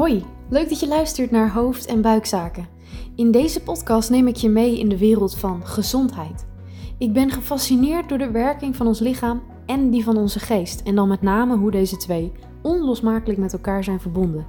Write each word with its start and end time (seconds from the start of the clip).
Hoi, 0.00 0.24
leuk 0.48 0.68
dat 0.68 0.80
je 0.80 0.88
luistert 0.88 1.30
naar 1.30 1.52
Hoofd- 1.52 1.86
en 1.86 2.00
Buikzaken. 2.00 2.68
In 3.16 3.30
deze 3.30 3.62
podcast 3.62 4.10
neem 4.10 4.26
ik 4.26 4.36
je 4.36 4.48
mee 4.48 4.78
in 4.78 4.88
de 4.88 4.98
wereld 4.98 5.36
van 5.36 5.66
gezondheid. 5.66 6.46
Ik 6.98 7.12
ben 7.12 7.30
gefascineerd 7.30 8.08
door 8.08 8.18
de 8.18 8.30
werking 8.30 8.76
van 8.76 8.86
ons 8.86 9.00
lichaam 9.00 9.42
en 9.66 9.90
die 9.90 10.04
van 10.04 10.16
onze 10.16 10.38
geest, 10.38 10.82
en 10.82 10.94
dan 10.94 11.08
met 11.08 11.22
name 11.22 11.56
hoe 11.56 11.70
deze 11.70 11.96
twee 11.96 12.32
onlosmakelijk 12.62 13.38
met 13.38 13.52
elkaar 13.52 13.84
zijn 13.84 14.00
verbonden. 14.00 14.46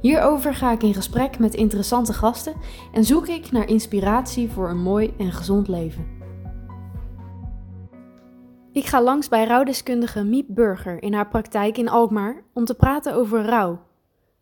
Hierover 0.00 0.54
ga 0.54 0.72
ik 0.72 0.82
in 0.82 0.94
gesprek 0.94 1.38
met 1.38 1.54
interessante 1.54 2.12
gasten 2.12 2.54
en 2.92 3.04
zoek 3.04 3.28
ik 3.28 3.50
naar 3.50 3.68
inspiratie 3.68 4.50
voor 4.50 4.70
een 4.70 4.82
mooi 4.82 5.14
en 5.18 5.32
gezond 5.32 5.68
leven. 5.68 6.06
Ik 8.72 8.86
ga 8.86 9.02
langs 9.02 9.28
bij 9.28 9.46
rouwdeskundige 9.46 10.24
Miep 10.24 10.46
Burger 10.48 11.02
in 11.02 11.14
haar 11.14 11.28
praktijk 11.28 11.78
in 11.78 11.88
Alkmaar 11.88 12.42
om 12.52 12.64
te 12.64 12.74
praten 12.74 13.14
over 13.14 13.44
rouw. 13.44 13.88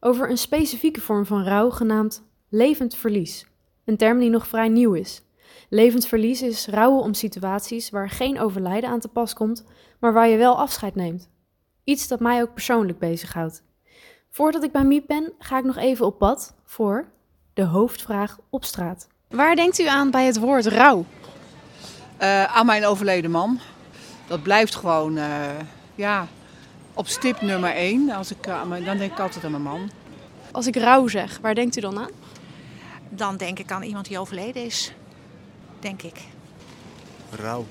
Over 0.00 0.30
een 0.30 0.38
specifieke 0.38 1.00
vorm 1.00 1.26
van 1.26 1.44
rouw 1.44 1.70
genaamd 1.70 2.22
levend 2.48 2.96
verlies. 2.96 3.46
Een 3.84 3.96
term 3.96 4.18
die 4.18 4.30
nog 4.30 4.46
vrij 4.46 4.68
nieuw 4.68 4.92
is. 4.92 5.22
Levend 5.68 6.06
verlies 6.06 6.42
is 6.42 6.66
rouwen 6.66 7.02
om 7.02 7.14
situaties 7.14 7.90
waar 7.90 8.10
geen 8.10 8.40
overlijden 8.40 8.90
aan 8.90 9.00
te 9.00 9.08
pas 9.08 9.34
komt, 9.34 9.64
maar 10.00 10.12
waar 10.12 10.28
je 10.28 10.36
wel 10.36 10.58
afscheid 10.58 10.94
neemt. 10.94 11.28
Iets 11.84 12.08
dat 12.08 12.20
mij 12.20 12.42
ook 12.42 12.54
persoonlijk 12.54 12.98
bezighoudt. 12.98 13.62
Voordat 14.30 14.62
ik 14.62 14.72
bij 14.72 14.84
Miep 14.84 15.06
ben, 15.06 15.32
ga 15.38 15.58
ik 15.58 15.64
nog 15.64 15.76
even 15.76 16.06
op 16.06 16.18
pad 16.18 16.54
voor 16.64 17.08
de 17.54 17.64
hoofdvraag 17.64 18.38
op 18.50 18.64
straat. 18.64 19.08
Waar 19.28 19.56
denkt 19.56 19.78
u 19.78 19.86
aan 19.86 20.10
bij 20.10 20.26
het 20.26 20.38
woord 20.38 20.66
rouw? 20.66 21.04
Uh, 22.20 22.56
aan 22.56 22.66
mijn 22.66 22.86
overleden 22.86 23.30
man. 23.30 23.60
Dat 24.26 24.42
blijft 24.42 24.74
gewoon 24.74 25.16
uh, 25.16 25.46
ja, 25.94 26.26
op 26.98 27.08
stip 27.08 27.40
nummer 27.40 27.70
één. 27.74 28.10
Als 28.10 28.30
ik, 28.30 28.46
uh, 28.46 28.60
dan 28.84 28.98
denk 28.98 29.12
ik 29.12 29.18
altijd 29.18 29.44
aan 29.44 29.50
mijn 29.50 29.62
man. 29.62 29.90
Als 30.52 30.66
ik 30.66 30.76
rouw 30.76 31.08
zeg, 31.08 31.38
waar 31.42 31.54
denkt 31.54 31.76
u 31.76 31.80
dan 31.80 31.98
aan? 31.98 32.10
Dan 33.08 33.36
denk 33.36 33.58
ik 33.58 33.70
aan 33.70 33.82
iemand 33.82 34.06
die 34.06 34.18
overleden 34.18 34.64
is. 34.64 34.92
Denk 35.78 36.02
ik. 36.02 36.20
Rouw. 37.30 37.66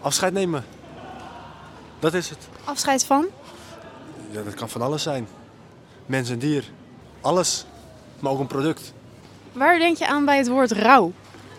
Afscheid 0.00 0.32
nemen. 0.32 0.64
Dat 1.98 2.14
is 2.14 2.30
het. 2.30 2.48
Afscheid 2.64 3.04
van? 3.04 3.26
Ja, 4.30 4.42
dat 4.42 4.54
kan 4.54 4.68
van 4.68 4.82
alles 4.82 5.02
zijn. 5.02 5.28
Mens 6.06 6.30
en 6.30 6.38
dier. 6.38 6.70
Alles. 7.20 7.66
Maar 8.18 8.32
ook 8.32 8.40
een 8.40 8.46
product. 8.46 8.92
Waar 9.52 9.78
denk 9.78 9.96
je 9.96 10.08
aan 10.08 10.24
bij 10.24 10.36
het 10.36 10.48
woord 10.48 10.72
rouw? 10.72 11.12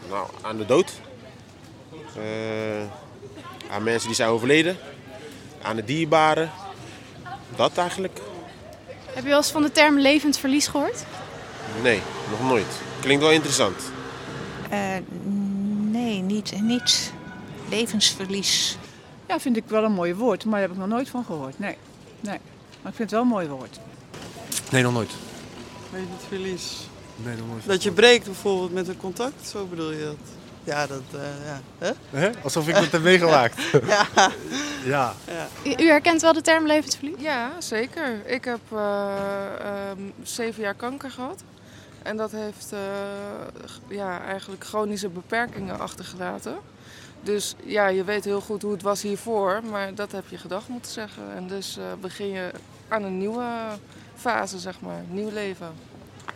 Nou, 0.09 0.27
aan 0.41 0.57
de 0.57 0.65
dood. 0.65 0.91
Uh, 2.17 2.23
aan 3.71 3.83
mensen 3.83 4.07
die 4.07 4.15
zijn 4.15 4.29
overleden. 4.29 4.77
Aan 5.61 5.75
de 5.75 5.83
dierbaren. 5.83 6.51
Dat 7.59 7.77
eigenlijk. 7.77 8.19
Heb 9.05 9.23
je 9.23 9.29
wel 9.29 9.37
eens 9.37 9.51
van 9.51 9.61
de 9.61 9.71
term 9.71 9.99
levend 9.99 10.37
verlies 10.37 10.67
gehoord? 10.67 11.03
Nee, 11.81 12.01
nog 12.29 12.43
nooit. 12.43 12.81
Klinkt 12.99 13.23
wel 13.23 13.31
interessant. 13.31 13.81
Uh, 14.71 14.95
nee, 15.91 16.21
niet, 16.21 16.61
niet 16.61 17.13
levensverlies. 17.69 18.77
Ja, 19.27 19.39
vind 19.39 19.57
ik 19.57 19.63
wel 19.67 19.83
een 19.83 19.91
mooi 19.91 20.15
woord, 20.15 20.45
maar 20.45 20.53
daar 20.53 20.61
heb 20.61 20.71
ik 20.71 20.77
nog 20.77 20.87
nooit 20.87 21.09
van 21.09 21.25
gehoord. 21.25 21.59
Nee, 21.59 21.77
nee. 22.19 22.39
Maar 22.81 22.91
ik 22.91 22.97
vind 22.97 22.97
het 22.97 23.11
wel 23.11 23.21
een 23.21 23.27
mooi 23.27 23.47
woord. 23.47 23.79
Nee, 24.71 24.83
nog 24.83 24.93
nooit. 24.93 25.11
Levend 25.91 26.21
verlies. 26.27 26.77
Nee, 27.15 27.35
nog 27.35 27.47
nooit. 27.47 27.65
Dat 27.65 27.83
je 27.83 27.91
breekt 27.91 28.25
bijvoorbeeld 28.25 28.73
met 28.73 28.87
een 28.87 28.97
contact, 28.97 29.47
zo 29.47 29.65
bedoel 29.65 29.91
je 29.91 30.03
dat? 30.03 30.38
Ja, 30.69 30.87
dat, 30.87 31.01
uh, 31.15 31.21
ja. 31.45 31.93
Huh? 32.11 32.29
Alsof 32.43 32.67
ik 32.67 32.75
het 32.75 32.91
heb 32.91 33.01
meegemaakt. 33.01 33.61
ja. 33.71 34.05
ja. 34.85 35.13
ja. 35.27 35.47
U, 35.63 35.83
u, 35.83 35.87
herkent 35.87 36.21
wel 36.21 36.33
de 36.33 36.41
term 36.41 36.65
levensverlies? 36.65 37.15
Ja, 37.17 37.51
zeker. 37.59 38.21
Ik 38.25 38.45
heb 38.45 38.59
uh, 38.73 39.11
um, 39.89 40.13
zeven 40.23 40.63
jaar 40.63 40.73
kanker 40.73 41.11
gehad. 41.11 41.43
En 42.03 42.17
dat 42.17 42.31
heeft 42.31 42.73
uh, 42.73 42.79
ja, 43.87 44.21
eigenlijk 44.21 44.63
chronische 44.63 45.09
beperkingen 45.09 45.79
achtergelaten. 45.79 46.57
Dus 47.21 47.55
ja, 47.63 47.87
je 47.87 48.03
weet 48.03 48.25
heel 48.25 48.41
goed 48.41 48.61
hoe 48.61 48.71
het 48.71 48.81
was 48.81 49.01
hiervoor, 49.01 49.61
maar 49.69 49.95
dat 49.95 50.11
heb 50.11 50.23
je 50.27 50.37
gedacht 50.37 50.67
moeten 50.67 50.91
zeggen. 50.91 51.23
En 51.35 51.47
dus 51.47 51.77
uh, 51.77 51.83
begin 52.01 52.27
je 52.27 52.51
aan 52.87 53.03
een 53.03 53.17
nieuwe 53.17 53.47
fase, 54.15 54.59
zeg 54.59 54.79
maar, 54.79 55.03
nieuw 55.07 55.29
leven. 55.31 55.73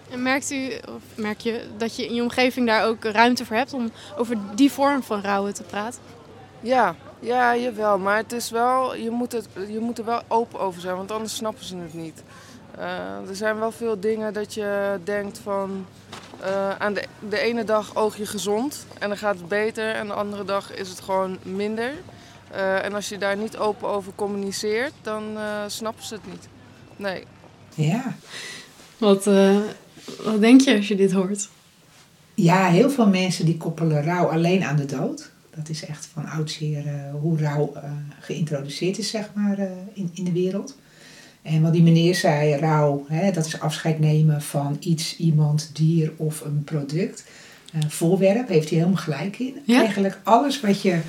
En 0.09 0.22
merkt 0.22 0.52
u, 0.52 0.72
of 0.88 1.02
merk 1.16 1.40
je 1.40 1.68
dat 1.78 1.96
je 1.96 2.06
in 2.06 2.14
je 2.14 2.22
omgeving 2.22 2.68
daar 2.68 2.86
ook 2.86 3.03
ruimte 3.03 3.46
voor 3.46 3.56
hebt 3.56 3.74
om 3.74 3.91
over 4.18 4.38
die 4.56 4.72
vorm 4.72 5.03
van 5.03 5.22
rouwen 5.22 5.53
te 5.53 5.64
praten? 5.64 6.02
Ja, 6.59 6.96
ja, 7.19 7.56
jawel. 7.58 7.97
Maar 7.97 8.18
het 8.18 8.31
is 8.31 8.50
wel, 8.50 8.96
je, 8.96 9.09
moet 9.09 9.31
het, 9.31 9.47
je 9.68 9.80
moet 9.80 9.97
er 9.97 10.06
wel 10.06 10.22
open 10.28 10.59
over 10.59 10.81
zijn, 10.81 10.96
want 10.96 11.12
anders 11.12 11.36
snappen 11.36 11.66
ze 11.66 11.78
het 11.78 11.94
niet. 11.94 12.24
Uh, 12.78 13.30
er 13.30 13.36
zijn 13.36 13.59
wel 13.59 13.72
veel 13.72 14.00
dingen 14.00 14.34
dat 14.34 14.53
je 14.53 15.00
denkt 15.03 15.40
van... 15.40 15.86
Uh, 16.41 16.70
aan 16.78 16.94
de, 16.94 17.03
de 17.30 17.40
ene 17.40 17.64
dag 17.64 17.96
oog 17.96 18.18
je 18.18 18.25
gezond 18.25 18.85
en 19.00 19.08
dan 19.08 19.18
gaat 19.18 19.38
het 19.38 19.47
beter. 19.47 19.96
En 19.96 20.08
de 20.08 20.14
andere 20.14 20.46
dag 20.46 20.74
is 20.74 20.90
het 20.90 21.02
gewoon 21.02 21.38
minder. 21.44 21.94
Uh, 22.56 22.85
en 22.85 22.94
als 22.94 23.09
je 23.09 23.18
daar 23.18 23.38
niet 23.38 23.58
open 23.58 23.88
over 23.88 24.12
communiceert, 24.16 24.94
dan 25.02 25.38
snappen 25.68 26.06
ze 26.06 26.14
het 26.14 26.25
niet. 26.25 26.47
Nee. 26.96 27.25
Ja. 27.75 28.16
Wat, 28.97 29.30
wat 30.24 30.41
denk 30.41 30.62
je 30.62 30.75
als 30.75 30.88
je 30.88 30.96
dit 30.96 31.12
hoort? 31.12 31.50
Ja, 32.34 32.69
heel 32.69 32.90
veel 32.90 33.08
mensen 33.08 33.46
die 33.46 33.58
koppelen 33.58 34.03
rouw 34.03 34.25
alleen 34.25 34.64
aan 34.64 34.75
de 34.75 34.86
dood. 34.86 35.31
Dat 35.56 35.69
is 35.69 35.86
echt 35.86 36.09
van 36.14 36.25
oudsher 36.25 36.86
uh, 36.86 36.94
hoe 37.22 37.38
rouw 37.38 37.72
uh, 37.75 37.84
geïntroduceerd 38.19 38.97
is, 38.97 39.09
zeg 39.09 39.30
maar, 39.34 39.59
uh, 39.59 39.66
in, 39.94 40.09
in 40.14 40.24
de 40.24 40.31
wereld. 40.31 40.78
En 41.41 41.62
wat 41.62 41.74
die 41.74 41.84
meneer 41.84 42.16
zei, 42.16 42.56
rouw, 42.56 43.06
hè, 43.08 43.31
dat 43.31 43.46
is 43.46 43.59
afscheid 43.59 44.00
nemen 44.00 44.41
van 44.41 44.78
iets, 44.80 45.18
iemand, 45.18 45.69
dier 45.74 46.12
of 46.16 46.41
een 46.41 46.64
product. 46.64 47.24
voorwerp 47.88 48.47
heeft 48.47 48.70
hij 48.70 48.78
helemaal 48.78 49.02
gelijk 49.02 49.40
in. 49.40 49.56
Ja? 49.66 49.80
Eigenlijk 49.80 50.20
alles 50.24 50.62
wat 50.62 50.81
je 50.81 51.00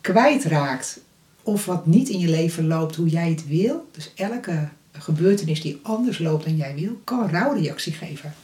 kwijtraakt 0.00 1.00
of 1.42 1.64
wat 1.64 1.86
niet 1.86 2.08
in 2.08 2.18
je 2.18 2.28
leven 2.28 2.66
loopt 2.66 2.96
hoe 2.96 3.08
jij 3.08 3.28
het 3.28 3.48
wil. 3.48 3.88
Dus 3.92 4.12
elke 4.14 4.68
gebeurtenis 4.98 5.60
die 5.60 5.80
anders 5.82 6.18
loopt 6.18 6.44
dan 6.44 6.56
jij 6.56 6.74
wil, 6.74 7.00
kan 7.04 7.22
een 7.22 7.30
rouwreactie 7.30 7.92
geven. 7.92 8.34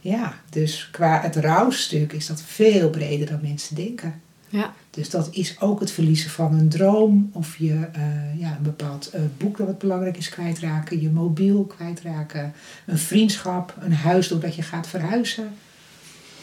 Ja, 0.00 0.34
dus 0.50 0.88
qua 0.92 1.20
het 1.20 1.36
rouwstuk 1.36 2.12
is 2.12 2.26
dat 2.26 2.42
veel 2.42 2.90
breder 2.90 3.26
dan 3.26 3.38
mensen 3.42 3.76
denken. 3.76 4.20
Ja. 4.48 4.74
Dus 4.90 5.10
dat 5.10 5.28
is 5.30 5.60
ook 5.60 5.80
het 5.80 5.90
verliezen 5.90 6.30
van 6.30 6.54
een 6.54 6.68
droom 6.68 7.30
of 7.32 7.56
je 7.56 7.72
uh, 7.72 8.40
ja, 8.40 8.56
een 8.56 8.62
bepaald 8.62 9.10
uh, 9.14 9.20
boek 9.36 9.56
dat 9.56 9.66
wat 9.66 9.78
belangrijk 9.78 10.16
is 10.16 10.28
kwijtraken, 10.28 11.00
je 11.00 11.10
mobiel 11.10 11.64
kwijtraken, 11.64 12.52
een 12.86 12.98
vriendschap, 12.98 13.74
een 13.80 13.92
huis 13.92 14.28
doordat 14.28 14.54
je 14.54 14.62
gaat 14.62 14.88
verhuizen. 14.88 15.48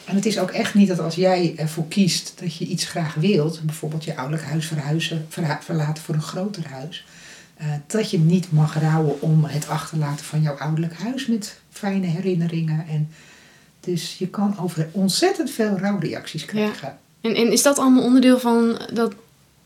En 0.06 0.16
het 0.16 0.26
is 0.26 0.40
ook 0.40 0.52
echt 0.52 0.74
niet 0.74 0.88
dat 0.88 1.00
als 1.00 1.16
jij 1.16 1.54
ervoor 1.58 1.88
kiest 1.88 2.34
dat 2.40 2.56
je 2.56 2.66
iets 2.66 2.86
graag 2.86 3.14
wilt, 3.14 3.62
bijvoorbeeld 3.64 4.04
je 4.04 4.16
ouderlijk 4.16 4.48
huis 4.48 4.66
verhuizen, 4.66 5.26
verlaten 5.60 6.04
voor 6.04 6.16
een 6.16 6.22
groter 6.22 6.68
huis, 6.68 7.06
uh, 7.62 7.68
dat 7.88 8.10
je 8.10 8.20
niet 8.20 8.52
mag 8.52 8.80
rouwen 8.80 9.22
om 9.22 9.46
het 9.46 9.68
achterlaten 9.68 10.26
van 10.26 10.42
jouw 10.42 10.58
ouderlijk 10.58 10.94
huis 10.94 11.28
met 11.28 11.60
fijne 11.70 12.06
herinneringen. 12.06 12.86
En 12.88 13.10
dus 13.80 14.18
je 14.18 14.28
kan 14.28 14.60
over 14.60 14.90
ontzettend 14.92 15.52
veel 15.52 15.78
rouwreacties 15.78 16.46
krijgen. 16.46 16.88
Ja. 16.88 17.30
En, 17.30 17.36
en 17.36 17.52
is 17.52 17.62
dat 17.62 17.78
allemaal 17.78 18.04
onderdeel 18.04 18.40
van 18.40 18.80
dat, 18.94 19.14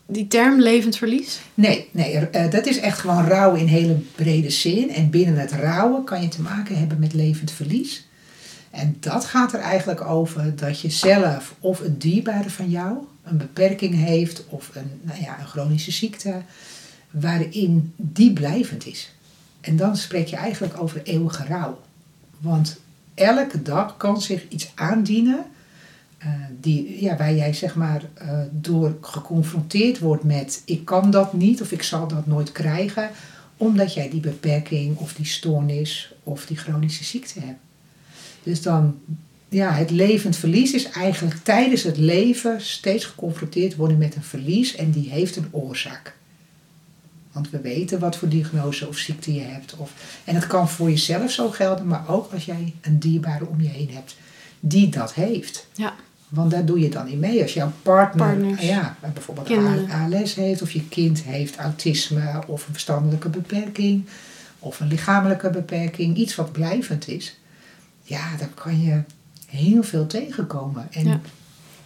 die 0.06 0.26
term 0.26 0.60
levend 0.60 0.96
verlies? 0.96 1.40
Nee, 1.54 1.88
nee 1.90 2.28
uh, 2.32 2.50
dat 2.50 2.66
is 2.66 2.78
echt 2.78 2.98
gewoon 2.98 3.26
rouw 3.26 3.54
in 3.54 3.66
hele 3.66 3.98
brede 4.14 4.50
zin. 4.50 4.90
En 4.90 5.10
binnen 5.10 5.36
het 5.36 5.52
rouwen 5.52 6.04
kan 6.04 6.22
je 6.22 6.28
te 6.28 6.42
maken 6.42 6.78
hebben 6.78 6.98
met 6.98 7.12
levend 7.12 7.50
verlies. 7.50 8.08
En 8.70 8.96
dat 9.00 9.24
gaat 9.24 9.52
er 9.52 9.60
eigenlijk 9.60 10.00
over 10.00 10.56
dat 10.56 10.80
je 10.80 10.90
zelf 10.90 11.54
of 11.60 11.80
een 11.80 11.98
dierbare 11.98 12.50
van 12.50 12.70
jou 12.70 12.96
een 13.24 13.36
beperking 13.36 13.94
heeft 13.94 14.44
of 14.48 14.70
een, 14.74 15.00
nou 15.02 15.20
ja, 15.22 15.38
een 15.38 15.46
chronische 15.46 15.90
ziekte 15.90 16.42
waarin 17.10 17.92
die 17.96 18.32
blijvend 18.32 18.86
is. 18.86 19.14
En 19.60 19.76
dan 19.76 19.96
spreek 19.96 20.26
je 20.26 20.36
eigenlijk 20.36 20.80
over 20.80 21.02
eeuwige 21.02 21.44
rouw. 21.44 21.80
Want 22.38 22.80
elke 23.14 23.62
dag 23.62 23.96
kan 23.96 24.22
zich 24.22 24.48
iets 24.48 24.72
aandienen 24.74 25.44
uh, 26.24 26.28
die, 26.60 27.02
ja, 27.02 27.16
waar 27.16 27.34
jij 27.34 27.52
zeg 27.52 27.74
maar 27.74 28.02
uh, 28.22 28.40
door 28.50 28.96
geconfronteerd 29.00 29.98
wordt 29.98 30.24
met 30.24 30.62
ik 30.64 30.84
kan 30.84 31.10
dat 31.10 31.32
niet 31.32 31.60
of 31.60 31.72
ik 31.72 31.82
zal 31.82 32.08
dat 32.08 32.26
nooit 32.26 32.52
krijgen, 32.52 33.10
omdat 33.56 33.94
jij 33.94 34.10
die 34.10 34.20
beperking 34.20 34.96
of 34.96 35.12
die 35.12 35.26
stoornis 35.26 36.14
of 36.22 36.46
die 36.46 36.56
chronische 36.56 37.04
ziekte 37.04 37.40
hebt. 37.40 37.58
Dus 38.42 38.62
dan, 38.62 38.98
ja, 39.48 39.72
het 39.72 39.90
levend 39.90 40.36
verlies 40.36 40.72
is 40.72 40.90
eigenlijk 40.90 41.36
tijdens 41.42 41.82
het 41.82 41.96
leven 41.96 42.60
steeds 42.60 43.04
geconfronteerd 43.04 43.76
worden 43.76 43.98
met 43.98 44.14
een 44.14 44.22
verlies 44.22 44.76
en 44.76 44.90
die 44.90 45.10
heeft 45.10 45.36
een 45.36 45.48
oorzaak. 45.50 46.16
Want 47.32 47.50
we 47.50 47.60
weten 47.60 47.98
wat 47.98 48.16
voor 48.16 48.28
diagnose 48.28 48.88
of 48.88 48.96
ziekte 48.96 49.34
je 49.34 49.40
hebt. 49.40 49.74
Of, 49.76 49.92
en 50.24 50.34
het 50.34 50.46
kan 50.46 50.68
voor 50.68 50.90
jezelf 50.90 51.30
zo 51.30 51.50
gelden, 51.50 51.86
maar 51.86 52.08
ook 52.08 52.32
als 52.32 52.44
jij 52.44 52.74
een 52.80 52.98
dierbare 52.98 53.46
om 53.46 53.60
je 53.60 53.68
heen 53.68 53.90
hebt 53.92 54.16
die 54.60 54.88
dat 54.88 55.14
heeft. 55.14 55.66
Ja. 55.74 55.94
Want 56.28 56.50
daar 56.50 56.64
doe 56.64 56.80
je 56.80 56.88
dan 56.88 57.08
in 57.08 57.18
mee. 57.18 57.42
Als 57.42 57.52
jouw 57.52 57.72
partner 57.82 58.26
Partners. 58.26 58.62
ja, 58.62 58.96
bijvoorbeeld 59.12 59.46
Kinderen. 59.46 59.90
ALS 59.90 60.34
heeft, 60.34 60.62
of 60.62 60.70
je 60.70 60.88
kind 60.88 61.22
heeft 61.22 61.56
autisme 61.56 62.42
of 62.46 62.66
een 62.66 62.72
verstandelijke 62.72 63.28
beperking, 63.28 64.04
of 64.58 64.80
een 64.80 64.88
lichamelijke 64.88 65.50
beperking, 65.50 66.16
iets 66.16 66.34
wat 66.34 66.52
blijvend 66.52 67.08
is, 67.08 67.38
ja, 68.02 68.36
dan 68.38 68.54
kan 68.54 68.80
je 68.80 69.02
heel 69.46 69.82
veel 69.82 70.06
tegenkomen. 70.06 70.86
En 70.90 71.06
Ja. 71.06 71.20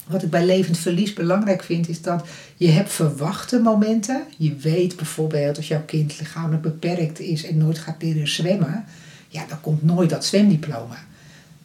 Wat 0.06 0.22
ik 0.22 0.30
bij 0.30 0.44
levend 0.44 0.78
verlies 0.78 1.12
belangrijk 1.12 1.62
vind, 1.62 1.88
is 1.88 2.02
dat 2.02 2.26
je 2.56 2.68
hebt 2.68 2.92
verwachte 2.92 3.60
momenten. 3.60 4.22
Je 4.36 4.56
weet 4.56 4.96
bijvoorbeeld 4.96 5.56
als 5.56 5.68
jouw 5.68 5.84
kind 5.86 6.18
lichamelijk 6.18 6.62
beperkt 6.62 7.20
is 7.20 7.46
en 7.46 7.58
nooit 7.58 7.78
gaat 7.78 8.02
leren 8.02 8.28
zwemmen, 8.28 8.84
ja, 9.28 9.44
dan 9.48 9.60
komt 9.60 9.82
nooit 9.82 10.10
dat 10.10 10.24
zwemdiploma. 10.24 10.96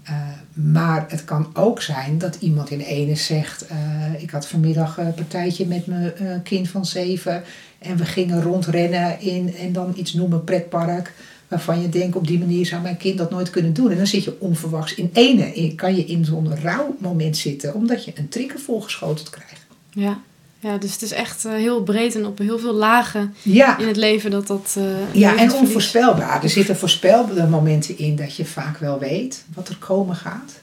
Eh, 0.04 0.16
maar 0.54 1.06
het 1.08 1.26
kan 1.26 1.50
ook 1.54 1.82
zijn 1.82 2.18
dat 2.18 2.36
iemand 2.40 2.70
in 2.70 2.80
ene 2.80 3.16
zegt: 3.16 3.68
eh, 3.68 3.78
Ik 4.22 4.30
had 4.30 4.48
vanmiddag 4.48 4.98
een 4.98 5.14
partijtje 5.14 5.68
met 5.68 5.86
mijn 5.86 6.16
eh, 6.16 6.36
kind 6.44 6.70
van 6.70 6.86
zeven. 6.86 7.44
En 7.80 7.98
we 7.98 8.06
gingen 8.06 8.42
rondrennen 8.42 9.20
in 9.20 9.56
en 9.56 9.74
dan 9.74 9.94
iets 9.96 10.14
noemen 10.14 10.44
pretpark. 10.44 11.14
Waarvan 11.50 11.82
je 11.82 11.90
denkt: 11.90 12.16
op 12.16 12.28
die 12.28 12.40
manier 12.40 12.66
zou 12.66 12.82
mijn 12.82 12.98
kind 12.98 13.18
dat 13.18 13.30
nooit 13.30 13.50
kunnen 13.50 13.74
doen. 13.74 13.92
En 13.92 13.98
dan 13.98 14.08
zit 14.08 14.24
je 14.24 14.36
onverwachts 14.40 14.96
in 14.96 15.10
ene. 15.14 15.74
Kan 15.76 15.96
je 15.96 16.06
in 16.06 16.26
zo'n 16.26 16.62
rouwmoment 16.62 17.38
zitten, 17.38 17.74
omdat 17.74 18.06
je 18.06 18.12
een 18.16 18.30
trigger 18.30 18.60
volgeschoteld 18.60 19.30
krijgt. 19.30 19.66
Ja. 19.92 20.20
ja, 20.60 20.78
dus 20.78 20.92
het 20.94 21.02
is 21.02 21.12
echt 21.12 21.46
eh, 21.46 21.52
heel 21.54 21.84
breed 21.84 22.16
en 22.16 22.26
op 22.26 22.38
heel 22.38 22.60
veel 22.60 22.74
lagen 22.74 23.34
Ja, 23.42 23.78
in 23.78 23.88
het 23.88 23.98
leven 23.98 24.32
dat 24.32 24.48
dat. 24.48 24.76
eh, 24.78 24.84
ja 25.22 25.38
en 25.38 25.54
onvoorspelbaar. 25.54 26.44
Er 26.44 26.50
zitten 26.50 26.78
voorspelbare 26.78 27.48
momenten 27.48 27.98
in 27.98 28.16
dat 28.16 28.36
je 28.36 28.46
vaak 28.46 28.78
wel 28.78 29.00
weet 29.00 29.44
wat 29.54 29.70
er 29.70 29.78
komen 29.78 30.16
gaat. 30.16 30.60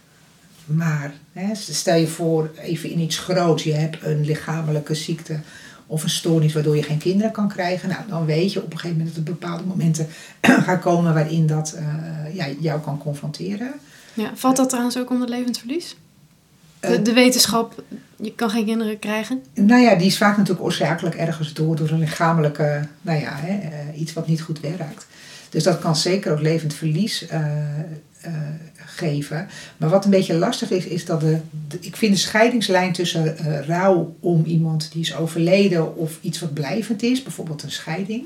Maar 0.67 1.15
hè, 1.33 1.55
stel 1.55 1.97
je 1.97 2.07
voor, 2.07 2.51
even 2.63 2.91
in 2.91 2.99
iets 2.99 3.19
groots, 3.19 3.63
je 3.63 3.73
hebt 3.73 3.97
een 4.03 4.25
lichamelijke 4.25 4.95
ziekte 4.95 5.41
of 5.87 6.03
een 6.03 6.11
stoornis 6.11 6.53
waardoor 6.53 6.77
je 6.77 6.83
geen 6.83 6.99
kinderen 6.99 7.33
kan 7.33 7.49
krijgen. 7.49 7.89
Nou, 7.89 8.01
dan 8.09 8.25
weet 8.25 8.53
je 8.53 8.63
op 8.63 8.73
een 8.73 8.79
gegeven 8.79 8.97
moment 8.97 9.17
dat 9.17 9.27
er 9.27 9.33
bepaalde 9.33 9.65
momenten 9.65 10.07
gaan 10.67 10.81
komen 10.81 11.15
waarin 11.15 11.47
dat 11.47 11.73
eh, 11.73 12.35
ja, 12.35 12.47
jou 12.61 12.81
kan 12.81 12.99
confronteren. 12.99 13.73
Ja, 14.15 14.31
valt 14.35 14.57
dat 14.57 14.69
trouwens 14.69 14.99
ook 14.99 15.11
onder 15.11 15.29
levensverlies? 15.29 15.97
De, 16.81 16.87
Eh, 16.87 17.05
de 17.05 17.13
wetenschap, 17.13 17.83
je 18.17 18.35
kan 18.35 18.51
geen 18.51 18.65
kinderen 18.65 18.99
krijgen. 18.99 19.43
Nou 19.55 19.83
ja, 19.83 19.95
die 19.95 20.07
is 20.07 20.17
vaak 20.17 20.37
natuurlijk 20.37 20.65
oorzakelijk 20.65 21.15
ergens 21.15 21.53
door, 21.53 21.77
door 21.77 21.91
een 21.91 21.99
lichamelijke, 21.99 22.89
nou 23.01 23.21
ja, 23.21 23.33
hè, 23.35 23.69
eh, 23.69 24.01
iets 24.01 24.13
wat 24.13 24.27
niet 24.27 24.43
goed 24.43 24.61
werkt. 24.61 25.07
Dus 25.51 25.63
dat 25.63 25.79
kan 25.79 25.97
zeker 25.97 26.33
ook 26.33 26.41
levend 26.41 26.75
verlies 26.75 27.27
eh, 28.21 28.33
geven. 28.77 29.49
Maar 29.77 29.89
wat 29.89 30.05
een 30.05 30.11
beetje 30.11 30.35
lastig 30.35 30.71
is, 30.71 30.85
is 30.87 31.05
dat 31.05 31.21
de, 31.21 31.39
de- 31.69 31.79
ik 31.81 31.97
vind 31.97 32.13
de 32.13 32.19
scheidingslijn 32.21 32.93
tussen 32.93 33.39
eh, 33.39 33.67
rouw 33.67 34.17
om 34.21 34.45
iemand 34.45 34.93
die 34.93 35.01
is 35.01 35.15
overleden 35.17 35.97
of 35.97 36.19
iets 36.21 36.41
wat 36.41 36.55
blijvend 36.55 37.03
is, 37.03 37.23
bijvoorbeeld 37.23 37.63
een 37.63 37.71
scheiding, 37.71 38.25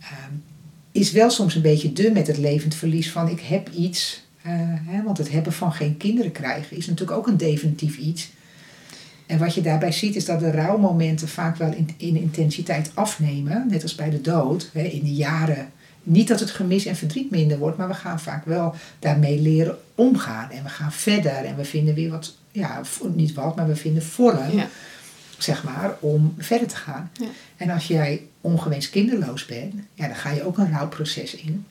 ehm, 0.00 0.32
is 0.92 1.12
wel 1.12 1.30
soms 1.30 1.54
een 1.54 1.62
beetje 1.62 1.92
dun 1.92 2.12
met 2.12 2.26
het 2.26 2.38
levend 2.38 2.74
verlies 2.74 3.10
van 3.10 3.28
ik 3.28 3.40
heb 3.40 3.70
iets. 3.70 4.20
eh, 4.42 4.52
hè, 4.86 5.02
want 5.02 5.18
het 5.18 5.30
hebben 5.30 5.52
van 5.52 5.72
geen 5.72 5.96
kinderen 5.96 6.32
krijgen 6.32 6.76
is 6.76 6.86
natuurlijk 6.86 7.18
ook 7.18 7.26
een 7.26 7.36
definitief 7.36 7.96
iets. 7.96 8.30
En 9.26 9.38
wat 9.38 9.54
je 9.54 9.60
daarbij 9.60 9.92
ziet 9.92 10.16
is 10.16 10.24
dat 10.24 10.40
de 10.40 10.50
rouwmomenten 10.50 11.28
vaak 11.28 11.56
wel 11.56 11.72
in, 11.74 11.88
in 11.96 12.16
intensiteit 12.16 12.90
afnemen, 12.94 13.66
net 13.70 13.82
als 13.82 13.94
bij 13.94 14.10
de 14.10 14.20
dood, 14.20 14.70
hè, 14.72 14.82
in 14.82 15.04
de 15.04 15.14
jaren. 15.14 15.70
Niet 16.02 16.28
dat 16.28 16.40
het 16.40 16.50
gemis 16.50 16.84
en 16.86 16.96
verdriet 16.96 17.30
minder 17.30 17.58
wordt, 17.58 17.76
maar 17.78 17.88
we 17.88 17.94
gaan 17.94 18.20
vaak 18.20 18.44
wel 18.44 18.74
daarmee 18.98 19.40
leren 19.40 19.78
omgaan. 19.94 20.50
En 20.50 20.62
we 20.62 20.68
gaan 20.68 20.92
verder 20.92 21.32
en 21.44 21.56
we 21.56 21.64
vinden 21.64 21.94
weer 21.94 22.10
wat, 22.10 22.34
ja, 22.52 22.80
niet 23.14 23.34
wat, 23.34 23.56
maar 23.56 23.66
we 23.68 23.76
vinden 23.76 24.02
vorm, 24.02 24.50
Ja. 24.56 24.68
zeg 25.38 25.64
maar, 25.64 25.96
om 26.00 26.34
verder 26.38 26.68
te 26.68 26.76
gaan. 26.76 27.10
Ja. 27.20 27.26
En 27.56 27.70
als 27.70 27.86
jij 27.86 28.22
ongewenst 28.40 28.90
kinderloos 28.90 29.46
bent, 29.46 29.74
ja, 29.94 30.06
dan 30.06 30.16
ga 30.16 30.30
je 30.30 30.46
ook 30.46 30.58
een 30.58 30.70
rouwproces 30.70 31.34
in. 31.34 31.66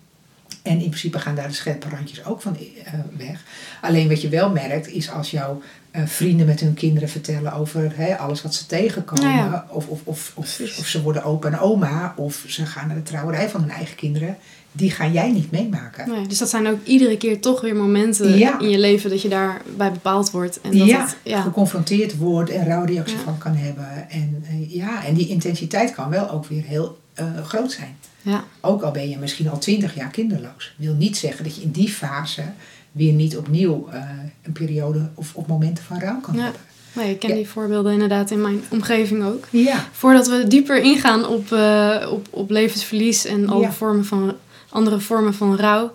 En 0.62 0.80
in 0.80 0.90
principe 0.90 1.20
gaan 1.20 1.36
daar 1.36 1.48
de 1.48 1.54
scherpe 1.54 1.90
randjes 1.90 2.26
ook 2.26 2.42
van 2.42 2.58
eh, 2.58 2.94
weg. 3.18 3.44
Alleen 3.82 4.08
wat 4.08 4.22
je 4.22 4.30
wel 4.30 4.50
merkt 4.50 4.88
is 4.88 5.12
als 5.12 5.32
jouw 5.32 5.62
eh, 5.92 6.02
vrienden 6.06 6.46
met 6.46 6.60
hun 6.60 6.74
kinderen 6.74 7.10
vertellen 7.10 7.54
over 7.54 7.92
hè, 7.96 8.18
alles 8.18 8.42
wat 8.42 8.56
ze 8.56 8.66
tegenkomen. 8.66 9.24
Nou 9.26 9.52
ja. 9.52 9.66
Of, 9.70 9.88
of, 9.88 10.02
of, 10.04 10.32
of, 10.36 10.60
of 10.80 10.88
ze 10.88 11.02
worden 11.02 11.24
opa 11.24 11.48
en 11.48 11.60
oma. 11.60 12.14
Of 12.18 12.44
ze 12.48 12.66
gaan 12.66 12.88
naar 12.88 12.96
de 12.96 13.04
trouwerij 13.04 13.50
van 13.50 13.62
hun 13.62 13.70
eigen 13.70 13.96
kinderen. 13.96 14.38
Die 14.72 14.92
ga 14.92 15.08
jij 15.08 15.32
niet 15.32 15.52
meemaken. 15.52 16.10
Nee, 16.10 16.28
dus 16.28 16.38
dat 16.38 16.50
zijn 16.50 16.68
ook 16.68 16.84
iedere 16.84 17.18
keer 17.18 17.40
toch 17.40 17.62
weer 17.62 17.76
momenten 17.76 18.38
Ja. 18.38 18.60
in 18.60 18.70
je 18.70 18.80
leven 18.80 19.10
dat 19.10 19.22
je 19.22 19.30
daarbij 19.30 19.92
bepaald 19.92 20.32
wordt. 20.32 20.62
En 20.62 20.78
dat 20.78 20.88
ja, 20.88 21.02
het, 21.02 21.18
ja. 21.24 21.42
geconfronteerd 21.42 22.18
wordt 22.18 22.50
en 22.50 22.66
rouwreactie 22.66 23.18
van 23.18 23.38
kan 23.38 23.56
hebben. 23.56 24.10
En, 24.10 24.44
eh, 24.50 24.76
ja, 24.76 25.06
en 25.06 25.14
die 25.14 25.28
intensiteit 25.28 25.94
kan 25.94 26.10
wel 26.10 26.30
ook 26.30 26.46
weer 26.46 26.64
heel 26.64 27.01
eh, 27.14 27.44
groot 27.44 27.72
zijn. 27.72 27.98
Ja. 28.22 28.44
Ook 28.62 28.82
al 28.82 28.92
ben 28.92 29.10
je 29.10 29.18
misschien 29.18 29.50
al 29.50 29.58
twintig 29.60 29.96
jaar 29.96 30.10
kinderloos. 30.10 30.74
Wil 30.78 30.94
niet 30.94 31.18
zeggen 31.18 31.44
dat 31.44 31.56
je 31.56 31.62
in 31.62 31.72
die 31.72 31.90
fase 31.90 32.44
weer 32.92 33.14
niet 33.14 33.38
opnieuw 33.38 33.88
eh, 33.92 34.04
een 34.42 34.52
periode 34.52 35.10
of, 35.16 35.36
of 35.36 35.48
momenten 35.48 35.84
van 35.84 36.00
rouw 36.00 36.20
kan 36.20 36.36
Ja. 36.36 36.42
hebben. 36.44 36.62
Nee, 36.94 37.10
ik 37.12 37.20
ken 37.20 37.30
Ja. 37.30 37.36
die 37.36 37.48
voorbeelden 37.50 37.94
inderdaad 37.94 38.32
in 38.32 38.42
mijn 38.42 38.62
omgeving 38.70 39.24
ook. 39.24 39.48
Ja, 39.50 39.88
Voordat 39.92 40.28
we 40.28 40.48
dieper 40.48 40.82
ingaan 40.84 41.28
op, 41.28 41.52
eh, 41.52 42.08
op, 42.12 42.28
op 42.30 42.50
levensverlies 42.50 43.26
en 43.26 43.50
alle 43.50 43.62
Ja. 43.62 43.72
vormen 43.72 44.06
van, 44.06 44.36
andere 44.70 45.00
vormen 45.00 45.34
van 45.34 45.56
rouw. 45.56 45.92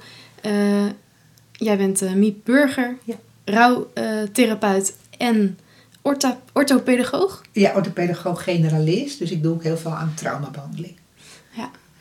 jij 1.53 1.77
bent 1.77 2.15
Miep 2.15 2.37
Burger, 2.45 2.97
Ja. 3.05 3.15
rouwtherapeut 3.45 4.95
en 5.19 5.59
ortho- 6.03 6.41
orthopedagoog. 6.53 7.43
ja 7.53 7.75
orthopedagoog 7.75 8.43
generalist. 8.45 9.19
Dus 9.19 9.31
ik 9.31 9.43
doe 9.43 9.53
ook 9.55 9.63
heel 9.63 9.77
veel 9.77 9.91
aan 9.95 10.13
traumabehandeling. 10.15 10.97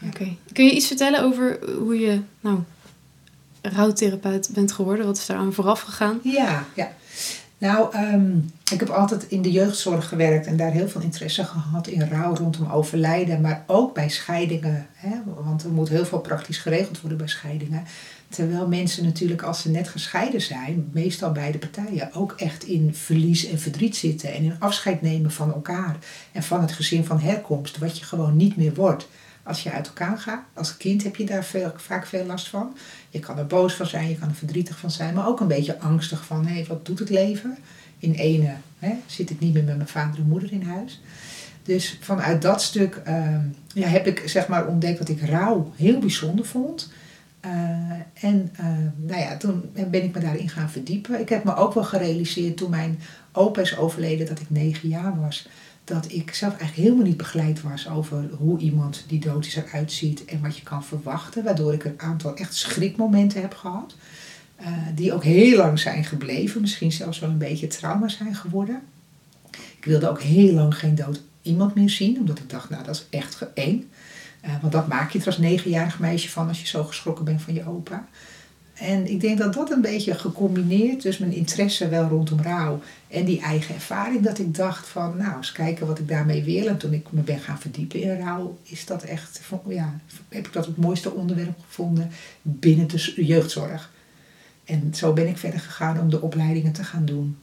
Oké. 0.08 0.36
Kun 0.54 0.66
je 0.66 0.72
iets 0.72 0.88
vertellen 0.88 1.24
over 1.24 1.60
hoe 1.78 2.00
je 2.00 2.20
nou, 2.40 2.60
rouwtherapeut 3.62 4.50
bent 4.54 4.72
geworden? 4.72 5.06
Wat 5.06 5.18
is 5.18 5.26
daar 5.26 5.38
aan 5.38 5.54
vooraf 5.54 5.82
gegaan? 5.82 6.20
Ja, 6.24 6.66
ja. 6.76 6.92
Nou, 7.58 7.94
ehm, 7.94 8.38
ik 8.72 8.80
heb 8.80 8.90
altijd 8.90 9.28
in 9.28 9.42
de 9.42 9.52
jeugdzorg 9.52 10.08
gewerkt 10.08 10.46
en 10.46 10.58
daar 10.58 10.72
heel 10.72 10.90
veel 10.90 11.02
interesse 11.02 11.44
gehad 11.44 11.88
in 11.88 12.08
rouw 12.08 12.36
rondom 12.36 12.72
overlijden, 12.72 13.42
maar 13.42 13.64
ook 13.68 13.94
bij 13.94 14.10
scheidingen. 14.10 14.88
Hè? 14.94 15.16
Want 15.44 15.64
er 15.64 15.70
moet 15.70 15.90
heel 15.90 16.06
veel 16.06 16.20
praktisch 16.20 16.58
geregeld 16.58 17.02
worden 17.02 17.18
bij 17.18 17.28
scheidingen. 17.28 17.84
Terwijl 18.30 18.68
mensen 18.68 19.04
natuurlijk, 19.04 19.42
als 19.42 19.62
ze 19.62 19.70
net 19.70 19.88
gescheiden 19.88 20.42
zijn, 20.42 20.90
meestal 20.94 21.32
beide 21.32 21.58
partijen, 21.58 22.14
ook 22.14 22.34
echt 22.38 22.64
in 22.64 22.94
verlies 22.94 23.46
en 23.46 23.60
verdriet 23.60 23.96
zitten 23.96 24.34
en 24.34 24.44
in 24.44 24.60
afscheid 24.60 25.02
nemen 25.02 25.32
van 25.32 25.54
elkaar 25.54 25.96
en 26.32 26.44
van 26.44 26.62
het 26.62 26.72
gezin 26.72 27.06
van 27.06 27.20
herkomst, 27.20 27.78
wat 27.78 27.98
je 27.98 28.06
gewoon 28.06 28.36
niet 28.36 28.58
meer 28.58 28.74
wordt. 28.74 29.08
Als 29.46 29.64
je 29.64 29.72
uit 29.72 29.88
elkaar 29.88 30.18
gaat, 30.18 30.44
als 30.54 30.78
kind 30.78 31.04
heb 31.04 31.16
je 31.16 31.26
daar 31.26 31.46
vaak 31.76 32.06
veel 32.06 32.26
last 32.26 32.50
van. 32.50 32.78
Je 33.10 33.20
kan 33.20 33.38
er 33.38 33.48
boos 33.48 33.74
van 33.74 33.86
zijn, 33.86 34.10
je 34.10 34.18
kan 34.18 34.30
er 34.30 34.36
verdrietig 34.36 34.78
van 34.78 34.92
zijn, 34.92 35.14
maar 35.14 35.28
ook 35.28 35.40
een 35.40 35.48
beetje 35.48 35.80
angstig 35.80 36.26
van, 36.26 36.46
hé, 36.48 36.66
wat 36.68 36.86
doet 36.86 37.00
het 37.00 37.10
leven? 37.10 37.58
In 38.00 38.14
ene 38.14 38.56
hè, 38.80 38.94
zit 39.06 39.30
ik 39.30 39.40
niet 39.40 39.54
meer 39.54 39.64
met 39.64 39.76
mijn 39.76 39.88
vader 39.88 40.20
en 40.20 40.28
moeder 40.28 40.52
in 40.52 40.62
huis. 40.62 41.02
Dus 41.64 41.98
vanuit 42.02 42.42
dat 42.42 42.62
stuk 42.62 43.02
ehm, 43.04 43.42
ja, 43.74 43.88
heb 43.88 44.08
ik 44.08 44.24
zeg 44.26 44.48
maar 44.48 44.68
ontdekt 44.68 44.98
dat 44.98 45.10
ik 45.10 45.22
rouw 45.22 45.74
heel 45.76 46.00
bijzonder 46.00 46.46
vond. 46.46 46.92
Eh, 47.40 47.52
en 48.14 48.52
eh, 48.56 48.66
nou 48.96 49.22
ja, 49.22 49.38
toen 49.38 49.70
ben 49.74 50.04
ik 50.04 50.14
me 50.14 50.20
daarin 50.20 50.50
gaan 50.50 50.70
verdiepen. 50.70 51.20
Ik 51.20 51.30
heb 51.30 51.44
me 51.44 51.56
ook 51.56 51.74
wel 51.74 51.84
gerealiseerd 51.84 52.58
toen 52.58 52.70
mijn 52.70 53.00
opa 53.32 53.62
is 53.62 53.78
overleden 53.78 54.28
dat 54.28 54.40
ik 54.40 54.50
negen 54.50 54.90
jaar 54.90 55.20
was. 55.20 55.48
Dat 55.86 56.12
ik 56.12 56.34
zelf 56.34 56.52
eigenlijk 56.58 56.88
helemaal 56.88 57.06
niet 57.06 57.18
begeleid 57.18 57.62
was 57.62 57.90
over 57.90 58.30
hoe 58.38 58.60
iemand 58.60 59.04
die 59.08 59.20
dood 59.20 59.46
is 59.46 59.56
eruit 59.56 59.92
ziet 59.92 60.26
en 60.26 60.42
wat 60.42 60.58
je 60.58 60.64
kan 60.64 60.84
verwachten. 60.84 61.44
Waardoor 61.44 61.74
ik 61.74 61.84
een 61.84 62.00
aantal 62.02 62.36
echt 62.36 62.56
schrikmomenten 62.56 63.42
heb 63.42 63.54
gehad. 63.56 63.96
eh, 64.56 64.68
die 64.96 65.14
ook 65.14 65.24
heel 65.24 65.58
lang 65.58 65.80
zijn 65.80 66.04
gebleven. 66.04 66.62
Misschien 66.62 66.92
zelfs 66.92 67.20
wel 67.20 67.30
een 67.30 67.38
beetje 67.38 67.68
trauma 67.68 68.08
zijn 68.08 68.36
geworden. 68.36 68.82
Ik 69.52 69.86
wilde 69.86 70.10
ook 70.10 70.22
heel 70.22 70.54
lang 70.54 70.78
geen 70.78 70.96
dood 70.96 71.22
iemand 71.42 71.76
meer 71.76 71.90
zien. 71.90 72.18
Omdat 72.20 72.40
ik 72.40 72.50
dacht, 72.50 72.70
nou 72.70 72.84
dat 72.84 72.96
is 72.96 73.06
echt 73.20 73.54
eng. 73.54 73.90
Eh, 74.42 74.52
want 74.62 74.74
dat 74.74 74.88
maak 74.88 75.12
je 75.12 75.20
er 75.20 75.26
als 75.26 75.38
negenjarig 75.38 76.00
meisje 76.00 76.30
van 76.30 76.48
als 76.48 76.62
je 76.62 76.68
zo 76.68 76.84
geschrokken 76.84 77.26
bent 77.26 77.42
van 77.42 77.54
je 77.54 77.68
opa. 77.68 78.08
En 78.76 79.10
ik 79.10 79.22
denk 79.22 79.38
dat 79.38 79.54
dat 79.54 79.72
een 79.72 79.82
beetje 79.82 80.14
gecombineerd, 80.14 81.02
dus 81.02 81.18
mijn 81.18 81.34
interesse 81.34 81.90
wel 81.90 82.08
rondom 82.08 82.42
rouw 82.42 82.82
en 83.08 83.26
die 83.26 83.42
eigen 83.42 83.76
ervaring, 83.76 84.22
dat 84.22 84.40
ik 84.40 84.56
dacht 84.56 84.88
van, 84.88 85.18
nou, 85.18 85.38
eens 85.38 85.52
kijken 85.52 85.88
wat 85.88 86.00
ik 86.00 86.08
daarmee 86.08 86.44
wil. 86.44 86.68
En 86.68 86.78
toen 86.78 86.94
ik 86.94 87.06
me 87.10 87.22
ben 87.22 87.40
gaan 87.40 87.60
verdiepen 87.60 88.02
in 88.02 88.20
rouw, 88.20 88.58
is 88.64 88.86
dat 88.86 89.04
echt, 89.04 89.42
ja, 89.68 90.00
heb 90.30 90.48
ik 90.48 90.54
dat 90.54 90.66
het 90.66 90.78
mooiste 90.78 91.12
onderwerp 91.12 91.60
gevonden 91.68 92.12
binnen 92.42 92.88
de 92.88 93.14
jeugdzorg. 93.26 93.92
En 94.66 94.96
zo 94.96 95.14
ben 95.14 95.28
ik 95.28 95.38
verder 95.38 95.60
gegaan 95.60 96.00
om 96.00 96.10
de 96.10 96.22
opleidingen 96.22 96.72
te 96.72 96.84
gaan 96.84 97.06
doen. 97.06 97.38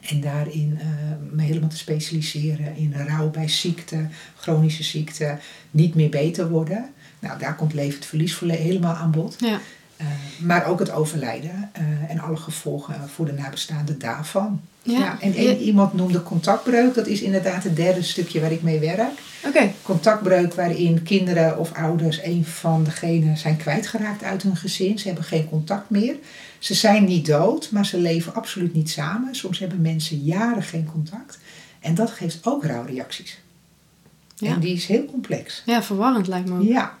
En 0.00 0.20
daarin 0.20 0.78
eh, 0.80 0.86
me 1.30 1.42
helemaal 1.42 1.68
te 1.68 1.76
specialiseren 1.76 2.76
in 2.76 2.94
rouw 3.06 3.30
bij 3.30 3.48
ziekte, 3.48 4.06
chronische 4.36 4.82
ziekte, 4.82 5.38
niet 5.70 5.94
meer 5.94 6.08
beter 6.08 6.48
worden. 6.48 6.90
Nou, 7.18 7.38
daar 7.38 7.54
komt 7.54 7.74
levend 7.74 8.04
verlies 8.04 8.38
helemaal 8.38 8.94
aan 8.94 9.10
bod. 9.10 9.36
Ja. 9.38 9.60
Eh, 10.02 10.44
maar 10.46 10.66
ook 10.66 10.78
het 10.78 10.90
overlijden 10.90 11.70
eh, 11.72 11.82
en 12.08 12.18
alle 12.18 12.36
gevolgen 12.36 13.08
voor 13.08 13.26
de 13.26 13.32
nabestaanden 13.32 13.98
daarvan. 13.98 14.60
Ja. 14.82 14.98
Ja, 14.98 15.20
en 15.20 15.58
iemand 15.58 15.92
noemde 15.92 16.22
contactbreuk. 16.22 16.94
Dat 16.94 17.06
is 17.06 17.22
inderdaad 17.22 17.64
het 17.64 17.76
derde 17.76 18.02
stukje 18.02 18.40
waar 18.40 18.52
ik 18.52 18.62
mee 18.62 18.78
werk. 18.78 19.20
Oké, 19.46 19.72
Contactbreuk 19.82 20.54
waarin 20.54 21.02
kinderen 21.02 21.58
of 21.58 21.72
ouders 21.72 22.22
een 22.22 22.44
van 22.44 22.84
degenen 22.84 23.36
zijn 23.36 23.56
kwijtgeraakt 23.56 24.22
uit 24.22 24.42
hun 24.42 24.56
gezin. 24.56 24.98
Ze 24.98 25.06
hebben 25.06 25.24
geen 25.24 25.48
contact 25.48 25.90
meer. 25.90 26.16
Ze 26.58 26.74
zijn 26.74 27.04
niet 27.04 27.26
dood, 27.26 27.70
maar 27.70 27.86
ze 27.86 27.98
leven 27.98 28.34
absoluut 28.34 28.74
niet 28.74 28.90
samen. 28.90 29.34
Soms 29.34 29.58
hebben 29.58 29.80
mensen 29.80 30.18
jaren 30.18 30.62
geen 30.62 30.88
contact. 30.92 31.38
En 31.80 31.94
dat 31.94 32.10
geeft 32.10 32.38
ook 32.42 32.64
rouwreacties. 32.64 33.40
Ja. 34.36 34.52
En 34.52 34.60
die 34.60 34.74
is 34.74 34.86
heel 34.86 35.04
complex. 35.04 35.62
ja, 35.66 35.82
verwarrend 35.82 36.26
lijkt 36.26 36.48
me 36.48 36.58
ook. 36.58 36.64
Ja, 36.64 36.98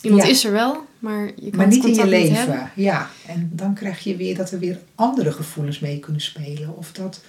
Iemand 0.00 0.22
Ja. 0.22 0.28
is 0.28 0.44
er 0.44 0.52
wel, 0.52 0.86
maar 0.98 1.24
je 1.26 1.32
kan 1.34 1.56
maar 1.56 1.66
het 1.66 1.74
niet 1.74 1.84
in 1.84 1.94
je 1.94 2.06
leven. 2.06 2.36
hebben. 2.36 2.70
ja, 2.74 3.10
en 3.26 3.50
dan 3.52 3.74
krijg 3.74 4.04
je 4.04 4.16
weer 4.16 4.36
dat 4.36 4.50
er 4.50 4.58
weer 4.58 4.78
andere 4.94 5.32
gevoelens 5.32 5.78
mee 5.78 5.98
kunnen 5.98 6.22
spelen. 6.22 6.76
Of 6.76 6.92
dat, 6.92 7.20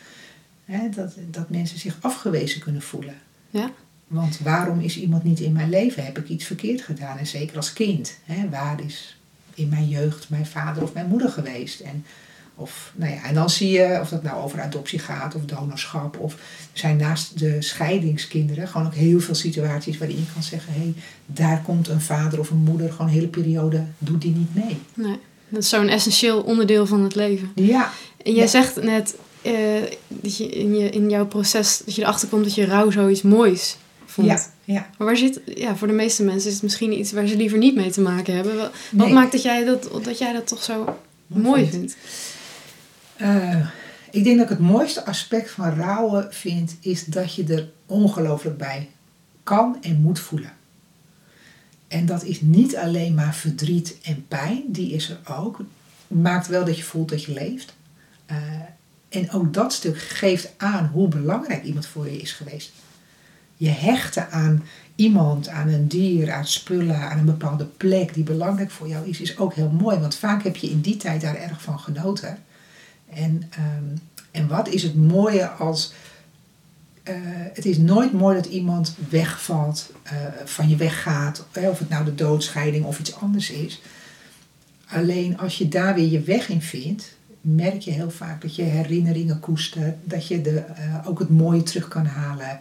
hè, 0.66 0.90
dat, 0.90 1.14
dat 1.32 1.50
mensen 1.50 1.80
zich 1.80 1.98
afgewezen 2.02 2.62
kunnen 2.62 2.82
voelen. 2.82 3.16
Ja. 3.50 3.72
Want 4.08 4.40
waarom 4.40 4.80
is 4.80 5.00
iemand 5.00 5.24
niet 5.24 5.40
in 5.40 5.52
mijn 5.52 5.70
leven? 5.70 6.06
Heb 6.06 6.18
ik 6.18 6.30
iets 6.30 6.46
verkeerd 6.46 6.82
gedaan? 6.82 7.18
En 7.18 7.28
zeker 7.28 7.56
als 7.56 7.74
kind. 7.74 8.18
Hè, 8.26 8.50
waar 8.50 8.82
is 8.86 9.18
in 9.54 9.70
mijn 9.70 9.88
jeugd 9.88 10.30
mijn 10.30 10.46
vader 10.46 10.84
of 10.84 10.94
mijn 10.94 11.08
moeder 11.08 11.30
geweest? 11.30 11.80
En, 11.80 12.06
of, 12.60 12.92
nou 12.96 13.14
ja, 13.14 13.24
en 13.24 13.34
dan 13.34 13.50
zie 13.50 13.70
je 13.72 13.98
of 14.02 14.10
dat 14.10 14.24
nou 14.24 14.44
over 14.44 14.62
adoptie 14.62 15.00
gaat 15.00 15.36
of 15.36 15.42
donorschap. 15.46 16.18
Of 16.20 16.34
er 16.34 16.40
zijn 16.74 16.98
naast 16.98 17.40
de 17.40 17.62
scheidingskinderen 17.62 18.68
gewoon 18.68 18.88
ook 18.88 18.94
heel 18.94 19.20
veel 19.20 19.36
situaties 19.36 19.98
waarin 19.98 20.18
je 20.18 20.24
kan 20.34 20.44
zeggen: 20.44 20.74
hé, 20.74 20.80
hey, 20.80 20.94
daar 21.26 21.62
komt 21.62 21.88
een 21.88 22.02
vader 22.02 22.40
of 22.40 22.50
een 22.50 22.58
moeder 22.58 22.92
gewoon 22.92 23.08
een 23.08 23.14
hele 23.14 23.28
periode, 23.28 23.84
doet 23.98 24.22
die 24.22 24.36
niet 24.36 24.56
mee. 24.56 24.78
Nee, 24.94 25.20
dat 25.50 25.64
is 25.64 25.70
zo'n 25.70 25.88
essentieel 25.88 26.42
onderdeel 26.42 26.86
van 26.86 27.04
het 27.04 27.16
leven. 27.16 27.52
Ja, 27.56 27.92
En 28.24 28.34
jij 28.34 28.44
Ja. 28.44 28.50
zegt 28.50 28.82
net 28.84 29.16
eh, 29.42 29.54
dat 30.08 30.38
je 30.38 30.50
in, 30.50 30.76
je 30.78 30.90
in 30.90 31.10
jouw 31.10 31.26
proces 31.26 31.82
dat 31.86 31.96
je 31.96 32.02
erachter 32.02 32.28
komt 32.28 32.44
dat 32.44 32.56
je 32.56 32.66
rouw 32.66 32.92
zoiets 32.92 33.22
moois 33.22 33.78
vond. 34.06 34.28
ja, 34.28 34.42
ja. 34.64 34.90
Maar 34.98 35.08
waar 35.08 35.18
zit, 35.18 35.42
ja, 35.56 35.76
voor 35.76 35.88
de 35.88 35.94
meeste 35.94 36.24
mensen 36.24 36.48
is 36.48 36.54
het 36.54 36.64
misschien 36.64 37.00
iets 37.00 37.12
waar 37.12 37.28
ze 37.28 37.36
liever 37.38 37.58
niet 37.58 37.76
mee 37.76 37.90
te 37.90 38.02
maken 38.02 38.36
hebben. 38.36 38.56
Wat, 38.58 38.72
Nee. 38.92 39.14
maakt 39.14 39.32
dat 39.32 39.42
jij 39.42 39.64
dat, 39.66 39.90
dat 40.04 40.18
jij 40.18 40.34
dat 40.34 40.48
toch 40.48 40.64
zo 40.64 40.98
mooi 41.28 41.62
vindt. 41.62 41.76
vindt? 41.76 41.96
Eh, 43.18 43.68
ik 44.12 44.24
denk 44.24 44.38
dat 44.38 44.50
ik 44.52 44.58
het 44.58 44.68
mooiste 44.68 45.06
aspect 45.06 45.52
van 45.52 45.76
rouwen 45.76 46.34
vind, 46.34 46.78
is 46.80 47.06
dat 47.06 47.36
je 47.36 47.44
er 47.44 47.70
ongelooflijk 47.86 48.58
bij 48.58 48.90
kan 49.44 49.78
en 49.82 50.02
moet 50.02 50.20
voelen. 50.20 50.52
En 51.88 52.06
dat 52.06 52.24
is 52.24 52.42
niet 52.42 52.76
alleen 52.76 53.14
maar 53.14 53.36
verdriet 53.36 53.98
en 54.04 54.26
pijn, 54.28 54.64
die 54.68 54.92
is 54.92 55.10
er 55.10 55.20
ook. 55.36 55.60
Maakt 56.08 56.48
wel 56.48 56.66
dat 56.66 56.78
je 56.78 56.84
voelt 56.84 57.10
dat 57.10 57.24
je 57.24 57.34
leeft. 57.34 57.76
Eh, 58.26 58.38
en 59.10 59.32
ook 59.32 59.54
dat 59.54 59.74
stuk 59.74 59.98
geeft 59.98 60.54
aan 60.58 60.86
hoe 60.86 61.08
belangrijk 61.08 61.64
iemand 61.64 61.86
voor 61.86 62.06
je 62.10 62.18
is 62.18 62.32
geweest. 62.32 62.72
Je 63.56 63.70
hechten 63.70 64.32
aan 64.32 64.64
iemand, 64.96 65.48
aan 65.48 65.68
een 65.68 65.88
dier, 65.88 66.32
aan 66.32 66.48
spullen, 66.48 67.10
aan 67.10 67.18
een 67.18 67.26
bepaalde 67.26 67.66
plek 67.66 68.14
die 68.14 68.24
belangrijk 68.24 68.72
voor 68.72 68.88
jou 68.88 69.08
is, 69.08 69.22
is 69.22 69.38
ook 69.38 69.54
heel 69.54 69.70
mooi. 69.70 69.98
Want 69.98 70.16
vaak 70.16 70.44
heb 70.44 70.56
je 70.56 70.70
in 70.70 70.82
die 70.82 70.98
tijd 70.98 71.22
daar 71.22 71.36
erg 71.36 71.62
van 71.62 71.80
genoten. 71.80 72.38
En, 73.10 73.44
ehm, 73.50 73.98
en 74.32 74.48
wat 74.48 74.68
is 74.68 74.84
het 74.84 74.96
mooie 74.96 75.48
als. 75.50 75.94
eh, 77.04 77.16
het 77.54 77.66
is 77.66 77.78
nooit 77.78 78.14
mooi 78.14 78.36
dat 78.36 78.46
iemand 78.46 78.96
wegvalt, 79.10 79.92
eh, 80.04 80.14
van 80.46 80.70
je 80.70 80.76
weggaat, 80.76 81.46
of 81.54 81.80
het 81.80 81.90
nou 81.90 82.06
de 82.06 82.16
doodscheiding 82.16 82.86
of 82.86 83.00
iets 83.00 83.16
anders 83.16 83.50
is. 83.52 83.82
Alleen 84.88 85.38
als 85.38 85.58
je 85.58 85.68
daar 85.68 85.96
weer 85.96 86.08
je 86.08 86.22
weg 86.22 86.50
in 86.50 86.62
vindt, 86.62 87.16
merk 87.42 87.82
je 87.82 87.92
heel 87.92 88.12
vaak 88.12 88.42
dat 88.42 88.56
je 88.56 88.64
herinneringen 88.64 89.40
koestert, 89.40 89.96
dat 90.04 90.28
je 90.28 90.42
de, 90.42 90.60
eh, 90.60 91.08
ook 91.08 91.20
het 91.20 91.30
mooie 91.30 91.64
terug 91.64 91.88
kan 91.88 92.06
halen. 92.06 92.60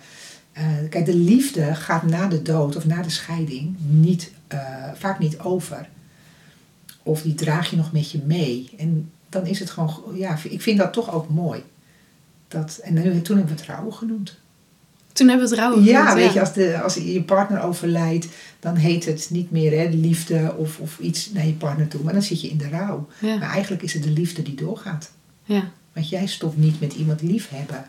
Kijk, 0.90 1.04
de 1.04 1.16
liefde 1.16 1.74
gaat 1.74 2.02
na 2.02 2.26
de 2.28 2.42
dood 2.42 2.76
of 2.76 2.84
na 2.84 3.02
de 3.02 3.10
scheiding 3.10 3.76
niet, 3.78 4.30
vaak 4.94 5.18
niet 5.18 5.38
over. 5.38 5.88
Of 7.02 7.22
die 7.22 7.34
draag 7.34 7.70
je 7.70 7.76
nog 7.76 7.92
met 7.92 8.10
je 8.10 8.20
mee. 8.26 8.70
En 8.78 9.10
dan 9.40 9.46
is 9.46 9.58
het 9.58 9.70
gewoon, 9.70 10.02
ja, 10.14 10.38
ik 10.48 10.62
vind 10.62 10.78
dat 10.78 10.92
toch 10.92 11.12
ook 11.12 11.28
mooi. 11.28 11.62
Dat, 12.48 12.80
en 12.82 12.94
nu, 12.94 13.22
toen 13.22 13.36
hebben 13.36 13.54
we 13.54 13.60
het 13.60 13.70
rouwen 13.70 13.94
genoemd. 13.94 14.36
Toen 15.12 15.28
hebben 15.28 15.48
we 15.48 15.54
het 15.54 15.64
rouw 15.64 15.80
Ja, 15.80 16.00
genoemd, 16.00 16.24
weet 16.24 16.32
je, 16.32 16.40
als, 16.40 16.52
de, 16.52 16.80
als 16.80 16.94
je 16.94 17.22
partner 17.22 17.62
overlijdt, 17.62 18.26
dan 18.60 18.74
heet 18.74 19.04
het 19.04 19.26
niet 19.30 19.50
meer 19.50 19.78
hè, 19.78 19.88
liefde 19.88 20.54
of, 20.56 20.78
of 20.78 20.98
iets 20.98 21.30
naar 21.30 21.46
je 21.46 21.52
partner 21.52 21.88
toe. 21.88 22.02
Maar 22.02 22.12
dan 22.12 22.22
zit 22.22 22.40
je 22.40 22.48
in 22.48 22.58
de 22.58 22.68
rouw. 22.68 23.08
Ja, 23.18 23.36
Maar 23.36 23.50
eigenlijk 23.50 23.82
is 23.82 23.92
het 23.92 24.02
de 24.02 24.10
liefde 24.10 24.42
die 24.42 24.54
doorgaat. 24.54 25.10
ja. 25.44 25.70
Want 25.92 26.08
jij 26.08 26.26
stopt 26.26 26.56
niet 26.56 26.80
met 26.80 26.92
iemand 26.92 27.22
liefhebben. 27.22 27.84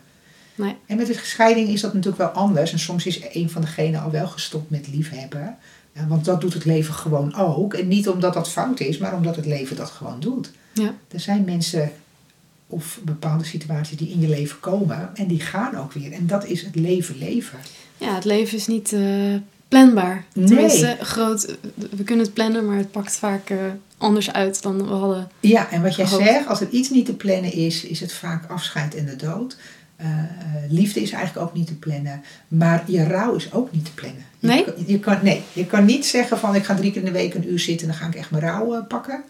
Nee. 0.56 0.75
En 0.86 0.98
met 0.98 1.08
de 1.08 1.20
scheiding 1.24 1.70
is 1.70 1.82
dat 1.82 1.94
natuurlijk 1.94 2.22
wel 2.24 2.44
anders. 2.44 2.72
En 2.72 2.80
soms 2.80 3.06
is 3.06 3.20
een 3.32 3.50
van 3.50 3.62
degenen 3.62 4.01
al 4.01 4.12
wel 4.12 4.27
gestopt 4.27 4.70
met 4.70 4.88
liefhebben. 4.88 5.58
Ja, 5.94 6.08
want 6.08 6.25
dat 6.25 6.42
doet 6.42 6.54
het 6.54 6.66
leven 6.66 6.94
gewoon 6.94 7.36
ook. 7.36 7.74
En 7.74 7.88
niet 7.88 8.10
omdat 8.10 8.34
dat 8.34 8.50
fout 8.50 8.80
is, 8.80 8.98
maar 8.98 9.16
omdat 9.16 9.36
het 9.36 9.46
leven 9.46 9.75
dat 9.75 9.89
gewoon 9.89 10.20
doet. 10.20 10.51
Ja. 10.78 10.94
Er 11.12 11.20
zijn 11.20 11.44
mensen 11.46 11.92
of 12.68 13.00
bepaalde 13.04 13.44
situaties 13.44 13.98
die 13.98 14.10
in 14.10 14.20
je 14.22 14.28
leven 14.30 14.60
komen 14.60 15.10
en 15.14 15.28
die 15.28 15.40
gaan 15.40 15.76
ook 15.76 15.94
weer. 15.94 16.12
En 16.12 16.28
dat 16.28 16.46
is 16.46 16.62
het 16.62 16.76
leven 16.76 17.18
leven. 17.18 17.60
ja, 17.98 18.16
het 18.16 18.26
leven 18.26 18.58
is 18.58 18.68
niet 18.68 18.94
eh, 18.94 19.02
planbaar. 19.68 20.24
Nee. 20.34 20.46
Tenminste, 20.48 20.98
groot, 21.02 21.56
we 21.76 22.04
kunnen 22.04 22.26
het 22.26 22.34
plannen, 22.34 22.66
maar 22.66 22.78
het 22.78 22.92
pakt 22.92 23.16
vaak 23.16 23.50
eh, 23.50 23.58
anders 23.98 24.32
uit 24.32 24.62
dan 24.62 24.78
we 24.88 24.94
hadden. 24.94 25.30
Ja, 25.40 25.72
en 25.72 25.82
wat 25.82 25.96
jij 25.96 26.06
Gehoopt. 26.06 26.26
zegt, 26.28 26.48
als 26.48 26.62
er 26.62 26.70
iets 26.70 26.90
niet 26.90 27.06
te 27.06 27.14
plannen 27.14 27.54
is, 27.54 27.84
is 27.84 28.00
het 28.00 28.14
vaak 28.14 28.50
afscheid 28.50 28.96
en 28.96 29.06
de 29.06 29.16
dood. 29.16 29.58
Eh, 29.96 30.08
liefde 30.70 31.02
is 31.02 31.12
eigenlijk 31.12 31.48
ook 31.48 31.54
niet 31.54 31.68
te 31.68 31.76
plannen. 31.76 32.22
Maar 32.48 32.84
je 32.88 33.04
rouw 33.04 33.36
is 33.36 33.54
ook 33.54 33.72
niet 33.72 33.86
te 33.86 33.94
plannen. 33.94 34.26
Je 34.40 34.48
Nee? 34.48 34.64
kan- 34.64 34.74
Je 34.86 35.00
kan, 35.00 35.18
nee, 35.24 35.42
je 35.54 35.66
kan 35.66 35.86
niet 35.86 36.06
zeggen 36.06 36.38
van 36.38 36.56
ik 36.56 36.64
ga 36.64 36.76
drie 36.76 36.92
keer 36.92 37.00
in 37.00 37.06
de 37.06 37.12
week 37.20 37.34
een 37.34 37.52
uur 37.52 37.60
zitten 37.60 37.88
en 37.88 37.94
dan 37.94 38.02
ga 38.02 38.08
ik 38.08 38.16
echt 38.16 38.32
mijn 38.32 38.44
rouw 38.44 38.84
pakken. 38.86 39.24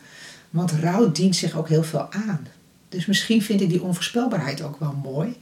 Want 0.57 0.71
rouw 0.71 1.11
dient 1.11 1.35
zich 1.35 1.57
ook 1.57 1.69
heel 1.69 1.83
veel 1.83 2.11
aan. 2.11 2.47
Dus 2.89 3.05
misschien 3.05 3.41
vind 3.41 3.61
ik 3.61 3.69
die 3.69 3.81
onvoorspelbaarheid 3.81 4.61
ook 4.61 4.79
wel 4.79 4.93
mooi. 5.03 5.35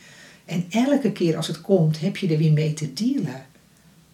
En 0.45 0.65
elke 0.69 1.12
keer 1.12 1.38
als 1.38 1.48
het 1.48 1.62
komt, 1.62 2.00
heb 2.00 2.17
je 2.17 2.27
er 2.27 2.38
weer 2.38 2.51
mee 2.51 2.74
te 2.74 2.93
dealen. 2.93 3.45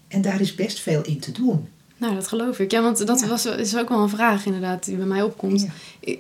En 0.08 0.22
daar 0.22 0.42
is 0.42 0.56
best 0.56 0.80
veel 0.80 1.02
in 1.04 1.20
te 1.20 1.32
doen. 1.32 1.68
Nou, 2.02 2.16
dat 2.16 2.28
geloof 2.28 2.60
ik. 2.60 2.72
Ja, 2.72 2.82
want 2.82 3.08
dat 3.08 3.20
Ja. 3.20 3.28
was, 3.28 3.46
is 3.46 3.78
ook 3.78 3.90
wel 3.90 4.00
een 4.00 4.10
vraag 4.10 4.46
inderdaad 4.46 4.86
die 4.86 4.96
bij 4.96 5.06
mij 5.06 5.22
opkomt. 5.22 5.68
Ja. 6.02 6.14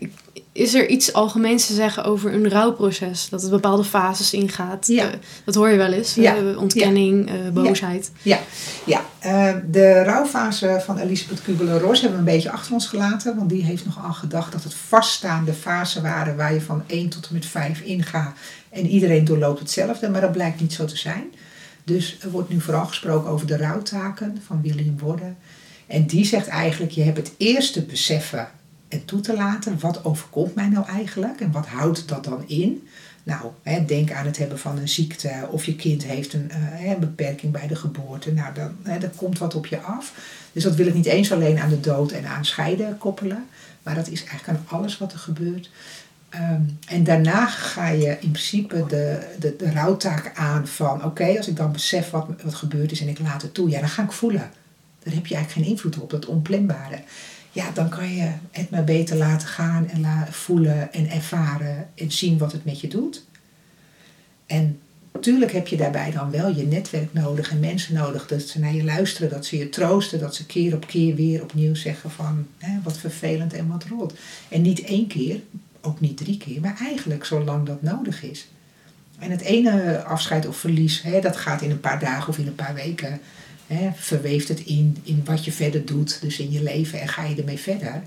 Is 0.52 0.74
er 0.74 0.88
iets 0.88 1.14
algemeens 1.14 1.68
te 1.68 1.74
zeggen 1.74 2.04
over 2.04 2.34
een 2.34 2.50
rouwproces? 2.50 3.30
Dat 3.30 3.42
het 3.42 3.52
bepaalde 3.52 3.84
fases 3.84 4.34
ingaat? 4.34 4.88
Ja. 4.88 5.12
Eh, 5.12 5.18
dat 5.46 5.56
hoor 5.56 5.70
je 5.70 5.78
wel 5.78 5.92
eens. 5.92 6.16
Ja. 6.16 6.36
eh, 6.36 6.58
ontkenning, 6.62 7.30
eh, 7.30 7.36
boosheid. 7.54 8.12
Ja, 8.22 8.40
ja. 8.86 9.02
de 9.72 10.04
rouwfase 10.04 10.82
van 10.86 10.98
Elisabeth 10.98 11.42
Kubler-Ross 11.42 12.02
hebben 12.02 12.24
we 12.24 12.30
een 12.30 12.36
beetje 12.36 12.52
achter 12.52 12.74
ons 12.74 12.88
gelaten. 12.88 13.36
Want 13.36 13.50
die 13.50 13.64
heeft 13.64 13.86
nogal 13.86 14.14
gedacht 14.14 14.52
dat 14.52 14.64
het 14.64 14.74
vaststaande 14.74 15.54
fasen 15.54 16.02
waren 16.02 16.36
waar 16.36 16.54
je 16.54 16.62
van 16.62 16.84
1 16.88 17.10
tot 17.10 17.28
en 17.28 17.34
met 17.34 17.46
5 17.46 17.82
ingaat. 17.82 18.38
En 18.70 18.88
iedereen 18.88 19.26
doorloopt 19.26 19.60
hetzelfde, 19.60 20.10
maar 20.10 20.22
dat 20.22 20.32
blijkt 20.32 20.62
niet 20.62 20.74
zo 20.74 20.86
te 20.86 20.98
zijn. 20.98 21.24
Dus 21.84 22.18
er 22.22 22.32
wordt 22.32 22.50
nu 22.50 22.62
vooral 22.62 22.86
gesproken 22.86 23.30
over 23.30 23.48
de 23.48 23.58
rouwtaken 23.58 24.42
van 24.46 24.62
William 24.62 24.96
Borden. 24.96 25.38
En 25.92 26.06
die 26.06 26.26
zegt 26.26 26.48
eigenlijk, 26.48 26.92
je 26.92 27.04
hebt 27.04 27.18
het 27.18 27.32
eerste 27.38 27.82
beseffen 27.82 28.48
en 28.88 29.06
toe 29.06 29.20
te 29.20 29.36
laten. 29.36 29.80
Wat 29.80 30.06
overkomt 30.06 30.56
mij 30.56 30.68
nou 30.68 30.88
eigenlijk 30.88 31.40
en 31.40 31.52
wat 31.52 31.68
houdt 31.68 32.08
dat 32.08 32.24
dan 32.24 32.44
in? 32.48 32.88
Nou, 33.24 33.52
hè, 33.64 33.86
denk 33.86 34.12
aan 34.12 34.26
het 34.26 34.38
hebben 34.38 34.60
van 34.60 34.78
een 34.78 34.90
ziekte 34.90 35.48
of 35.50 35.66
je 35.66 35.76
kind 35.76 36.04
heeft 36.04 36.34
een, 36.34 36.52
eh, 36.52 36.96
beperking 36.96 37.52
bij 37.52 37.68
de 37.68 37.76
geboorte. 37.76 38.34
Nou, 38.34 38.54
dan 38.54 38.76
hè, 38.84 39.10
komt 39.16 39.38
wat 39.38 39.56
op 39.56 39.66
je 39.66 39.82
af. 39.82 40.14
Dus 40.52 40.64
dat 40.64 40.76
wil 40.76 40.88
ik 40.88 40.94
niet 40.94 41.06
eens 41.06 41.32
alleen 41.32 41.60
aan 41.60 41.70
de 41.70 41.80
dood 41.80 42.12
en 42.12 42.26
aan 42.26 42.46
scheiden 42.46 42.98
koppelen. 42.98 43.46
Maar 43.84 43.96
dat 43.96 44.08
is 44.08 44.24
eigenlijk 44.24 44.60
aan 44.60 44.78
alles 44.78 44.98
wat 44.98 45.14
er 45.14 45.20
gebeurt. 45.20 45.70
Ehm, 46.30 46.62
en 46.88 47.04
daarna 47.04 47.48
ga 47.48 47.88
je 47.88 48.18
in 48.20 48.32
principe 48.32 48.86
de, 48.88 49.28
de, 49.40 49.56
de 49.56 49.72
rouwtaak 49.72 50.32
aan 50.36 50.68
van... 50.68 51.06
oké, 51.06 51.38
als 51.38 51.48
ik 51.48 51.56
dan 51.56 51.72
besef 51.72 52.10
wat, 52.10 52.28
wat 52.44 52.56
gebeurd 52.56 52.92
is 52.92 53.02
en 53.02 53.08
ik 53.08 53.20
laat 53.20 53.42
het 53.42 53.54
toe... 53.54 53.70
ja, 53.70 53.80
dan 53.80 53.90
ga 53.90 54.04
ik 54.04 54.12
voelen. 54.12 54.52
Daar 55.04 55.14
heb 55.14 55.28
je 55.28 55.36
eigenlijk 55.36 55.66
geen 55.66 55.76
invloed 55.76 56.00
op, 56.00 56.10
dat 56.10 56.26
onplanbare. 56.26 57.04
Ja, 57.52 57.72
dan 57.72 57.90
kan 57.90 58.16
je 58.16 58.32
het 58.52 58.70
maar 58.70 58.84
beter 58.84 59.18
laten 59.18 59.48
gaan 59.48 59.90
en 59.90 60.02
la, 60.02 60.28
voelen 60.30 60.94
en 60.94 61.10
ervaren... 61.10 61.90
en 61.96 62.12
zien 62.12 62.38
wat 62.38 62.52
het 62.52 62.66
met 62.66 62.80
je 62.80 62.88
doet. 62.88 63.26
En 64.46 64.80
natuurlijk 65.14 65.52
heb 65.52 65.68
je 65.68 65.78
daarbij 65.78 66.12
dan 66.12 66.32
wel 66.32 66.56
je 66.56 66.66
netwerk 66.66 67.14
nodig 67.14 67.52
en 67.52 67.60
mensen 67.60 67.94
nodig... 67.94 68.28
dat 68.28 68.42
ze 68.42 68.60
naar 68.60 68.76
je 68.76 68.84
luisteren, 68.84 69.30
dat 69.30 69.46
ze 69.46 69.58
je 69.58 69.70
troosten... 69.70 70.20
dat 70.20 70.36
ze 70.36 70.46
keer 70.46 70.76
op 70.76 70.88
keer 70.88 71.16
weer 71.16 71.42
opnieuw 71.42 71.76
zeggen 71.76 72.12
van... 72.12 72.48
Hè, 72.58 72.80
wat 72.84 72.98
vervelend 72.98 73.54
en 73.54 73.68
wat 73.68 73.84
rot. 73.84 74.14
En 74.50 74.62
niet 74.62 74.84
één 74.84 75.08
keer, 75.08 75.40
ook 75.82 76.00
niet 76.00 76.18
drie 76.18 76.38
keer, 76.38 76.62
maar 76.62 76.78
eigenlijk 76.80 77.26
zolang 77.26 77.66
dat 77.66 77.82
nodig 77.82 78.24
is. 78.24 78.48
En 79.20 79.32
het 79.32 79.42
ene 79.42 80.04
afscheid 80.04 80.48
of 80.48 80.58
verlies, 80.58 81.02
hè, 81.02 81.22
dat 81.22 81.38
gaat 81.38 81.62
in 81.62 81.72
een 81.72 81.80
paar 81.80 82.00
dagen 82.00 82.30
of 82.30 82.38
in 82.38 82.48
een 82.48 82.56
paar 82.56 82.74
weken. 82.74 83.20
Verweeft 83.96 84.48
het 84.48 84.60
in, 84.60 84.98
in 85.04 85.22
wat 85.26 85.46
je 85.46 85.52
verder 85.52 85.86
doet, 85.86 86.22
dus 86.22 86.40
in 86.40 86.52
je 86.52 86.64
leven 86.64 87.02
en 87.02 87.08
ga 87.08 87.24
je 87.26 87.36
ermee 87.36 87.58
verder. 87.60 88.02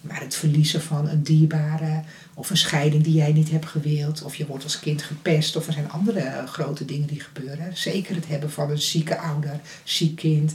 Maar 0.00 0.20
het 0.20 0.34
verliezen 0.34 0.82
van 0.82 1.08
een 1.08 1.22
dierbare 1.22 2.02
of 2.34 2.50
een 2.50 2.56
scheiding 2.56 3.02
die 3.04 3.12
jij 3.14 3.32
niet 3.32 3.50
hebt 3.50 3.66
gewild, 3.66 4.22
of 4.22 4.34
je 4.34 4.46
wordt 4.46 4.64
als 4.64 4.80
kind 4.80 5.02
gepest, 5.02 5.56
of 5.56 5.66
er 5.66 5.72
zijn 5.72 5.90
andere 5.90 6.42
grote 6.46 6.84
dingen 6.84 7.08
die 7.08 7.20
gebeuren. 7.20 7.70
Zeker 7.76 8.14
het 8.14 8.28
hebben 8.28 8.50
van 8.50 8.70
een 8.70 8.78
zieke 8.80 9.18
ouder, 9.18 9.60
ziek 9.84 10.16
kind, 10.16 10.54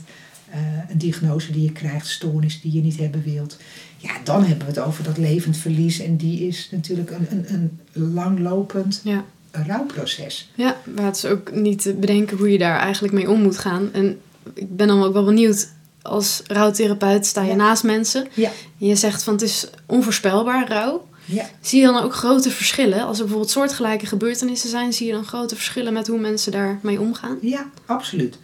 eh, 0.50 0.60
een 0.88 0.98
diagnose 0.98 1.52
die 1.52 1.62
je 1.62 1.72
krijgt, 1.72 2.06
stoornis 2.06 2.60
die 2.60 2.72
je 2.72 2.80
niet 2.80 2.98
hebben 2.98 3.22
wilt. 3.22 3.56
Ja, 3.96 4.10
dan 4.24 4.44
hebben 4.44 4.66
we 4.66 4.72
het 4.72 4.82
over 4.82 5.04
dat 5.04 5.18
levend 5.18 5.56
verlies 5.56 5.98
en 5.98 6.16
die 6.16 6.46
is 6.46 6.68
natuurlijk 6.70 7.10
een, 7.10 7.26
een, 7.30 7.78
een 7.92 8.12
langlopend 8.12 9.00
Ja. 9.04 9.24
rouwproces. 9.50 10.50
Ja, 10.54 10.76
maar 10.94 11.04
het 11.04 11.16
is 11.16 11.24
ook 11.24 11.52
niet 11.54 11.82
te 11.82 11.94
bedenken 11.94 12.36
hoe 12.36 12.50
je 12.52 12.58
daar 12.58 12.78
eigenlijk 12.78 13.14
mee 13.14 13.30
om 13.30 13.42
moet 13.42 13.58
gaan. 13.58 13.92
En 13.92 14.18
ik 14.54 14.76
ben 14.76 14.86
dan 14.86 15.02
ook 15.02 15.12
wel 15.12 15.24
benieuwd, 15.24 15.68
als 16.02 16.42
rouwtherapeut 16.46 17.26
sta 17.26 17.42
je 17.42 17.48
Ja. 17.48 17.54
naast 17.54 17.82
mensen. 17.82 18.26
Ja. 18.34 18.50
En 18.80 18.86
je 18.86 18.96
zegt 18.96 19.22
van 19.22 19.32
het 19.32 19.42
is 19.42 19.66
onvoorspelbaar, 19.86 20.68
rouw. 20.68 21.06
Ja. 21.24 21.44
Zie 21.60 21.80
je 21.80 21.86
dan 21.86 22.02
ook 22.02 22.14
grote 22.14 22.50
verschillen? 22.50 23.04
Als 23.04 23.16
er 23.16 23.22
bijvoorbeeld 23.24 23.52
soortgelijke 23.52 24.06
gebeurtenissen 24.06 24.70
zijn, 24.70 24.92
zie 24.92 25.06
je 25.06 25.12
dan 25.12 25.24
grote 25.24 25.54
verschillen 25.54 25.92
met 25.92 26.06
hoe 26.06 26.18
mensen 26.18 26.52
daarmee 26.52 27.00
omgaan? 27.00 27.38
Ja, 27.40 27.70
absoluut. 27.86 28.38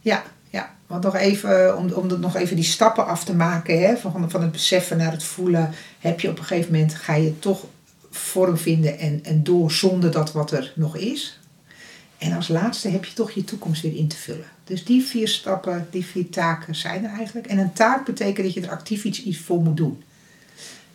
Ja, 0.00 0.22
ja. 0.50 0.74
Want 0.86 1.04
nog 1.04 1.16
even, 1.16 1.76
om, 1.76 1.90
om 1.92 2.08
dat 2.08 2.18
nog 2.20 2.36
even 2.36 2.56
die 2.56 2.64
stappen 2.64 3.06
af 3.06 3.24
te 3.24 3.34
maken, 3.34 3.80
hè, 3.80 3.96
van, 3.96 4.30
van 4.30 4.42
het 4.42 4.52
beseffen 4.52 4.96
naar 4.96 5.12
het 5.12 5.24
voelen, 5.24 5.70
heb 5.98 6.20
je 6.20 6.28
op 6.28 6.38
een 6.38 6.44
gegeven 6.44 6.72
moment, 6.72 6.94
ga 6.94 7.14
je 7.14 7.38
toch 7.38 7.64
vorm 8.10 8.56
vinden 8.58 8.98
en, 8.98 9.20
en 9.24 9.42
door 9.42 9.70
zonder 9.72 10.10
dat 10.10 10.32
wat 10.32 10.50
er 10.50 10.72
nog 10.76 10.96
is. 10.96 11.38
En 12.18 12.32
als 12.32 12.48
laatste 12.48 12.88
heb 12.88 13.04
je 13.04 13.12
toch 13.12 13.30
je 13.30 13.44
toekomst 13.44 13.82
weer 13.82 13.96
in 13.96 14.08
te 14.08 14.16
vullen. 14.16 14.46
Dus 14.64 14.84
die 14.84 15.02
vier 15.02 15.28
stappen, 15.28 15.86
die 15.90 16.04
vier 16.06 16.28
taken 16.28 16.74
zijn 16.74 17.04
er 17.04 17.10
eigenlijk. 17.16 17.46
En 17.46 17.58
een 17.58 17.72
taak 17.72 18.04
betekent 18.04 18.46
dat 18.46 18.54
je 18.54 18.60
er 18.60 18.70
actief 18.70 19.04
iets, 19.04 19.22
iets 19.22 19.38
voor 19.38 19.62
moet 19.62 19.76
doen. 19.76 20.02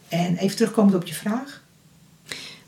En 0.07 0.37
even 0.37 0.57
terugkomend 0.57 0.95
op 0.95 1.07
je 1.07 1.13
vraag. 1.13 1.61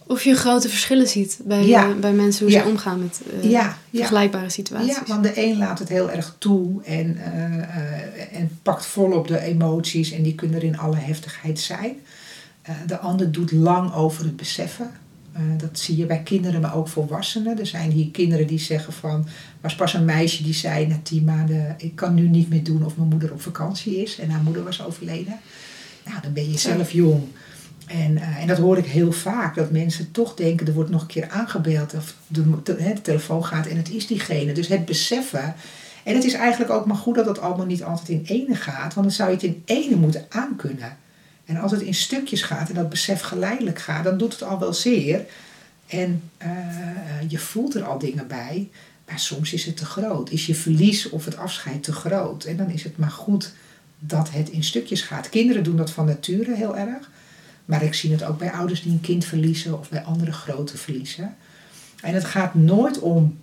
Of 0.05 0.23
je 0.23 0.35
grote 0.35 0.69
verschillen 0.69 1.07
ziet 1.07 1.39
bij, 1.43 1.65
Ja. 1.65 1.93
bij 1.93 2.11
mensen 2.11 2.45
hoe 2.45 2.53
Ja. 2.53 2.63
ze 2.63 2.69
omgaan 2.69 2.99
met 2.99 3.21
eh, 3.41 3.49
Ja, 3.49 3.77
ja. 3.89 3.99
vergelijkbare 3.99 4.49
situaties. 4.49 4.95
Ja, 4.95 5.03
want 5.07 5.23
de 5.23 5.31
een 5.43 5.57
laat 5.57 5.79
het 5.79 5.89
heel 5.89 6.11
erg 6.11 6.35
toe 6.37 6.83
en, 6.83 7.17
eh, 7.17 7.57
eh, 7.57 8.39
en 8.39 8.59
pakt 8.63 8.85
volop 8.85 9.27
de 9.27 9.39
emoties 9.39 10.11
en 10.11 10.23
die 10.23 10.35
kunnen 10.35 10.57
er 10.57 10.63
in 10.63 10.77
alle 10.77 10.95
heftigheid 10.95 11.59
zijn. 11.59 11.95
De 12.87 12.97
ander 12.99 13.31
doet 13.31 13.51
lang 13.51 13.93
over 13.93 14.23
het 14.23 14.35
beseffen. 14.35 14.91
Eh, 15.39 15.57
dat 15.57 15.79
zie 15.79 15.97
je 15.97 16.05
bij 16.05 16.21
kinderen, 16.23 16.61
maar 16.61 16.75
ook 16.75 16.87
volwassenen. 16.87 17.59
Er 17.59 17.65
zijn 17.65 17.91
hier 17.91 18.11
kinderen 18.11 18.47
die 18.47 18.59
zeggen 18.59 18.93
van... 18.93 19.27
was 19.61 19.75
pas 19.75 19.93
een 19.93 20.05
meisje 20.05 20.43
die 20.43 20.53
zei 20.53 20.87
na 20.87 20.99
tien 21.03 21.23
maanden... 21.23 21.75
ik 21.77 21.95
kan 21.95 22.13
nu 22.13 22.27
niet 22.27 22.49
meer 22.49 22.63
doen 22.63 22.85
of 22.85 22.97
mijn 22.97 23.09
moeder 23.09 23.31
op 23.31 23.41
vakantie 23.41 24.01
is. 24.01 24.19
En 24.19 24.29
haar 24.29 24.43
moeder 24.43 24.63
was 24.63 24.85
overleden. 24.85 25.39
Nou, 26.05 26.21
dan 26.21 26.33
ben 26.33 26.51
je 26.51 26.57
zelf 26.57 26.91
jong. 26.91 27.23
En, 27.87 28.17
eh, 28.17 28.41
en 28.41 28.47
dat 28.47 28.57
hoor 28.57 28.77
ik 28.77 28.85
heel 28.85 29.11
vaak. 29.11 29.55
Dat 29.55 29.71
mensen 29.71 30.11
toch 30.11 30.33
denken, 30.33 30.67
er 30.67 30.73
wordt 30.73 30.89
nog 30.89 31.01
een 31.01 31.07
keer 31.07 31.29
aangebeld. 31.29 31.93
Of 31.93 32.15
de, 32.27 32.61
de, 32.63 32.93
telefoon 33.01 33.45
gaat 33.45 33.67
en 33.67 33.77
het 33.77 33.91
is 33.91 34.07
diegene. 34.07 34.53
Dus 34.53 34.67
het 34.67 34.85
beseffen. 34.85 35.55
En 36.03 36.15
het 36.15 36.23
is 36.23 36.33
eigenlijk 36.33 36.71
ook 36.71 36.85
maar 36.85 36.95
goed 36.95 37.15
dat 37.15 37.25
het 37.25 37.39
allemaal 37.39 37.65
niet 37.65 37.83
altijd 37.83 38.09
in 38.09 38.23
ene 38.25 38.55
gaat. 38.55 38.93
Want 38.93 39.07
dan 39.07 39.11
zou 39.11 39.29
je 39.29 39.35
het 39.35 39.43
in 39.43 39.61
ene 39.65 39.95
moeten 39.95 40.25
aankunnen. 40.29 40.97
En 41.49 41.57
als 41.57 41.71
het 41.71 41.81
in 41.81 41.93
stukjes 41.93 42.41
gaat 42.41 42.69
en 42.69 42.75
dat 42.75 42.89
besef 42.89 43.21
geleidelijk 43.21 43.79
gaat, 43.79 44.03
dan 44.03 44.17
doet 44.17 44.31
het 44.31 44.43
al 44.43 44.59
wel 44.59 44.73
zeer. 44.73 45.25
En 45.87 46.21
eh, 46.37 46.49
je 47.27 47.39
voelt 47.39 47.75
er 47.75 47.83
al 47.83 47.99
dingen 47.99 48.27
bij. 48.27 48.69
Maar 49.07 49.19
soms 49.19 49.53
is 49.53 49.65
het 49.65 49.77
te 49.77 49.85
groot. 49.85 50.31
Is 50.31 50.45
je 50.45 50.55
verlies 50.55 51.09
of 51.09 51.25
het 51.25 51.37
afscheid 51.37 51.83
te 51.83 51.91
groot. 51.91 52.43
En 52.43 52.57
dan 52.57 52.69
is 52.69 52.83
het 52.83 52.97
maar 52.97 53.11
goed 53.11 53.53
dat 53.99 54.31
het 54.31 54.49
in 54.49 54.63
stukjes 54.63 55.01
gaat. 55.01 55.29
Kinderen 55.29 55.63
doen 55.63 55.77
dat 55.77 55.91
van 55.91 56.05
nature 56.05 56.55
heel 56.55 56.77
erg. 56.77 57.09
Maar 57.65 57.83
ik 57.83 57.93
zie 57.93 58.11
het 58.11 58.23
ook 58.23 58.37
bij 58.37 58.51
ouders 58.51 58.81
die 58.81 58.91
een 58.91 59.01
kind 59.01 59.25
verliezen 59.25 59.79
of 59.79 59.89
bij 59.89 60.03
andere 60.03 60.31
grote 60.31 60.77
verliezen. 60.77 61.35
En 62.01 62.13
het 62.13 62.25
gaat 62.25 62.53
nooit 62.53 62.99
om, 62.99 63.39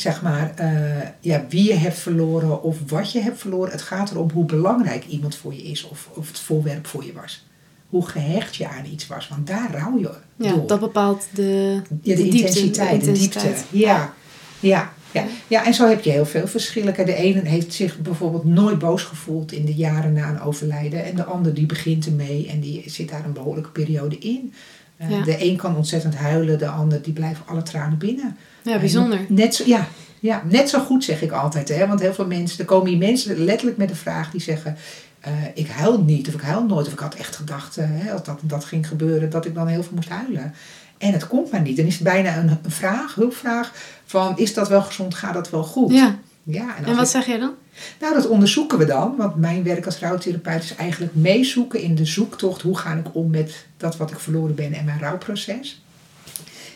zeg 0.00 0.22
maar, 0.22 0.52
eh, 0.54 1.08
ja, 1.20 1.44
wie 1.48 1.64
je 1.64 1.74
hebt 1.74 1.98
verloren 1.98 2.62
of 2.62 2.76
wat 2.86 3.12
je 3.12 3.20
hebt 3.20 3.38
verloren. 3.38 3.72
Het 3.72 3.82
gaat 3.82 4.10
erom 4.10 4.30
hoe 4.30 4.44
belangrijk 4.44 5.06
iemand 5.06 5.36
voor 5.36 5.54
je 5.54 5.62
is 5.62 5.84
of, 5.84 6.08
of 6.14 6.28
het 6.28 6.38
voorwerp 6.38 6.86
voor 6.86 7.04
je 7.04 7.12
was. 7.12 7.46
Hoe 7.88 8.08
gehecht 8.08 8.56
je 8.56 8.68
aan 8.68 8.84
iets 8.84 9.06
was, 9.06 9.28
want 9.28 9.46
daar 9.46 9.70
rouw 9.72 9.98
je 9.98 10.10
Ja, 10.36 10.52
door. 10.52 10.66
dat 10.66 10.80
bepaalt 10.80 11.26
de, 11.34 11.82
Ja, 12.02 12.16
de, 12.16 12.22
diepte, 12.22 12.36
intensiteit, 12.36 13.04
de, 13.04 13.12
diepte. 13.12 13.52
Ja, 13.70 14.14
ja, 14.60 14.92
ja. 15.12 15.24
ja, 15.48 15.66
en 15.66 15.74
zo 15.74 15.88
heb 15.88 16.04
je 16.04 16.10
heel 16.10 16.26
veel 16.26 16.46
verschillen. 16.46 16.94
De 16.94 17.14
ene 17.14 17.48
heeft 17.48 17.72
zich 17.74 17.98
bijvoorbeeld 17.98 18.44
nooit 18.44 18.78
boos 18.78 19.02
gevoeld 19.02 19.52
in 19.52 19.64
de 19.64 19.74
jaren 19.74 20.12
na 20.12 20.28
een 20.28 20.40
overlijden. 20.40 21.04
En 21.04 21.16
de 21.16 21.24
ander 21.24 21.54
die 21.54 21.66
begint 21.66 22.06
ermee 22.06 22.48
en 22.48 22.60
die 22.60 22.82
zit 22.86 23.08
daar 23.08 23.24
een 23.24 23.32
behoorlijke 23.32 23.70
periode 23.70 24.18
in. 24.18 24.52
Ja. 24.98 25.22
De 25.22 25.44
een 25.44 25.56
kan 25.56 25.76
ontzettend 25.76 26.14
huilen, 26.14 26.58
de 26.58 26.68
ander 26.68 27.02
die 27.02 27.12
blijft 27.12 27.40
alle 27.46 27.62
tranen 27.62 27.98
binnen. 27.98 28.36
Ja, 28.62 28.78
bijzonder. 28.78 29.20
Net 29.28 29.54
zo, 29.54 29.62
ja, 29.66 29.86
ja, 30.20 30.42
net 30.48 30.68
zo 30.68 30.80
goed 30.80 31.04
zeg 31.04 31.22
ik 31.22 31.32
altijd. 31.32 31.68
Hè? 31.68 31.86
Want 31.86 32.00
heel 32.00 32.14
veel 32.14 32.26
mensen, 32.26 32.58
er 32.58 32.64
komen 32.64 32.88
hier 32.88 32.98
mensen 32.98 33.44
letterlijk 33.44 33.76
met 33.76 33.88
de 33.88 33.94
vraag 33.94 34.30
die 34.30 34.40
zeggen... 34.40 34.76
eh, 35.20 35.32
ik 35.54 35.68
huil 35.68 36.02
niet 36.02 36.28
of 36.28 36.34
ik 36.34 36.40
huil 36.40 36.64
nooit. 36.66 36.86
Of 36.86 36.92
ik 36.92 36.98
had 36.98 37.14
echt 37.14 37.36
gedacht, 37.36 37.76
hè, 37.76 38.12
als 38.12 38.22
dat, 38.22 38.38
dat 38.42 38.64
ging 38.64 38.88
gebeuren, 38.88 39.30
dat 39.30 39.44
ik 39.46 39.54
dan 39.54 39.66
heel 39.66 39.82
veel 39.82 39.94
moest 39.94 40.08
huilen. 40.08 40.54
En 40.98 41.12
het 41.12 41.26
komt 41.26 41.50
maar 41.50 41.60
niet. 41.60 41.76
Dan 41.76 41.86
is 41.86 41.94
het 41.94 42.02
bijna 42.02 42.36
een, 42.36 42.48
een 42.62 42.70
vraag, 42.70 43.14
hulpvraag 43.14 43.72
van 44.04 44.38
is 44.38 44.54
dat 44.54 44.68
wel 44.68 44.82
gezond, 44.82 45.14
gaat 45.14 45.34
dat 45.34 45.50
wel 45.50 45.64
goed? 45.64 45.92
Ja. 45.92 46.18
Ja 46.52 46.76
en, 46.76 46.84
wat 46.94 47.04
ik- 47.04 47.10
zeg 47.10 47.26
jij 47.26 47.38
dan? 47.38 47.52
nou, 48.00 48.14
dat 48.14 48.26
onderzoeken 48.26 48.78
we 48.78 48.84
dan. 48.84 49.14
Want 49.16 49.34
mijn 49.36 49.62
werk 49.62 49.86
als 49.86 49.98
rouwtherapeut 49.98 50.62
is 50.62 50.74
eigenlijk 50.74 51.14
meezoeken 51.14 51.80
in 51.80 51.94
de 51.94 52.04
zoektocht. 52.04 52.62
Hoe 52.62 52.78
ga 52.78 52.94
ik 52.94 53.14
om 53.14 53.30
met 53.30 53.66
dat 53.76 53.96
wat 53.96 54.10
ik 54.10 54.18
verloren 54.18 54.54
ben 54.54 54.72
en 54.72 54.84
mijn 54.84 55.00
rouwproces. 55.00 55.82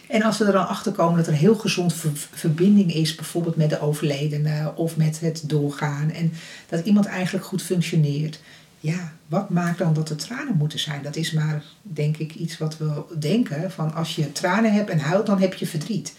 En 0.08 0.22
als 0.22 0.38
we 0.38 0.44
er 0.44 0.52
dan 0.52 0.68
achter 0.68 0.92
komen 0.92 1.16
dat 1.16 1.26
er 1.26 1.32
heel 1.32 1.54
gezond 1.54 1.94
ver- 1.94 2.10
verbinding 2.14 2.94
is, 2.94 3.14
bijvoorbeeld 3.14 3.56
met 3.56 3.70
de 3.70 3.80
overledene 3.80 4.72
of 4.76 4.96
met 4.96 5.20
het 5.20 5.42
doorgaan. 5.46 6.10
En 6.10 6.32
dat 6.68 6.84
iemand 6.86 7.06
eigenlijk 7.06 7.44
goed 7.44 7.62
functioneert. 7.62 8.40
Ja, 8.80 9.12
wat 9.26 9.50
maakt 9.50 9.78
dan 9.78 9.94
dat 9.94 10.10
er 10.10 10.16
tranen 10.16 10.56
moeten 10.56 10.78
zijn? 10.78 11.02
Dat 11.02 11.16
is 11.16 11.32
maar, 11.32 11.62
denk 11.82 12.16
ik, 12.16 12.34
iets 12.34 12.58
wat 12.58 12.78
we 12.78 13.02
denken. 13.18 13.70
Van 13.70 13.94
als 13.94 14.16
je 14.16 14.32
tranen 14.32 14.72
hebt 14.72 14.90
en 14.90 14.98
huilt, 14.98 15.26
dan 15.26 15.40
heb 15.40 15.54
je 15.54 15.66
verdriet. 15.66 16.14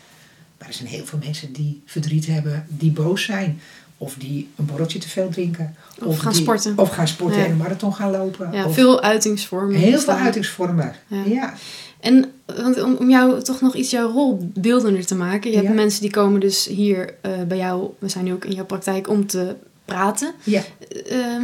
Maar 0.63 0.71
er 0.71 0.77
zijn 0.77 0.89
heel 0.89 1.05
veel 1.05 1.19
mensen 1.23 1.53
die 1.53 1.81
verdriet 1.85 2.25
hebben, 2.25 2.65
die 2.69 2.91
boos 2.91 3.23
zijn. 3.23 3.61
Of 3.97 4.15
die 4.17 4.49
een 4.55 4.65
borreltje 4.65 4.99
te 4.99 5.09
veel 5.09 5.29
drinken. 5.29 5.75
Of 6.03 6.17
gaan 6.19 6.31
die- 6.31 6.41
sporten. 6.41 6.77
Of 6.77 6.89
gaan 6.89 7.07
sporten 7.07 7.39
Ja. 7.39 7.45
en 7.45 7.51
een 7.51 7.57
marathon 7.57 7.93
gaan 7.93 8.11
lopen. 8.11 8.49
Ja, 8.51 8.65
of 8.65 8.73
veel 8.73 9.01
uitingsvormen. 9.01 9.75
heel 9.75 9.99
veel 9.99 10.13
uitingsvormen. 10.13 10.95
Ja. 11.07 11.23
Ja. 11.25 11.53
En 11.99 12.31
want 12.45 12.81
om, 12.81 12.95
om 12.95 13.09
jou 13.09 13.41
toch 13.41 13.61
nog 13.61 13.75
iets 13.75 13.89
jouw 13.89 14.11
rol 14.11 14.51
beeldender 14.53 15.05
te 15.05 15.15
maken. 15.15 15.51
Je 15.51 15.57
hebt 15.57 15.73
mensen 15.73 16.01
die 16.01 16.11
komen 16.11 16.39
dus 16.39 16.65
hier 16.67 17.13
eh, 17.21 17.31
bij 17.47 17.57
jou, 17.57 17.89
we 17.99 18.09
zijn 18.09 18.23
nu 18.25 18.33
ook 18.33 18.45
in 18.45 18.55
jouw 18.55 18.65
praktijk, 18.65 19.09
om 19.09 19.27
te 19.27 19.55
praten. 19.85 20.33
Ja. 20.43 20.61
Ehm, 21.09 21.43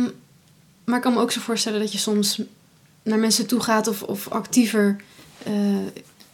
maar 0.85 0.95
ik 0.95 1.01
kan 1.01 1.13
me 1.13 1.19
ook 1.19 1.31
zo 1.31 1.39
voorstellen 1.41 1.79
dat 1.79 1.91
je 1.91 1.97
soms 1.97 2.41
naar 3.03 3.19
mensen 3.19 3.45
toe 3.47 3.59
gaat 3.59 3.87
of, 3.87 4.03
of 4.03 4.27
actiever 4.29 4.95
eh, 5.43 5.53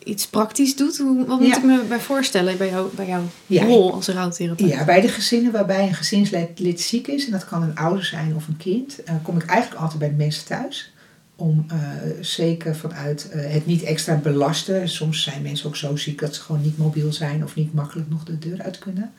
iets 0.05 0.27
praktisch 0.27 0.75
doet. 0.75 0.97
Hoe, 0.97 1.25
wat 1.25 1.39
moet 1.39 1.47
Ja. 1.49 1.57
ik 1.57 1.63
me 1.63 1.83
bij 1.87 1.99
voorstellen 1.99 2.57
bij, 2.57 2.69
jou, 2.69 2.95
bij 2.95 3.07
jouw 3.07 3.23
Ja. 3.45 3.63
rol 3.65 3.93
als 3.93 4.07
rouwtherapeut? 4.07 4.69
Ja, 4.69 4.85
bij 4.85 5.01
de 5.01 5.07
gezinnen 5.07 5.51
waarbij 5.51 5.87
een 5.87 5.93
gezinslid 5.93 6.59
lid 6.59 6.81
ziek 6.81 7.07
is, 7.07 7.25
en 7.25 7.31
dat 7.31 7.45
kan 7.45 7.63
een 7.63 7.75
ouder 7.75 8.05
zijn 8.05 8.35
of 8.35 8.47
een 8.47 8.57
kind, 8.57 9.03
eh, 9.03 9.15
kom 9.21 9.35
ik 9.37 9.45
eigenlijk 9.45 9.81
altijd 9.81 9.99
bij 9.99 10.09
de 10.09 10.15
mensen 10.15 10.45
thuis. 10.45 10.93
Om 11.35 11.65
eh, 11.69 11.77
zeker 12.21 12.75
vanuit 12.75 13.29
eh, 13.29 13.51
het 13.53 13.65
niet 13.65 13.83
extra 13.83 14.15
belasten. 14.15 14.89
Soms 14.89 15.23
zijn 15.23 15.41
mensen 15.41 15.67
ook 15.67 15.75
zo 15.75 15.95
ziek 15.95 16.19
dat 16.19 16.35
ze 16.35 16.41
gewoon 16.41 16.61
niet 16.61 16.77
mobiel 16.77 17.13
zijn 17.13 17.43
of 17.43 17.55
niet 17.55 17.73
makkelijk 17.73 18.09
nog 18.09 18.23
de 18.23 18.39
deur 18.39 18.61
uit 18.61 18.79
kunnen. 18.79 19.11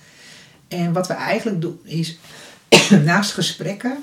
En 0.68 0.92
wat 0.92 1.06
we 1.06 1.14
eigenlijk 1.14 1.60
doen 1.60 1.78
is, 1.82 2.18
naast 3.04 3.32
gesprekken, 3.32 3.96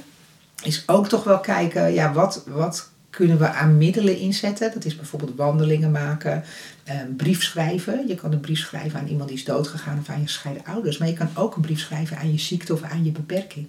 is 0.64 0.84
ook 0.86 1.08
toch 1.08 1.24
wel 1.24 1.40
kijken, 1.40 1.94
ja, 1.94 2.14
wat, 2.14 2.44
wat 2.48 2.90
kunnen 3.14 3.38
we 3.38 3.48
aan 3.48 3.78
middelen 3.78 4.18
inzetten? 4.18 4.72
Dat 4.74 4.86
is 4.86 4.96
bijvoorbeeld 4.96 5.36
wandelingen 5.36 5.92
maken, 5.92 6.44
een 6.84 7.16
brief 7.16 7.44
schrijven. 7.44 8.08
Je 8.08 8.16
kan 8.16 8.32
een 8.32 8.40
brief 8.40 8.60
schrijven 8.60 9.00
aan 9.00 9.08
iemand 9.08 9.30
die 9.30 9.38
is 9.38 9.44
doodgegaan 9.44 10.00
of 10.00 10.10
aan 10.10 10.20
je 10.20 10.26
gescheiden 10.26 10.66
ouders. 10.66 10.98
Maar 10.98 11.08
je 11.08 11.14
kan 11.14 11.30
ook 11.34 11.56
een 11.56 11.62
brief 11.62 11.80
schrijven 11.80 12.18
aan 12.18 12.32
je 12.32 12.40
ziekte 12.40 12.74
of 12.74 12.82
aan 12.82 13.04
je 13.04 13.12
beperking. 13.12 13.68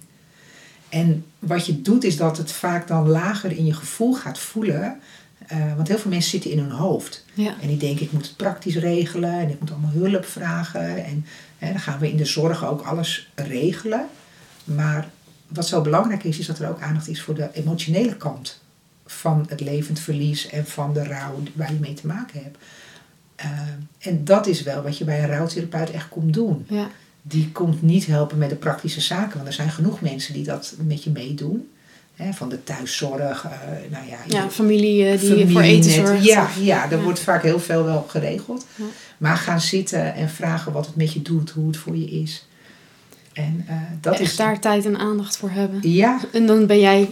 En 0.88 1.24
wat 1.38 1.66
je 1.66 1.82
doet 1.82 2.04
is 2.04 2.16
dat 2.16 2.36
het 2.36 2.52
vaak 2.52 2.88
dan 2.88 3.08
lager 3.08 3.52
in 3.52 3.66
je 3.66 3.74
gevoel 3.74 4.14
gaat 4.14 4.38
voelen. 4.38 5.00
Eh, 5.46 5.74
want 5.76 5.88
heel 5.88 5.98
veel 5.98 6.10
mensen 6.10 6.30
zitten 6.30 6.50
in 6.50 6.58
hun 6.58 6.70
hoofd. 6.70 7.24
Ja. 7.34 7.54
En 7.60 7.68
die 7.68 7.76
denken, 7.76 8.04
ik 8.04 8.12
moet 8.12 8.26
het 8.26 8.36
praktisch 8.36 8.76
regelen 8.76 9.32
en 9.32 9.50
ik 9.50 9.60
moet 9.60 9.70
allemaal 9.70 9.90
hulp 9.90 10.24
vragen. 10.24 11.04
En 11.04 11.26
hè, 11.58 11.72
dan 11.72 11.80
gaan 11.80 11.98
we 11.98 12.10
in 12.10 12.16
de 12.16 12.24
zorg 12.24 12.66
ook 12.66 12.82
alles 12.82 13.30
regelen. 13.34 14.06
Maar 14.64 15.08
wat 15.48 15.68
zo 15.68 15.80
belangrijk 15.80 16.24
is, 16.24 16.38
is 16.38 16.46
dat 16.46 16.58
er 16.58 16.68
ook 16.68 16.80
aandacht 16.80 17.08
is 17.08 17.22
voor 17.22 17.34
de 17.34 17.48
emotionele 17.52 18.16
kant 18.16 18.62
van 19.06 19.46
het 19.48 19.60
levend 19.60 20.00
verlies 20.00 20.48
en 20.48 20.66
van 20.66 20.92
de 20.92 21.04
rouw 21.04 21.42
waar 21.52 21.72
je 21.72 21.78
mee 21.80 21.94
te 21.94 22.06
maken 22.06 22.42
hebt. 22.42 22.56
Eh, 23.36 23.50
en 23.98 24.24
dat 24.24 24.46
is 24.46 24.62
wel 24.62 24.82
wat 24.82 24.98
je 24.98 25.04
bij 25.04 25.22
een 25.22 25.28
rouwtherapeut 25.28 25.90
echt 25.90 26.08
komt 26.08 26.32
doen. 26.34 26.66
Ja. 26.68 26.88
Die 27.22 27.52
komt 27.52 27.82
niet 27.82 28.06
helpen 28.06 28.38
met 28.38 28.50
de 28.50 28.56
praktische 28.56 29.00
zaken, 29.00 29.34
want 29.36 29.46
er 29.46 29.52
zijn 29.54 29.70
genoeg 29.70 30.00
mensen 30.00 30.34
die 30.34 30.44
dat 30.44 30.74
met 30.86 31.04
je 31.04 31.10
meedoen. 31.10 31.68
Hè, 32.14 32.32
van 32.32 32.48
de 32.48 32.64
thuiszorg, 32.64 33.44
eh, 33.44 33.50
nou 33.90 34.06
ja, 34.08 34.16
Ja, 34.28 34.50
familie 34.50 35.04
eh, 35.06 35.20
die 35.20 35.28
familie 35.28 35.52
voor 35.52 35.62
eten 35.62 35.90
zorgt. 35.90 36.24
Ja, 36.24 36.48
ja, 36.60 36.84
er 36.90 36.96
Ja. 36.96 37.02
wordt 37.02 37.20
vaak 37.20 37.42
heel 37.42 37.60
veel 37.60 37.84
wel 37.84 38.04
geregeld. 38.08 38.66
Maar 39.18 39.36
gaan 39.36 39.60
zitten 39.60 40.14
en 40.14 40.28
vragen 40.30 40.72
wat 40.72 40.86
het 40.86 40.96
met 40.96 41.12
je 41.12 41.22
doet, 41.22 41.50
hoe 41.50 41.66
het 41.66 41.76
voor 41.76 41.96
je 41.96 42.10
is. 42.10 42.46
En 43.32 43.66
dat 44.00 44.12
Echt 44.12 44.22
is 44.22 44.36
daar 44.36 44.60
tijd 44.60 44.84
en 44.84 44.96
aandacht 44.98 45.36
voor 45.36 45.50
hebben. 45.50 45.90
Ja, 45.90 46.20
En 46.32 46.46
dan 46.46 46.66
ben 46.66 46.80
jij, 46.80 47.10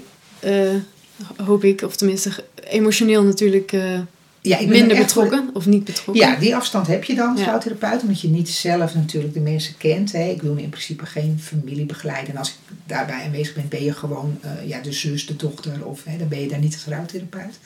hoop 1.45 1.65
ik, 1.65 1.83
of 1.83 1.97
tenminste 1.97 2.31
emotioneel 2.69 3.23
natuurlijk 3.23 3.73
eh, 3.73 3.99
ja, 4.41 4.59
ik 4.59 4.69
ben 4.69 4.79
minder 4.79 4.97
er 4.97 5.09
voor- 5.09 5.23
betrokken. 5.23 5.55
Of 5.55 5.67
niet 5.67 5.85
betrokken. 5.85 6.25
Ja, 6.27 6.37
die 6.37 6.57
afstand 6.57 6.87
heb 6.87 7.05
je 7.05 7.15
dan 7.15 7.31
als 7.31 7.41
Ja. 7.41 7.47
rouwtherapeut, 7.47 8.03
omdat 8.03 8.21
je 8.21 8.29
niet 8.29 8.49
zelf 8.49 8.95
natuurlijk 8.95 9.35
de 9.35 9.41
mensen 9.41 9.77
kent. 9.77 10.13
Hè. 10.13 10.29
Ik 10.29 10.43
wil 10.43 10.57
in 10.57 10.69
principe 10.69 11.07
geen 11.07 11.39
familie 11.43 11.87
begeleiden. 11.87 12.33
En 12.33 12.39
als 12.39 12.49
ik 12.49 12.55
daarbij 12.87 13.23
aanwezig 13.25 13.55
ben, 13.55 13.69
ben 13.69 13.85
je 13.85 13.93
gewoon 13.93 14.39
eh, 14.41 14.69
ja, 14.69 14.81
de 14.81 14.93
zus, 14.93 15.27
de 15.27 15.37
dochter, 15.37 15.85
of 15.87 16.05
hè, 16.05 16.17
dan 16.19 16.29
ben 16.29 16.41
je 16.41 16.49
daar 16.49 16.59
niet 16.59 16.75
als 16.75 16.85
rouwtherapeut. 16.95 17.59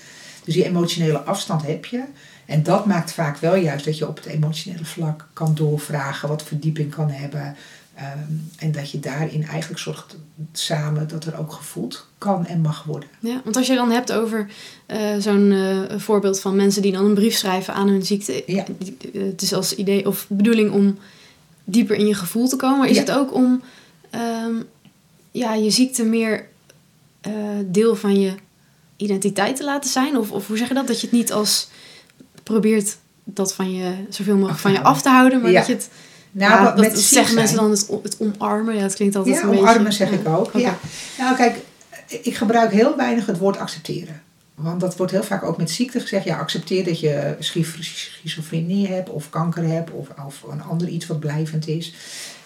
Dus 0.45 0.55
die 0.55 0.65
emotionele 0.65 1.19
afstand 1.19 1.63
heb 1.67 1.85
je. 1.85 2.03
En 2.47 2.63
dat 2.63 2.87
maakt 2.87 3.13
vaak 3.13 3.39
wel 3.39 3.57
juist 3.57 3.85
dat 3.85 3.99
je 3.99 4.09
op 4.09 4.17
het 4.17 4.27
emotionele 4.27 4.85
vlak 4.85 5.27
kan 5.33 5.55
doorvragen, 5.55 6.29
wat 6.29 6.43
verdieping 6.43 6.95
kan 6.95 7.11
hebben. 7.11 7.57
Ehm, 7.97 8.19
en 8.59 8.73
dat 8.73 8.91
je 8.91 9.01
daarin 9.01 9.45
eigenlijk 9.47 9.81
zorgt 9.81 10.17
samen 10.53 11.09
dat 11.09 11.25
er 11.25 11.39
ook 11.39 11.53
gevoeld 11.53 12.07
kan 12.19 12.47
en 12.47 12.61
mag 12.61 12.83
worden. 12.85 13.09
Ja, 13.21 13.41
want 13.45 13.57
als 13.57 13.67
je 13.67 13.75
dan 13.75 13.91
hebt 13.91 14.13
over 14.13 14.47
eh, 14.87 14.99
zo'n 15.19 15.53
eh, 15.53 15.99
voorbeeld 15.99 16.41
van 16.41 16.57
mensen 16.57 16.83
die 16.83 16.93
dan 16.93 17.05
een 17.05 17.15
brief 17.15 17.35
schrijven 17.37 17.75
aan 17.75 17.89
hun 17.89 18.03
ziekte. 18.05 18.43
Ja. 18.47 18.65
eh, 19.13 19.23
Het 19.23 19.43
is 19.43 19.53
als 19.53 19.75
idee 19.75 20.07
of 20.07 20.27
bedoeling 20.29 20.71
om 20.73 20.99
dieper 21.65 21.97
in 21.97 22.07
je 22.07 22.15
gevoel 22.15 22.49
te 22.49 22.57
komen. 22.57 22.79
Maar 22.79 22.89
is 22.89 22.97
Ja. 22.97 23.03
het 23.03 23.11
ook 23.13 23.35
om 23.35 23.63
ehm, 24.11 24.55
ja, 25.31 25.55
je 25.55 25.71
ziekte 25.71 26.05
meer 26.05 26.47
deel 27.65 27.97
van 27.97 28.21
je 28.21 28.35
identiteit 28.97 29.57
te 29.57 29.65
laten 29.65 29.91
zijn? 29.91 30.17
Of, 30.19 30.31
of 30.31 30.47
hoe 30.47 30.57
zeg 30.57 30.69
je 30.69 30.75
dat? 30.75 30.87
Dat 30.87 31.01
je 31.01 31.07
het 31.07 31.17
niet 31.17 31.33
als 31.33 31.69
probeert 32.43 32.97
dat 33.25 33.55
van 33.55 33.73
je 33.75 33.93
zoveel 34.09 34.37
mogelijk 34.37 34.59
van 34.61 34.73
je 34.73 34.83
af 34.83 35.03
te 35.03 35.09
houden. 35.09 35.41
Maar 35.41 35.51
Ja. 35.51 35.59
dat 35.59 35.67
je 35.67 35.73
het... 35.73 35.89
Nou, 36.37 36.53
ja, 36.53 36.65
dat 36.65 36.77
met 36.77 36.99
ziek 36.99 37.07
zeggen 37.07 37.35
mensen 37.35 37.57
dan 37.57 37.71
het, 37.71 38.17
omarmen. 38.19 38.75
Ja, 38.75 38.83
het 38.83 38.95
klinkt 38.95 39.17
altijd 39.17 39.37
Ja, 39.37 39.43
een 39.43 39.51
beetje... 39.51 39.65
omarmen 39.65 39.93
zeg 39.93 40.11
ik 40.11 40.29
ook. 40.29 40.51
Ja. 40.53 40.79
Nou, 41.19 41.37
kijk, 41.37 41.57
ik 42.07 42.37
gebruik 42.37 42.73
heel 42.73 42.97
weinig 42.97 43.27
het 43.27 43.39
woord 43.39 43.59
accepteren. 43.59 44.23
Want 44.55 44.81
dat 44.81 44.97
wordt 44.97 45.13
heel 45.13 45.23
vaak 45.23 45.43
ook 45.43 45.57
met 45.57 45.71
ziekte 45.71 46.01
gezegd. 46.01 46.25
Ja, 46.25 46.39
accepteer 46.39 46.85
dat 46.85 47.01
je 47.01 47.37
schizofrenie 47.41 48.89
hebt 48.89 49.09
of 49.09 49.31
kanker 49.31 49.69
hebt 49.69 49.91
of, 49.91 50.09
of 50.27 50.43
een 50.51 50.63
ander 50.63 50.89
iets 50.89 51.07
wat 51.07 51.21
blijvend 51.21 51.69
is. 51.69 51.95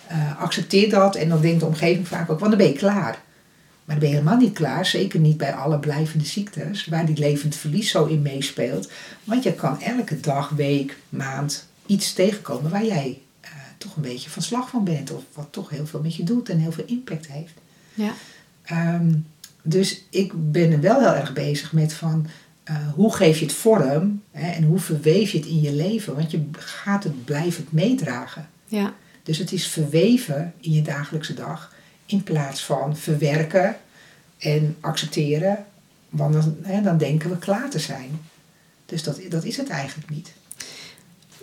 Eh, 0.06 0.40
accepteer 0.40 0.90
dat 0.90 1.14
en 1.14 1.28
dan 1.28 1.40
denkt 1.40 1.60
de 1.60 1.66
omgeving 1.66 2.08
vaak 2.08 2.30
ook, 2.30 2.38
want 2.38 2.50
dan 2.50 2.60
ben 2.60 2.72
je 2.72 2.78
klaar. 2.78 3.22
Maar 3.84 3.98
dan 3.98 3.98
ben 3.98 4.08
je 4.08 4.14
helemaal 4.14 4.36
niet 4.36 4.54
klaar, 4.54 4.86
zeker 4.86 5.20
niet 5.20 5.36
bij 5.36 5.54
alle 5.54 5.78
blijvende 5.78 6.24
ziektes, 6.24 6.86
waar 6.86 7.06
die 7.06 7.18
levend 7.18 7.56
verlies 7.56 7.90
zo 7.90 8.04
in 8.04 8.22
meespeelt. 8.22 8.90
Want 9.24 9.42
je 9.42 9.52
kan 9.52 9.80
elke 9.80 10.20
dag, 10.20 10.48
week, 10.48 10.96
maand 11.08 11.66
iets 11.86 12.12
tegenkomen 12.12 12.70
waar 12.70 12.84
jij 12.84 13.20
toch 13.80 13.96
een 13.96 14.02
beetje 14.02 14.30
van 14.30 14.42
slag 14.42 14.68
van 14.68 14.84
bent. 14.84 15.10
Of 15.10 15.22
wat 15.32 15.48
toch 15.50 15.70
heel 15.70 15.86
veel 15.86 16.00
met 16.00 16.14
je 16.14 16.24
doet 16.24 16.48
en 16.48 16.58
heel 16.58 16.72
veel 16.72 16.84
impact 16.86 17.26
heeft. 17.26 17.54
Ja. 17.94 18.12
Ehm, 18.62 19.12
dus 19.62 20.04
ik 20.10 20.32
ben 20.52 20.72
er 20.72 20.80
wel 20.80 21.00
heel 21.00 21.14
erg 21.14 21.32
bezig 21.32 21.72
met 21.72 21.92
van 21.92 22.26
eh, 22.62 22.92
hoe 22.94 23.14
geef 23.14 23.38
je 23.38 23.44
het 23.44 23.54
vorm 23.54 24.22
hè, 24.30 24.50
en 24.50 24.62
hoe 24.62 24.78
verweef 24.78 25.30
je 25.30 25.38
het 25.38 25.46
in 25.46 25.60
je 25.60 25.72
leven. 25.72 26.14
Want 26.14 26.30
je 26.30 26.44
gaat 26.58 27.04
het 27.04 27.24
blijvend 27.24 27.72
meedragen. 27.72 28.48
Ja. 28.66 28.94
Dus 29.22 29.38
het 29.38 29.52
is 29.52 29.66
verweven 29.66 30.54
in 30.60 30.72
je 30.72 30.82
dagelijkse 30.82 31.34
dag 31.34 31.74
in 32.06 32.22
plaats 32.22 32.64
van 32.64 32.96
verwerken 32.96 33.76
en 34.38 34.76
accepteren. 34.80 35.66
Want 36.08 36.32
dan, 36.32 36.56
hè, 36.62 36.82
dan 36.82 36.98
denken 36.98 37.30
we 37.30 37.38
klaar 37.38 37.70
te 37.70 37.78
zijn. 37.78 38.20
Dus 38.86 39.02
dat, 39.02 39.20
dat 39.28 39.44
is 39.44 39.56
het 39.56 39.68
eigenlijk 39.68 40.10
niet. 40.10 40.32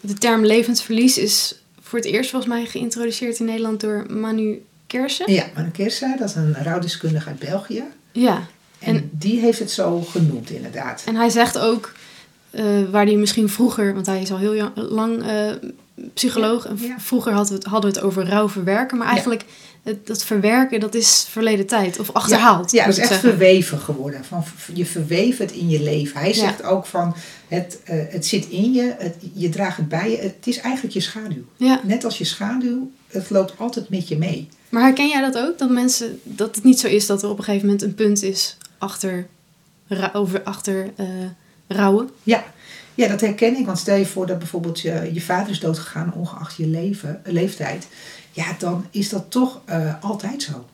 De 0.01 0.13
term 0.13 0.45
levensverlies 0.45 1.17
is 1.17 1.61
voor 1.87 1.99
het 1.99 2.07
eerst 2.07 2.29
volgens 2.29 2.51
mij 2.53 2.65
geïntroduceerd 2.65 3.39
in 3.39 3.45
Nederland 3.45 3.81
door 3.81 4.05
Manu 4.09 4.61
Kersen. 4.87 5.33
Ja, 5.33 5.45
Manu 5.55 5.69
Kersa, 5.69 6.15
dat 6.17 6.29
is 6.29 6.35
een 6.35 6.55
rouwdeskundige 6.63 7.29
uit 7.29 7.39
België. 7.39 7.83
Ja. 8.11 8.47
En, 8.79 8.95
En- 8.95 9.09
die 9.13 9.39
heeft 9.39 9.59
het 9.59 9.71
zo 9.71 10.01
genoemd 10.01 10.49
inderdaad. 10.49 11.03
En 11.05 11.15
hij 11.15 11.29
zegt 11.29 11.57
ook, 11.59 11.93
eh, 12.49 12.65
waar 12.91 13.05
hij 13.05 13.15
misschien 13.15 13.49
vroeger, 13.49 13.93
want 13.93 14.05
hij 14.05 14.21
is 14.21 14.31
al 14.31 14.37
heel 14.37 14.71
lang 14.75 15.23
eh, 15.23 15.51
psycholoog. 16.13 16.65
En 16.65 16.77
Ja. 16.81 16.95
vroeger 16.99 17.31
hadden 17.33 17.51
we, 17.51 17.57
het, 17.57 17.65
hadden 17.67 17.91
we 17.91 17.95
het 17.97 18.05
over 18.05 18.25
rouw 18.25 18.49
verwerken. 18.49 18.97
Maar 18.97 19.07
Ja. 19.07 19.13
eigenlijk, 19.13 19.43
het, 19.83 20.07
dat 20.07 20.23
verwerken, 20.23 20.79
dat 20.79 20.95
is 20.95 21.25
verleden 21.29 21.65
tijd. 21.65 21.99
Of 21.99 22.11
achterhaald. 22.11 22.71
Ja, 22.71 22.85
dat 22.85 22.93
is 22.93 22.99
echt 22.99 23.07
zeggen. 23.09 23.29
verweven 23.29 23.79
geworden. 23.79 24.25
Van, 24.25 24.43
je 24.73 24.85
verweeft 24.85 25.37
het 25.39 25.51
in 25.51 25.69
je 25.69 25.81
leven. 25.83 26.19
Hij 26.19 26.33
zegt 26.33 26.63
ook 26.63 26.85
van, 26.85 27.15
het, 27.47 27.79
eh, 27.83 27.97
het 28.09 28.25
zit 28.25 28.47
in 28.47 28.73
je, 28.73 28.95
het, 28.97 29.15
je 29.33 29.49
draagt 29.49 29.77
het 29.77 29.87
bij 29.87 30.11
je. 30.11 30.17
Het 30.17 30.47
is 30.47 30.57
eigenlijk 30.59 30.93
je 30.93 31.01
schaduw. 31.01 31.43
Ja. 31.55 31.79
Net 31.83 32.03
als 32.05 32.17
je 32.17 32.23
schaduw, 32.23 32.91
het 33.07 33.29
loopt 33.29 33.53
altijd 33.57 33.89
met 33.89 34.07
je 34.07 34.17
mee. 34.17 34.47
Maar 34.69 34.83
herken 34.83 35.07
jij 35.07 35.21
dat 35.21 35.37
ook? 35.37 35.57
Dat 35.57 35.69
mensen, 35.69 36.19
dat 36.23 36.55
het 36.55 36.63
niet 36.63 36.79
zo 36.79 36.87
is 36.87 37.05
dat 37.05 37.23
er 37.23 37.29
op 37.29 37.37
een 37.37 37.43
gegeven 37.43 37.65
moment 37.65 37.83
een 37.83 37.95
punt 37.95 38.23
is 38.23 38.57
achter, 38.77 39.27
over, 40.13 40.43
achter 40.43 40.91
eh, 40.95 41.05
rouwen? 41.67 42.09
Ja. 42.23 42.43
Ja, 42.97 43.07
dat 43.07 43.21
herken 43.21 43.57
ik. 43.57 43.65
Want 43.65 43.79
stel 43.79 43.95
je 43.95 44.05
voor 44.05 44.27
dat 44.27 44.39
bijvoorbeeld 44.39 44.79
je, 44.79 45.09
je 45.13 45.21
vader 45.21 45.49
is 45.49 45.59
doodgegaan 45.59 46.13
ongeacht 46.13 46.55
je 46.55 46.67
leven, 46.67 47.21
leeftijd. 47.23 47.87
Ja, 48.31 48.55
dan 48.59 48.85
is 48.91 49.09
dat 49.09 49.31
toch 49.31 49.61
eh, 49.65 50.03
altijd 50.03 50.43
zo. 50.43 50.65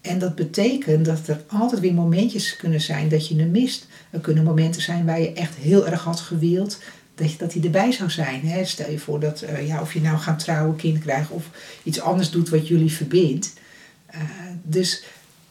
En 0.00 0.18
dat 0.18 0.34
betekent 0.34 1.04
dat 1.04 1.28
er 1.28 1.44
altijd 1.46 1.80
weer 1.80 1.94
momentjes 1.94 2.56
kunnen 2.56 2.80
zijn 2.80 3.08
dat 3.08 3.28
je 3.28 3.36
hem 3.36 3.50
mist. 3.50 3.86
Er 4.10 4.20
kunnen 4.20 4.44
momenten 4.44 4.82
zijn 4.82 5.06
waar 5.06 5.20
je 5.20 5.32
echt 5.32 5.54
heel 5.54 5.86
erg 5.86 6.02
had 6.02 6.20
gewild 6.20 6.78
dat, 7.14 7.38
dat 7.38 7.52
hij 7.52 7.62
erbij 7.62 7.92
zou 7.92 8.10
zijn. 8.10 8.40
Hè? 8.46 8.64
Stel 8.64 8.90
je 8.90 8.98
voor 8.98 9.20
dat, 9.20 9.40
eh, 9.40 9.66
ja, 9.66 9.80
of 9.80 9.92
je 9.92 10.00
nou 10.00 10.18
gaat 10.18 10.38
trouwen, 10.38 10.76
kind 10.76 10.98
krijgt 10.98 11.30
of 11.30 11.50
iets 11.82 12.00
anders 12.00 12.30
doet 12.30 12.48
wat 12.48 12.68
jullie 12.68 12.92
verbindt. 12.92 13.52
Eh, 14.06 14.20
dus 14.62 15.02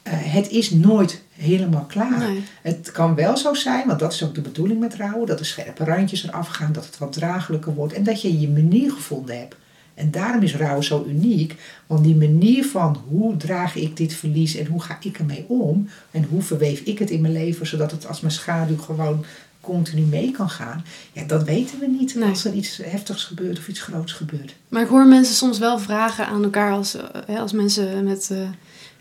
eh, 0.04 0.14
het 0.16 0.50
is 0.50 0.70
nooit 0.70 1.22
helemaal 1.40 1.86
klaar. 1.86 2.18
Nee. 2.20 2.44
Het 2.62 2.92
kan 2.92 3.16
wel 3.16 3.38
zo 3.38 3.54
zijn, 3.54 3.88
want 3.88 4.00
dat 4.00 4.14
is 4.14 4.24
ook 4.24 4.36
de 4.36 4.42
bedoeling 4.42 4.80
met 4.80 4.96
rouwen, 4.96 5.28
dat 5.28 5.38
de 5.38 5.44
scherpe 5.44 5.84
randjes 5.84 6.24
eraf 6.24 6.48
gaan, 6.48 6.72
dat 6.74 6.86
het 6.86 6.98
wat 6.98 7.14
draaglijker 7.14 7.74
wordt 7.74 7.94
en 7.94 8.04
dat 8.04 8.22
je 8.22 8.40
je 8.40 8.50
manier 8.50 8.92
gevonden 8.92 9.38
hebt. 9.40 9.56
En 9.94 10.12
daarom 10.12 10.42
is 10.42 10.56
rouw 10.56 10.82
zo 10.82 11.06
uniek, 11.08 11.56
want 11.88 12.04
die 12.04 12.16
manier 12.16 12.66
van 12.66 13.02
hoe 13.08 13.38
draag 13.38 13.76
ik 13.76 13.98
dit 13.98 14.14
verlies 14.14 14.56
en 14.56 14.66
hoe 14.66 14.82
ga 14.82 14.98
ik 15.02 15.20
ermee 15.20 15.46
om 15.48 15.90
en 16.12 16.24
hoe 16.30 16.42
verweef 16.42 16.80
ik 16.80 17.00
het 17.00 17.10
in 17.10 17.22
mijn 17.22 17.34
leven 17.34 17.68
zodat 17.68 17.92
het 17.92 18.08
als 18.08 18.20
mijn 18.20 18.34
schaduw 18.34 18.78
gewoon 18.78 19.26
continu 19.62 20.02
mee 20.02 20.32
kan 20.32 20.50
gaan, 20.50 20.86
ja, 21.12 21.24
dat 21.24 21.44
weten 21.44 21.80
we 21.80 21.88
niet 21.88 22.16
Nee. 22.16 22.30
als 22.30 22.46
er 22.46 22.54
iets 22.54 22.80
heftigs 22.84 23.24
gebeurt 23.24 23.58
of 23.58 23.68
iets 23.68 23.82
groots 23.82 24.14
gebeurt. 24.14 24.56
Maar 24.70 24.82
ik 24.82 24.88
hoor 24.88 25.06
mensen 25.06 25.36
soms 25.36 25.58
wel 25.58 25.80
vragen 25.80 26.28
aan 26.28 26.44
elkaar 26.44 26.72
als, 26.72 26.96
eh, 27.28 27.40
als 27.40 27.52
mensen 27.52 28.04
met 28.04 28.30
eh, 28.32 28.38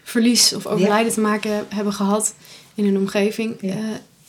verlies 0.09 0.55
of 0.55 0.67
overlijden 0.67 1.13
te 1.13 1.21
maken 1.21 1.51
he- 1.51 1.63
hebben 1.69 1.93
gehad 1.93 2.35
in 2.75 2.85
hun 2.85 2.97
omgeving. 2.97 3.57
Ja. 3.61 3.73
eh, 3.75 3.79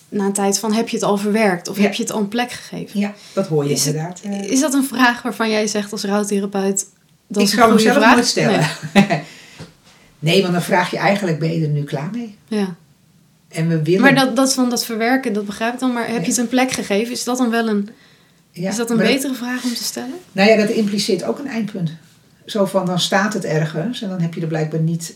na 0.10 0.26
een 0.26 0.34
tijd 0.34 0.60
van 0.60 0.74
heb 0.74 0.89
je 0.89 0.96
het 0.96 1.06
al 1.06 1.18
verwerkt 1.18 1.68
of 1.68 1.78
Ja. 1.78 1.82
heb 1.84 1.94
je 1.94 2.04
het 2.04 2.12
al 2.12 2.20
een 2.20 2.28
plek 2.28 2.52
gegeven? 2.52 3.00
Ja, 3.00 3.13
dat 3.34 3.48
hoor 3.48 3.65
je 3.65 3.72
Is 3.72 3.86
inderdaad. 3.86 4.20
eh. 4.24 4.44
Is 4.44 4.60
dat 4.60 4.74
een 4.74 4.84
vraag 4.86 5.22
waarvan 5.22 5.50
jij 5.50 5.68
zegt 5.68 5.92
als 5.92 6.04
rouwtherapeut? 6.04 6.86
Dat 7.28 7.44
ik 7.44 7.50
zou 7.50 7.60
hem 7.62 7.70
goede 7.70 7.84
zelf 7.84 7.98
vraag? 7.98 8.13
nooit 8.13 8.28
stellen. 8.28 8.68
Nee. 10.20 10.42
want 10.42 10.54
dan 10.54 10.62
vraag 10.62 10.92
je 10.92 10.98
eigenlijk, 10.98 11.39
ben 11.39 11.54
je 11.54 11.62
er 11.65 11.70
nu 11.72 11.84
klaar 11.84 12.10
mee? 12.12 12.38
Ja. 12.48 12.76
En 13.48 13.68
we 13.68 13.82
willen... 13.84 14.02
Maar 14.02 14.15
dat, 14.15 14.36
dat 14.36 14.54
van 14.54 14.70
dat 14.70 14.86
verwerken, 14.86 15.34
dat 15.34 15.46
begrijp 15.46 15.74
ik 15.74 15.80
dan. 15.80 15.94
Maar 15.94 16.08
heb 16.08 16.22
je 16.24 16.28
het 16.30 16.38
een 16.38 16.48
plek 16.48 16.72
gegeven? 16.72 17.12
Is 17.13 17.24
dat 17.24 17.38
dan 17.38 17.50
wel 17.50 17.68
een, 17.68 17.89
is 18.52 18.76
dat 18.76 18.89
een 18.89 18.98
betere 18.98 19.34
vraag 19.34 19.63
om 19.63 19.74
te 19.74 19.84
stellen? 19.84 20.13
Nou 20.32 20.50
ja, 20.50 20.56
dat 20.58 20.70
impliceert 20.70 21.24
ook 21.24 21.39
een 21.39 21.48
eindpunt. 21.48 21.92
Zo 22.46 22.65
van, 22.65 22.86
dan 22.86 23.00
staat 23.00 23.34
het 23.34 23.46
ergens 23.46 24.02
en 24.02 24.10
dan 24.10 24.22
heb 24.22 24.34
je 24.34 24.42
er 24.42 24.48
blijkbaar 24.48 24.80
niet, 24.80 25.15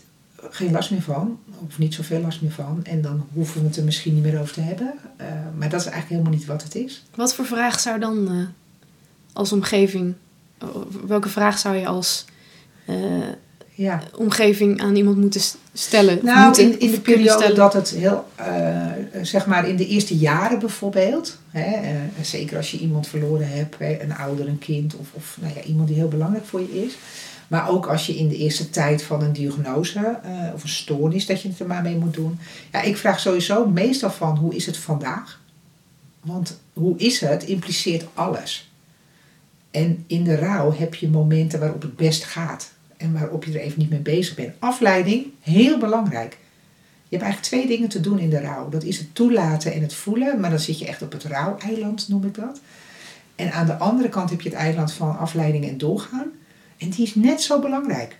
geen 0.49 0.71
last 0.71 0.91
meer 0.91 1.01
van. 1.01 1.39
Of 1.67 1.77
niet 1.77 1.93
zoveel 1.93 2.19
last 2.21 2.41
meer 2.41 2.51
van. 2.51 2.79
En 2.83 3.01
dan 3.01 3.27
hoeven 3.33 3.61
we 3.61 3.67
het 3.67 3.77
er 3.77 3.83
misschien 3.83 4.13
niet 4.13 4.23
meer 4.23 4.39
over 4.39 4.53
te 4.53 4.61
hebben. 4.61 4.93
Eh, 5.17 5.27
maar 5.57 5.69
dat 5.69 5.79
is 5.79 5.85
eigenlijk 5.85 6.09
helemaal 6.09 6.31
niet 6.31 6.45
wat 6.45 6.63
het 6.63 6.75
is. 6.75 7.03
Wat 7.15 7.35
voor 7.35 7.45
vraag 7.45 7.79
zou 7.79 7.99
dan 7.99 8.27
eh, 8.27 8.35
als 9.33 9.51
omgeving, 9.51 10.13
welke 11.07 11.29
vraag 11.29 11.57
zou 11.59 11.75
je 11.75 11.87
als 11.87 12.25
eh, 12.85 12.95
Ja. 13.73 14.01
omgeving 14.15 14.81
aan 14.81 14.95
iemand 14.95 15.17
moeten 15.17 15.41
stellen? 15.73 16.19
Nou, 16.23 16.45
moeten, 16.45 16.63
in, 16.63 16.79
in 16.79 16.91
de 16.91 16.99
periode 16.99 17.29
stellen? 17.29 17.55
dat 17.55 17.73
het 17.73 17.89
heel, 17.89 18.27
zeg 19.21 19.45
maar 19.45 19.67
in 19.67 19.75
de 19.75 19.87
eerste 19.87 20.17
jaren 20.17 20.59
bijvoorbeeld, 20.59 21.37
hè, 21.49 21.95
zeker 22.21 22.57
als 22.57 22.71
je 22.71 22.77
iemand 22.77 23.07
verloren 23.07 23.49
hebt, 23.49 23.75
hè, 23.79 24.01
een 24.01 24.15
ouder, 24.15 24.47
een 24.47 24.59
kind 24.59 24.95
of, 24.95 25.07
of 25.13 25.37
nou 25.41 25.53
ja, 25.55 25.61
iemand 25.61 25.87
die 25.87 25.97
heel 25.97 26.07
belangrijk 26.07 26.45
voor 26.45 26.59
je 26.59 26.83
is. 26.85 26.97
Maar 27.47 27.69
ook 27.69 27.85
als 27.87 28.05
je 28.05 28.17
in 28.17 28.27
de 28.27 28.37
eerste 28.37 28.69
tijd 28.69 29.03
van 29.03 29.21
een 29.21 29.33
diagnose 29.33 30.19
eh, 30.23 30.53
of 30.53 30.63
een 30.63 30.69
stoornis, 30.69 31.25
dat 31.25 31.41
je 31.41 31.49
het 31.49 31.59
er 31.59 31.67
maar 31.67 31.81
mee 31.81 31.97
moet 31.97 32.13
doen. 32.13 32.39
Ja, 32.71 32.81
ik 32.81 32.97
vraag 32.97 33.19
sowieso 33.19 33.65
meestal 33.65 34.11
van 34.11 34.37
hoe 34.37 34.55
is 34.55 34.65
het 34.65 34.77
vandaag? 34.77 35.41
Want 36.21 36.59
hoe 36.73 36.97
is 36.97 37.19
het 37.19 37.43
impliceert 37.43 38.05
alles. 38.13 38.71
En 39.71 40.03
in 40.07 40.23
de 40.23 40.35
rouw 40.35 40.73
heb 40.73 40.95
je 40.95 41.09
momenten 41.09 41.59
waarop 41.59 41.81
het 41.81 41.95
best 41.95 42.23
gaat 42.23 42.71
en 42.97 43.13
waarop 43.13 43.43
je 43.43 43.51
er 43.51 43.59
even 43.59 43.79
niet 43.79 43.89
mee 43.89 43.99
bezig 43.99 44.35
bent. 44.35 44.53
Afleiding, 44.59 45.25
heel 45.39 45.77
belangrijk. 45.77 46.37
Je 47.07 47.19
hebt 47.19 47.23
eigenlijk 47.23 47.41
twee 47.41 47.77
dingen 47.77 47.89
te 47.89 47.99
doen 47.99 48.19
in 48.19 48.29
de 48.29 48.39
rouw. 48.39 48.69
Dat 48.69 48.83
is 48.83 48.97
het 48.97 49.15
toelaten 49.15 49.73
en 49.73 49.81
het 49.81 49.93
voelen, 49.93 50.39
maar 50.39 50.49
dan 50.49 50.59
zit 50.59 50.79
je 50.79 50.87
echt 50.87 51.01
op 51.01 51.11
het 51.11 51.23
rouweiland, 51.23 52.09
noem 52.09 52.25
ik 52.25 52.35
dat. 52.35 52.61
En 53.35 53.51
aan 53.51 53.65
de 53.65 53.77
andere 53.77 54.09
kant 54.09 54.29
heb 54.29 54.41
je 54.41 54.49
het 54.49 54.57
eiland 54.57 54.93
van 54.93 55.17
afleiding 55.17 55.67
en 55.67 55.77
doorgaan. 55.77 56.31
En 56.83 56.89
die 56.89 57.05
is 57.05 57.15
net 57.15 57.41
zo 57.41 57.59
belangrijk. 57.59 58.17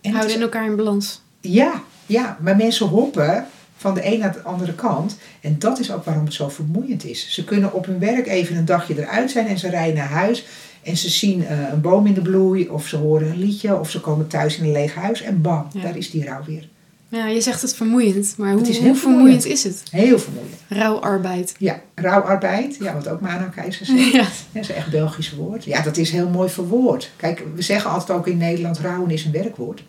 En 0.00 0.10
Houden 0.10 0.30
is- 0.30 0.36
in 0.36 0.42
elkaar 0.42 0.66
in 0.66 0.76
balans. 0.76 1.20
ja, 1.40 1.82
ja, 2.06 2.38
maar 2.40 2.56
mensen 2.56 2.86
hoppen 2.86 3.46
van 3.76 3.94
de 3.94 4.12
een 4.12 4.18
naar 4.18 4.32
de 4.32 4.42
andere 4.42 4.74
kant. 4.74 5.16
En 5.40 5.58
dat 5.58 5.78
is 5.78 5.92
ook 5.92 6.04
waarom 6.04 6.24
het 6.24 6.34
zo 6.34 6.48
vermoeiend 6.48 7.04
is. 7.04 7.32
Ze 7.34 7.44
kunnen 7.44 7.72
op 7.72 7.86
hun 7.86 7.98
werk 7.98 8.26
even 8.26 8.56
een 8.56 8.64
dagje 8.64 8.98
eruit 8.98 9.30
zijn 9.30 9.46
en 9.46 9.58
ze 9.58 9.68
rijden 9.68 9.94
naar 9.96 10.08
huis. 10.08 10.44
En 10.82 10.96
ze 10.96 11.08
zien 11.10 11.46
eh, 11.46 11.58
een 11.72 11.80
boom 11.80 12.06
in 12.06 12.14
de 12.14 12.22
bloei, 12.22 12.68
of 12.68 12.86
ze 12.86 12.96
horen 12.96 13.30
een 13.30 13.38
liedje, 13.38 13.78
of 13.78 13.90
ze 13.90 14.00
komen 14.00 14.26
thuis 14.26 14.58
in 14.58 14.64
een 14.64 14.72
leeg 14.72 14.94
huis. 14.94 15.22
En 15.22 15.40
bam, 15.40 15.66
Ja. 15.72 15.82
daar 15.82 15.96
is 15.96 16.10
die 16.10 16.24
rouw 16.24 16.44
weer. 16.46 16.68
Ja, 17.10 17.26
je 17.26 17.40
zegt 17.40 17.62
het 17.62 17.74
vermoeiend, 17.74 18.34
maar 18.36 18.52
hoe, 18.52 18.68
is 18.68 18.78
heel 18.78 18.88
hoe 18.88 18.96
vermoeiend 18.96 19.44
is 19.44 19.64
het? 19.64 19.82
Heel 19.90 20.18
vermoeiend. 20.18 20.54
Rouwarbeid. 20.68 21.54
Ja, 21.58 21.80
rouwarbeid, 21.94 22.76
ja, 22.80 22.94
wat 22.94 23.08
ook 23.08 23.20
Mano 23.20 23.48
Keizer 23.54 23.86
zegt. 23.86 24.12
Ja. 24.20 24.26
Dat 24.52 24.62
is 24.62 24.68
een 24.68 24.74
echt 24.74 24.90
Belgisch 24.90 25.34
woord. 25.34 25.64
Ja, 25.64 25.82
dat 25.82 25.96
is 25.96 26.10
heel 26.10 26.28
mooi 26.28 26.48
verwoord. 26.48 27.10
Kijk, 27.16 27.42
we 27.54 27.62
zeggen 27.62 27.90
altijd 27.90 28.18
ook 28.18 28.26
in 28.26 28.36
Nederland, 28.36 28.78
rouwen 28.78 29.10
is 29.10 29.24
een 29.24 29.32
werkwoord. 29.32 29.84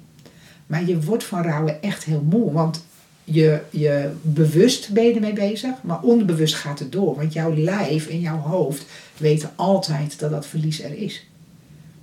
Maar 0.67 0.85
je 0.85 1.01
wordt 1.01 1.23
van 1.23 1.41
rouwen 1.41 1.81
echt 1.81 2.03
heel 2.03 2.25
moe. 2.29 2.51
Want 2.51 2.83
je, 3.23 3.59
je 3.69 4.09
bewust 4.21 4.93
ben 4.93 5.03
je 5.03 5.13
ermee 5.13 5.33
bezig, 5.33 5.71
maar 5.81 6.01
onbewust 6.01 6.55
gaat 6.55 6.79
het 6.79 6.91
door. 6.91 7.15
Want 7.15 7.33
jouw 7.33 7.53
lijf 7.55 8.07
en 8.07 8.19
jouw 8.19 8.37
hoofd 8.37 8.85
weten 9.17 9.51
altijd 9.55 10.19
dat 10.19 10.31
dat 10.31 10.45
verlies 10.45 10.81
er 10.81 10.97
is. 10.97 11.25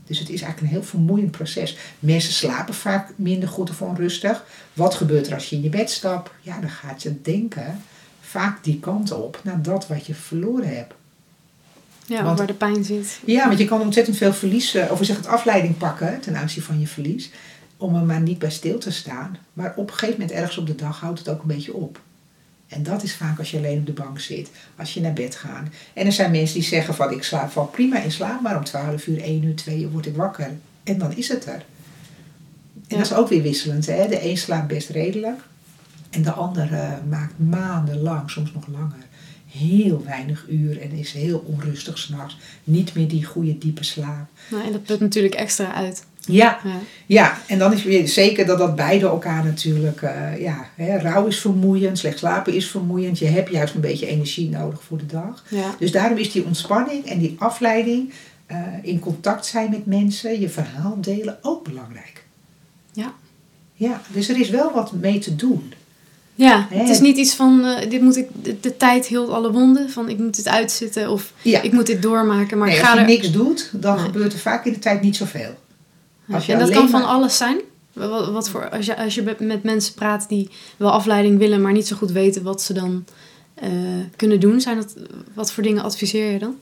Dus 0.09 0.19
het 0.19 0.29
is 0.29 0.43
eigenlijk 0.43 0.61
een 0.61 0.79
heel 0.79 0.89
vermoeiend 0.89 1.31
proces. 1.31 1.77
Mensen 1.99 2.33
slapen 2.33 2.75
vaak 2.75 3.13
minder 3.17 3.49
goed 3.49 3.71
of 3.71 3.83
onrustig. 3.83 4.45
Wat 4.73 4.95
gebeurt 4.95 5.27
er 5.27 5.35
als 5.35 5.51
je 5.51 5.57
in 5.57 5.63
je 5.63 5.69
bed 5.69 5.91
stapt? 5.91 6.31
Ja, 6.41 6.61
dan 6.61 6.71
gaat 6.71 7.03
je 7.03 7.21
denken 7.23 7.83
vaak 8.21 8.65
die 8.65 8.81
kant 8.81 9.13
op 9.13 9.41
naar 9.43 9.63
dat 9.63 9.87
wat 9.87 10.07
je 10.07 10.15
verloren 10.15 10.77
hebt. 10.77 10.95
Ja, 12.07 12.25
Want- 12.25 12.39
waar 12.39 12.47
de 12.47 12.55
pijn 12.55 12.85
zit. 12.85 13.21
Ja, 13.25 13.47
want 13.47 13.59
je 13.59 13.65
kan 13.65 13.81
ontzettend 13.81 14.17
veel 14.17 14.33
verlies, 14.33 14.75
eh, 14.75 14.91
of 14.91 14.99
we 14.99 15.05
zeggen 15.05 15.25
het 15.25 15.35
afleiding 15.35 15.77
pakken 15.77 16.21
ten 16.21 16.37
aanzien 16.37 16.63
van 16.63 16.81
je 16.81 16.87
verlies. 16.87 17.31
Om 17.77 17.95
er 17.95 18.03
maar 18.05 18.21
niet 18.21 18.39
bij 18.39 18.51
stil 18.51 18.79
te 18.79 18.93
staan. 18.93 19.37
Maar 19.53 19.73
op 19.77 19.89
een 19.91 19.95
gegeven 19.95 20.21
moment 20.21 20.39
ergens 20.39 20.59
op 20.59 20.67
de 20.67 20.75
dag 20.75 21.01
houdt 21.01 21.19
het 21.19 21.29
ook 21.29 21.41
een 21.41 21.47
beetje 21.47 21.75
op. 21.75 22.01
En 22.69 22.83
dat 22.83 23.03
is 23.03 23.15
vaak 23.15 23.39
als 23.39 23.51
je 23.51 23.57
alleen 23.57 23.79
op 23.79 23.87
de 23.87 23.93
bank 23.93 24.21
zit. 24.21 24.51
Als 24.77 24.95
je 24.95 25.01
naar 25.01 25.13
bed 25.13 25.37
gaat. 25.37 25.67
En 25.93 26.07
er 26.07 26.13
zijn 26.13 26.31
mensen 26.31 26.55
die 26.55 26.69
zeggen 26.69 26.95
van 26.95 27.13
ik 27.13 27.23
slaap 27.23 27.51
val 27.51 27.67
prima 27.67 28.03
in 28.03 28.13
slaap. 28.13 28.41
Maar 28.41 28.57
om 28.57 28.65
12 28.65 29.07
uur, 29.07 29.21
1 29.21 29.45
uur, 29.45 29.57
2 29.57 29.81
uur 29.81 29.91
word 29.91 30.07
ik 30.07 30.17
wakker. 30.17 30.51
En 30.85 30.99
dan 30.99 31.17
is 31.17 31.29
het 31.29 31.47
er. 31.47 31.65
En 32.89 32.97
dat 32.97 33.07
is 33.07 33.15
ook 33.15 33.29
weer 33.29 33.43
wisselend. 33.43 33.87
Hè? 33.87 34.09
De 34.09 34.25
een 34.25 34.37
slaapt 34.39 34.69
best 34.69 34.89
redelijk. 34.89 35.41
En 36.11 36.23
de 36.23 36.33
ander 36.33 36.73
eh, 36.73 36.93
maakt 37.09 37.39
maandenlang, 37.39 38.31
soms 38.31 38.53
nog 38.53 38.67
langer, 38.67 39.07
heel 39.47 40.05
weinig 40.05 40.47
uur. 40.49 40.81
En 40.81 40.91
is 40.91 41.13
heel 41.13 41.39
onrustig 41.39 41.99
s'nachts. 41.99 42.39
Niet 42.65 42.95
meer 42.95 43.09
die 43.09 43.25
goede 43.25 43.59
diepe 43.59 43.85
slaap. 43.85 44.29
Nou, 44.51 44.65
en 44.65 44.73
dat 44.73 44.83
put 44.83 45.01
natuurlijk 45.01 45.35
extra 45.35 45.75
uit. 45.75 46.05
Ja, 46.33 46.59
Ja. 46.65 46.71
ja, 47.07 47.39
en 47.47 47.59
dan 47.59 47.73
is 47.73 47.83
weer 47.85 48.09
zeker 48.09 48.47
dat 48.47 48.59
dat 48.59 48.77
beide 48.77 49.07
elkaar 49.07 49.45
natuurlijk, 49.45 50.03
eh, 50.03 50.41
ja, 50.41 50.69
hè, 50.75 50.99
rouw 50.99 51.27
is 51.27 51.41
vermoeiend, 51.41 51.99
slecht 51.99 52.19
slapen 52.19 52.55
is 52.55 52.71
vermoeiend. 52.71 53.19
Je 53.19 53.27
hebt 53.27 53.51
juist 53.51 53.75
een 53.75 53.81
beetje 53.81 54.07
energie 54.07 54.49
nodig 54.49 54.83
voor 54.83 54.99
de 54.99 55.07
dag. 55.07 55.45
Ja. 55.49 55.75
Dus 55.79 55.93
daarom 55.93 56.19
is 56.19 56.33
die 56.33 56.45
ontspanning 56.45 57.07
en 57.07 57.19
die 57.19 57.37
afleiding, 57.39 58.13
eh, 58.47 58.59
in 58.83 58.99
contact 58.99 59.47
zijn 59.47 59.71
met 59.71 59.87
mensen, 59.87 60.41
je 60.41 60.49
verhaal 60.49 60.97
delen 61.01 61.39
ook 61.43 61.65
belangrijk. 61.65 62.25
Ja. 62.93 63.13
Ja, 63.75 64.01
dus 64.13 64.29
er 64.29 64.41
is 64.41 64.51
wel 64.51 64.73
wat 64.73 64.93
mee 64.93 65.19
te 65.19 65.37
doen. 65.37 65.73
Ja, 66.35 66.67
Hè? 66.71 66.79
het 66.79 66.89
is 66.89 67.01
niet 67.01 67.17
iets 67.17 67.35
van, 67.35 67.65
eh, 67.65 67.91
dit 67.91 68.01
moet 68.03 68.17
ik, 68.17 68.29
de, 68.43 68.61
de 68.61 68.77
tijd 68.77 69.07
hield 69.07 69.31
alle 69.31 69.53
wonden, 69.53 69.91
van 69.91 70.09
ik 70.09 70.19
moet 70.19 70.37
dit 70.37 70.49
uitzitten 70.49 71.11
of 71.11 71.33
Ja. 71.43 71.63
ik 71.63 71.73
moet 71.73 71.87
dit 71.87 72.03
doormaken, 72.03 72.59
maar 72.59 72.69
Nee, 72.69 72.81
als 72.81 72.93
je 72.93 72.99
er... 72.99 73.05
niks 73.07 73.31
doet, 73.33 73.71
dan 73.73 73.97
Nee. 73.97 74.05
gebeurt 74.05 74.33
er 74.33 74.39
vaak 74.39 74.65
in 74.65 74.73
de 74.73 74.79
tijd 74.79 75.01
niet 75.03 75.17
zoveel. 75.17 75.59
Als 76.31 76.47
je 76.47 76.53
en 76.53 76.59
dat 76.59 76.71
kan 76.71 76.89
van 76.89 77.01
maar- 77.01 77.09
alles 77.11 77.37
zijn. 77.37 77.59
Wat, 77.93 78.31
wat 78.31 78.49
voor, 78.51 78.71
als, 78.71 78.87
je, 78.87 78.97
als 78.97 79.15
je 79.15 79.23
met- 79.23 79.41
met 79.41 79.63
mensen 79.63 79.95
praat 79.95 80.29
die 80.29 80.51
wel 80.77 80.91
afleiding 80.91 81.39
willen, 81.39 81.61
maar 81.63 81.73
niet 81.73 81.87
zo 81.87 81.97
goed 81.97 82.11
weten 82.11 82.43
wat 82.43 82.63
ze 82.63 82.73
dan 82.73 83.05
eh, 83.55 83.71
kunnen 84.17 84.41
doen, 84.41 84.61
zijn 84.61 84.77
dat, 84.77 84.95
wat 85.35 85.53
voor 85.53 85.63
dingen 85.63 85.83
adviseer 85.83 86.33
je 86.33 86.39
dan? 86.39 86.55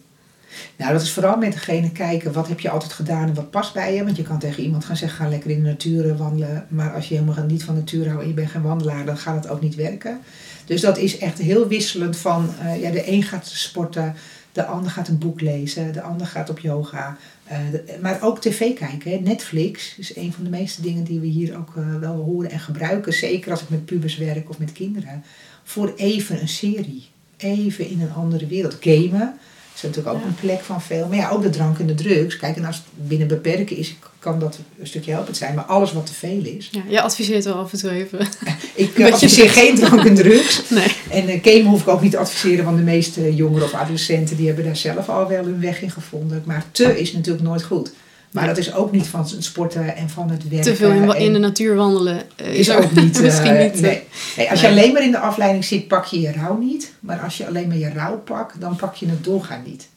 Nou, 0.77 0.93
dat 0.93 1.03
is 1.03 1.11
vooral 1.13 1.37
met 1.37 1.53
degene 1.53 1.91
kijken, 1.93 2.33
wat 2.33 2.49
heb 2.49 2.61
je 2.61 2.71
altijd 2.71 2.93
gedaan 2.93 3.29
en 3.29 3.35
wat 3.35 3.51
past 3.51 3.73
bij 3.73 3.95
je. 3.95 4.05
Want 4.05 4.17
je 4.17 4.23
kan 4.23 4.39
tegen 4.39 4.63
iemand 4.63 4.85
gaan 4.85 4.97
zeggen, 4.97 5.25
ga 5.25 5.31
lekker 5.31 5.51
in 5.51 5.63
de 5.63 5.69
natuur 5.69 6.11
eh, 6.11 6.19
wandelen. 6.19 6.67
Maar 6.69 6.95
als 6.95 7.09
je 7.09 7.15
helemaal 7.15 7.45
niet 7.45 7.65
van 7.65 7.75
natuur 7.75 8.07
houdt 8.09 8.23
en 8.23 8.29
je 8.29 8.35
bent 8.35 8.51
geen 8.51 8.63
wandelaar, 8.63 9.05
dan 9.05 9.19
gaat 9.19 9.35
het 9.45 9.49
ook 9.53 9.61
niet 9.61 9.75
werken. 9.75 10.21
Dus 10.65 10.81
dat 10.81 10.99
is 10.99 11.19
echt 11.19 11.39
heel 11.39 11.67
wisselend 11.69 12.17
van, 12.17 12.51
eh, 12.61 12.81
ja, 12.83 12.91
de 12.91 13.11
een 13.13 13.23
gaat 13.23 13.47
sporten, 13.47 14.15
de 14.53 14.65
ander 14.65 14.91
gaat 14.91 15.09
een 15.09 15.19
boek 15.19 15.41
lezen, 15.41 15.93
de 15.93 16.03
ander 16.03 16.27
gaat 16.27 16.51
op 16.51 16.59
yoga. 16.59 17.17
Eh, 17.47 17.59
maar 18.01 18.23
ook 18.23 18.41
tv 18.41 18.75
kijken. 18.75 19.23
Netflix 19.23 19.99
is 19.99 20.17
een 20.17 20.33
van 20.33 20.45
de 20.45 20.51
meeste 20.51 20.83
dingen 20.83 21.05
die 21.05 21.21
we 21.21 21.27
hier 21.27 21.57
ook 21.57 21.77
eh, 21.77 21.99
wel 21.99 22.15
horen 22.15 22.51
en 22.51 22.61
gebruiken. 22.61 23.13
Zeker 23.13 23.51
als 23.51 23.63
ik 23.63 23.69
met 23.69 23.85
pubers 23.85 24.17
werk 24.17 24.49
of 24.49 24.59
met 24.59 24.73
kinderen. 24.73 25.25
Voor 25.65 25.93
even 25.97 26.41
een 26.41 26.49
serie. 26.49 27.07
Even 27.37 27.89
in 27.89 28.01
een 28.01 28.13
andere 28.13 28.47
wereld. 28.47 28.77
Gamen 28.81 29.39
is 29.77 29.83
natuurlijk 29.83 30.17
ook 30.17 30.23
Ja. 30.23 30.29
een 30.29 30.35
plek 30.35 30.61
van 30.61 30.83
veel. 30.83 31.07
Maar 31.07 31.17
ja, 31.17 31.29
ook 31.31 31.43
de 31.43 31.51
drank 31.51 31.79
en 31.79 31.87
de 31.87 31.95
drugs. 31.95 32.37
Kijk, 32.37 32.57
en 32.57 32.65
als 32.65 32.77
het 32.77 33.09
binnen 33.09 33.29
beperken 33.29 33.77
is, 33.77 33.95
kan 34.19 34.39
dat 34.39 34.59
een 34.79 34.87
stukje 34.87 35.11
helpend 35.13 35.37
zijn. 35.37 35.55
Maar 35.55 35.65
alles 35.65 35.93
wat 35.93 36.07
te 36.07 36.15
veel 36.15 36.45
is. 36.45 36.69
Ja, 36.73 36.83
je 36.89 37.01
adviseert 37.01 37.45
wel 37.45 37.55
af 37.55 37.73
en 37.73 37.79
toe 37.79 37.91
even. 37.91 38.19
Ik 38.75 38.97
uh, 38.99 39.13
adviseer 39.13 39.51
geen 39.51 39.75
drank 39.77 40.05
en 40.05 40.15
drugs. 40.15 40.63
Nee. 40.69 40.87
En 41.11 41.29
eh 41.29 41.39
gamen 41.43 41.71
hoef 41.71 41.81
ik 41.81 41.89
ook 41.89 42.03
niet 42.03 42.11
te 42.11 42.19
adviseren, 42.19 42.65
want 42.65 42.77
de 42.77 42.83
meeste 42.83 43.35
jongeren 43.35 43.67
of 43.67 43.75
adolescenten 43.75 44.37
die 44.37 44.47
hebben 44.47 44.65
daar 44.65 44.77
zelf 44.77 45.09
al 45.09 45.29
wel 45.29 45.45
hun 45.45 45.61
weg 45.61 45.83
in 45.83 45.91
gevonden. 45.91 46.43
Maar 46.47 46.65
te 46.71 47.01
is 47.01 47.13
natuurlijk 47.13 47.45
nooit 47.45 47.63
goed. 47.63 47.91
Maar 48.37 48.47
dat 48.47 48.57
is 48.59 48.75
ook 48.75 48.93
niet 48.93 49.07
van 49.07 49.21
het 49.21 49.45
sporten 49.45 49.97
en 49.97 50.11
van 50.11 50.31
het 50.31 50.49
werken. 50.49 50.73
Te 50.73 50.77
veel 50.77 50.91
in, 50.91 51.11
en- 51.11 51.17
in 51.21 51.33
de 51.33 51.39
natuur 51.39 51.75
wandelen 51.75 52.23
eh, 52.37 52.55
is 52.55 52.71
ook 52.71 52.91
niet. 52.93 53.21
misschien 53.23 53.57
eh, 53.57 53.63
niet. 53.65 53.75
eh, 53.75 53.81
nee. 53.81 54.03
Nee, 54.37 54.51
als 54.51 54.61
je 54.61 54.69
alleen 54.69 54.93
maar 54.93 55.03
in 55.03 55.11
de 55.11 55.19
afleiding 55.19 55.65
zit, 55.65 55.89
pak 55.89 56.05
je 56.05 56.21
je 56.21 56.33
rouw 56.33 56.57
niet. 56.59 56.93
Maar 57.01 57.21
als 57.21 57.37
je 57.37 57.47
alleen 57.47 57.69
maar 57.69 57.77
je 57.77 57.93
rouw 57.93 58.19
pakt, 58.19 58.61
dan 58.61 58.77
pak 58.77 58.95
je 58.95 59.07
het 59.09 59.25
doorgaan 59.25 59.63
niet. 59.67 59.89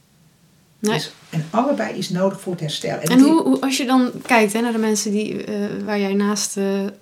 Nee. 0.79 0.93
Dus, 0.93 1.11
en 1.29 1.45
allebei 1.49 1.97
is 1.97 2.09
nodig 2.09 2.41
voor 2.41 2.51
het 2.51 2.61
herstel. 2.61 2.97
En 2.99 3.11
het- 3.11 3.21
hoe, 3.21 3.41
hoe, 3.43 3.61
als 3.61 3.77
je 3.77 3.85
dan 3.85 4.11
kijkt 4.25 4.53
hè, 4.53 4.61
naar 4.61 4.71
de 4.71 4.77
mensen 4.77 5.11
die, 5.11 5.45
waar 5.85 5.99
jij 5.99 6.13
naast 6.13 6.57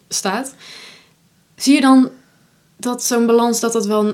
staat, 0.10 0.54
zie 1.56 1.76
je 1.76 1.82
dan 1.82 2.10
dat 2.78 3.04
zo'n 3.04 3.26
balans 3.26 3.60
dat 3.60 3.74
dat 3.74 3.86
wel 3.86 4.14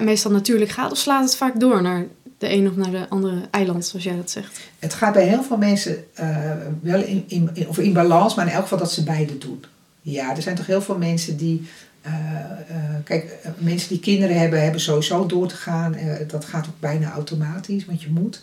meestal 0.00 0.30
natuurlijk 0.30 0.70
gaat, 0.70 0.92
of 0.92 0.98
slaat 0.98 1.24
het 1.24 1.36
vaak 1.36 1.60
door 1.60 1.82
naar 1.82 2.06
de 2.42 2.52
een 2.52 2.68
of 2.68 2.76
naar 2.76 2.90
de 2.90 3.08
andere 3.08 3.48
eiland, 3.50 3.84
zoals 3.86 4.04
jij 4.04 4.16
dat 4.16 4.30
zegt? 4.30 4.60
Het 4.78 4.94
gaat 4.94 5.12
bij 5.12 5.26
heel 5.26 5.42
veel 5.42 5.56
mensen 5.56 6.04
eh, 6.14 6.50
wel 6.80 7.02
in, 7.02 7.24
in, 7.26 7.50
of 7.68 7.78
in 7.78 7.92
balans, 7.92 8.34
maar 8.34 8.46
in 8.46 8.52
elk 8.52 8.62
geval 8.62 8.78
dat 8.78 8.92
ze 8.92 9.02
beide 9.02 9.38
doen. 9.38 9.64
Ja, 10.00 10.36
er 10.36 10.42
zijn 10.42 10.56
toch 10.56 10.66
heel 10.66 10.82
veel 10.82 10.98
mensen 10.98 11.36
die. 11.36 11.68
eh, 12.02 12.12
eh, 12.12 12.76
kijk, 13.04 13.38
mensen 13.58 13.88
die 13.88 14.00
kinderen 14.00 14.38
hebben, 14.38 14.62
hebben 14.62 14.80
sowieso 14.80 15.26
door 15.26 15.48
te 15.48 15.56
gaan. 15.56 15.96
Dat 16.26 16.44
gaat 16.44 16.66
ook 16.66 16.80
bijna 16.80 17.12
automatisch, 17.12 17.84
want 17.84 18.02
je 18.02 18.10
moet. 18.10 18.42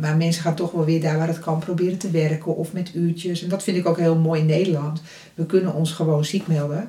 Maar 0.00 0.16
mensen 0.16 0.42
gaan 0.42 0.54
toch 0.54 0.70
wel 0.70 0.84
weer 0.84 1.00
daar 1.00 1.18
waar 1.18 1.28
het 1.28 1.38
kan 1.38 1.58
proberen 1.58 1.98
te 1.98 2.10
werken 2.10 2.56
of 2.56 2.72
met 2.72 2.94
uurtjes. 2.94 3.42
En 3.42 3.48
dat 3.48 3.62
vind 3.62 3.76
ik 3.76 3.86
ook 3.86 3.98
heel 3.98 4.16
mooi 4.16 4.40
in 4.40 4.46
Nederland. 4.46 5.00
We 5.34 5.46
kunnen 5.46 5.74
ons 5.74 5.92
gewoon 5.92 6.24
ziek 6.24 6.46
melden. 6.46 6.88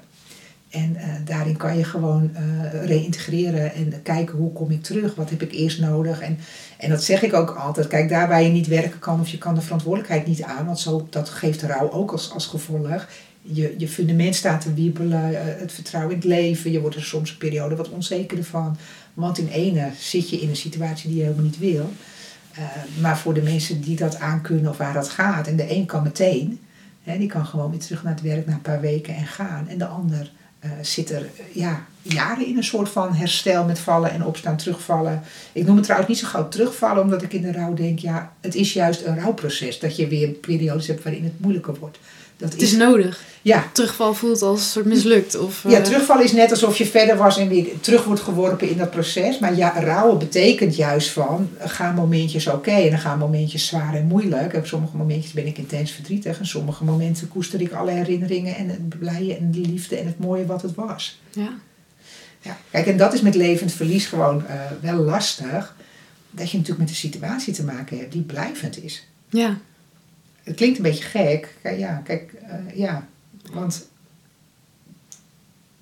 En 0.71 0.95
eh, 0.95 1.07
daarin 1.25 1.57
kan 1.57 1.77
je 1.77 1.83
gewoon 1.83 2.31
eh 2.33 2.85
reïntegreren 2.85 3.73
en 3.73 4.01
kijken 4.03 4.37
hoe 4.37 4.53
kom 4.53 4.71
ik 4.71 4.83
terug, 4.83 5.15
wat 5.15 5.29
heb 5.29 5.41
ik 5.41 5.51
eerst 5.51 5.79
nodig. 5.79 6.19
En, 6.19 6.37
en 6.77 6.89
dat 6.89 7.03
zeg 7.03 7.21
ik 7.21 7.33
ook 7.33 7.49
altijd. 7.49 7.87
Kijk, 7.87 8.09
daar 8.09 8.27
waar 8.27 8.41
je 8.41 8.49
niet 8.49 8.67
werken 8.67 8.99
kan 8.99 9.19
of 9.19 9.27
je 9.27 9.37
kan 9.37 9.55
de 9.55 9.61
verantwoordelijkheid 9.61 10.27
niet 10.27 10.43
aan, 10.43 10.65
want 10.65 10.79
zo, 10.79 11.07
dat 11.09 11.29
geeft 11.29 11.61
rouw 11.61 11.91
ook 11.91 12.11
als, 12.11 12.31
als 12.31 12.45
gevolg. 12.45 13.07
Je, 13.41 13.75
je 13.77 13.87
fundament 13.87 14.35
staat 14.35 14.61
te 14.61 14.73
wiebelen, 14.73 15.35
eh, 15.35 15.59
het 15.59 15.71
vertrouwen 15.71 16.13
in 16.13 16.19
het 16.19 16.27
leven. 16.27 16.71
Je 16.71 16.81
wordt 16.81 16.95
er 16.95 17.03
soms 17.03 17.29
een 17.31 17.37
periode 17.37 17.75
wat 17.75 17.89
onzekerder 17.89 18.45
van. 18.45 18.77
Want 19.13 19.37
in 19.37 19.47
ene 19.47 19.89
zit 19.99 20.29
je 20.29 20.41
in 20.41 20.49
een 20.49 20.55
situatie 20.55 21.09
die 21.09 21.17
je 21.17 21.23
helemaal 21.23 21.45
niet 21.45 21.59
wil. 21.59 21.89
Maar 22.99 23.17
voor 23.17 23.33
de 23.33 23.41
mensen 23.41 23.81
die 23.81 23.95
dat 23.95 24.19
aankunnen 24.19 24.71
of 24.71 24.77
waar 24.77 24.93
dat 24.93 25.09
gaat, 25.09 25.47
en 25.47 25.55
de 25.55 25.71
een 25.75 25.85
kan 25.85 26.03
meteen, 26.03 26.59
hè, 27.03 27.17
die 27.17 27.27
kan 27.27 27.45
gewoon 27.45 27.69
weer 27.69 27.79
terug 27.79 28.03
naar 28.03 28.13
het 28.13 28.21
werk 28.21 28.45
na 28.45 28.53
een 28.53 28.61
paar 28.61 28.81
weken 28.81 29.15
en 29.15 29.25
gaan. 29.25 29.67
En 29.67 29.77
de 29.77 29.85
ander 29.85 30.31
eh, 30.61 30.71
zit 30.81 31.11
er 31.11 31.29
ja, 31.53 31.85
jaren 32.01 32.45
in 32.45 32.57
een 32.57 32.63
soort 32.63 32.89
van 32.89 33.13
herstel 33.13 33.65
met 33.65 33.79
vallen 33.79 34.11
en 34.11 34.25
opstaan, 34.25 34.57
terugvallen. 34.57 35.21
Ik 35.51 35.65
noem 35.65 35.75
het 35.75 35.83
trouwens 35.83 36.11
niet 36.11 36.19
zo 36.19 36.27
gauw 36.27 36.47
terugvallen, 36.47 37.03
omdat 37.03 37.21
ik 37.21 37.33
in 37.33 37.41
de 37.41 37.51
rouw 37.51 37.73
denk, 37.73 37.99
ja, 37.99 38.33
het 38.41 38.55
is 38.55 38.73
juist 38.73 39.05
een 39.05 39.19
rouwproces. 39.19 39.79
Dat 39.79 39.95
je 39.95 40.07
weer 40.07 40.27
periodes 40.27 40.87
hebt 40.87 41.03
waarin 41.03 41.23
het 41.23 41.39
moeilijker 41.39 41.75
wordt. 41.79 41.99
Dat 42.41 42.51
Het 42.51 42.61
is 42.61 42.73
nodig. 42.73 43.23
ja, 43.41 43.69
Terugval 43.71 44.13
voelt 44.13 44.41
als 44.41 44.59
een 44.59 44.65
soort 44.65 44.85
mislukt. 44.85 45.37
Of, 45.37 45.63
Ja, 45.67 45.77
eh, 45.77 45.83
terugvallen 45.83 46.23
is 46.23 46.31
net 46.31 46.51
alsof 46.51 46.77
je 46.77 46.85
verder 46.85 47.17
was 47.17 47.37
en 47.37 47.47
weer 47.47 47.67
terug 47.79 48.03
wordt 48.03 48.21
geworpen 48.21 48.69
in 48.69 48.77
dat 48.77 48.91
proces. 48.91 49.39
Maar 49.39 49.55
ja, 49.55 49.79
rouwen 49.79 50.17
betekent 50.17 50.75
juist 50.75 51.09
van, 51.09 51.49
gaan 51.59 51.95
momentjes 51.95 52.47
oké 52.47 52.71
en 52.71 52.89
dan 52.89 52.99
gaan 52.99 53.17
momentjes 53.17 53.67
zwaar 53.67 53.93
en 53.93 54.05
moeilijk. 54.05 54.53
En 54.53 54.59
op 54.59 54.67
sommige 54.67 54.97
momentjes 54.97 55.31
ben 55.33 55.47
ik 55.47 55.57
intens 55.57 55.91
verdrietig 55.91 56.39
en 56.39 56.45
sommige 56.45 56.83
momenten 56.83 57.27
koester 57.27 57.61
ik 57.61 57.71
alle 57.71 57.91
herinneringen 57.91 58.55
en 58.55 58.69
het 58.69 58.99
blije 58.99 59.37
en 59.37 59.51
de 59.51 59.59
liefde 59.59 59.95
en 59.95 60.05
het 60.05 60.19
mooie 60.19 60.45
wat 60.45 60.61
het 60.61 60.75
was. 60.75 61.19
ja. 61.31 61.49
Ja. 62.43 62.57
Kijk, 62.71 62.87
en 62.87 62.97
dat 62.97 63.13
is 63.13 63.21
met 63.21 63.35
levend 63.35 63.71
verlies 63.73 64.05
gewoon 64.05 64.47
eh, 64.47 64.59
wel 64.81 64.95
lastig. 64.95 65.75
Dat 66.31 66.51
je 66.51 66.57
natuurlijk 66.57 66.79
met 66.87 66.89
een 66.89 67.09
situatie 67.09 67.53
te 67.53 67.63
maken 67.63 67.97
hebt 67.97 68.11
die 68.11 68.21
blijvend 68.21 68.83
is. 68.83 69.07
ja. 69.29 69.57
Het 70.51 70.59
klinkt 70.59 70.77
een 70.77 70.83
beetje 70.83 71.03
gek. 71.03 71.55
Ja, 71.77 72.01
kijk, 72.03 72.33
eh, 72.33 72.77
ja. 72.77 73.07
Want 73.53 73.87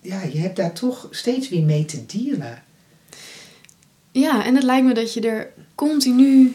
ja, 0.02 0.22
je 0.32 0.38
hebt 0.40 0.56
daar 0.56 0.74
toch 0.74 1.08
steeds 1.12 1.50
weer 1.50 1.64
mee 1.64 1.86
te 1.86 2.06
dealen. 2.06 2.64
Ja, 4.12 4.46
en 4.46 4.56
het 4.56 4.64
lijkt 4.64 4.86
me 4.86 4.94
dat 4.94 5.14
je 5.14 5.22
er 5.22 5.52
continu 5.76 6.54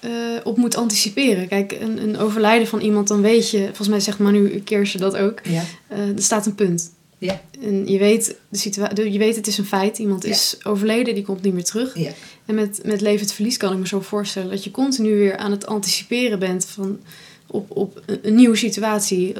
eh, 0.00 0.10
op 0.44 0.56
moet 0.56 0.76
anticiperen. 0.76 1.48
Kijk, 1.48 1.72
een, 1.80 2.02
een 2.02 2.18
overlijden 2.18 2.68
van 2.68 2.80
iemand, 2.80 3.08
dan 3.08 3.20
weet 3.20 3.50
je, 3.50 3.64
volgens 3.66 3.88
mij 3.88 4.00
zegt 4.00 4.18
Manu 4.18 4.60
Keersje 4.60 4.98
dat 4.98 5.16
ook, 5.16 5.40
Ja. 5.46 5.62
eh, 5.88 5.98
er 6.08 6.22
staat 6.22 6.46
een 6.46 6.54
punt. 6.54 6.92
Ja. 7.18 7.40
En 7.60 7.86
je 7.86 7.98
weet, 7.98 8.36
de 8.48 8.58
situatie, 8.58 9.12
je 9.12 9.18
weet 9.18 9.36
het 9.36 9.46
is 9.46 9.58
een 9.58 9.64
feit, 9.64 9.98
iemand 9.98 10.22
Ja. 10.22 10.30
is 10.30 10.56
overleden, 10.62 11.14
die 11.14 11.24
komt 11.24 11.42
niet 11.42 11.54
meer 11.54 11.64
terug. 11.64 11.98
Ja. 11.98 12.10
En 12.46 12.54
met, 12.54 12.80
met 12.84 13.00
levend 13.00 13.32
verlies 13.32 13.56
kan 13.56 13.72
ik 13.72 13.78
me 13.78 13.86
zo 13.86 14.00
voorstellen 14.00 14.50
dat 14.50 14.64
je 14.64 14.70
continu 14.70 15.14
weer 15.16 15.36
aan 15.36 15.50
het 15.50 15.66
anticiperen 15.66 16.38
bent 16.38 16.64
van, 16.64 17.00
op, 17.46 17.70
op 17.76 18.02
een, 18.06 18.34
nieuwe 18.34 18.56
situatie. 18.56 19.34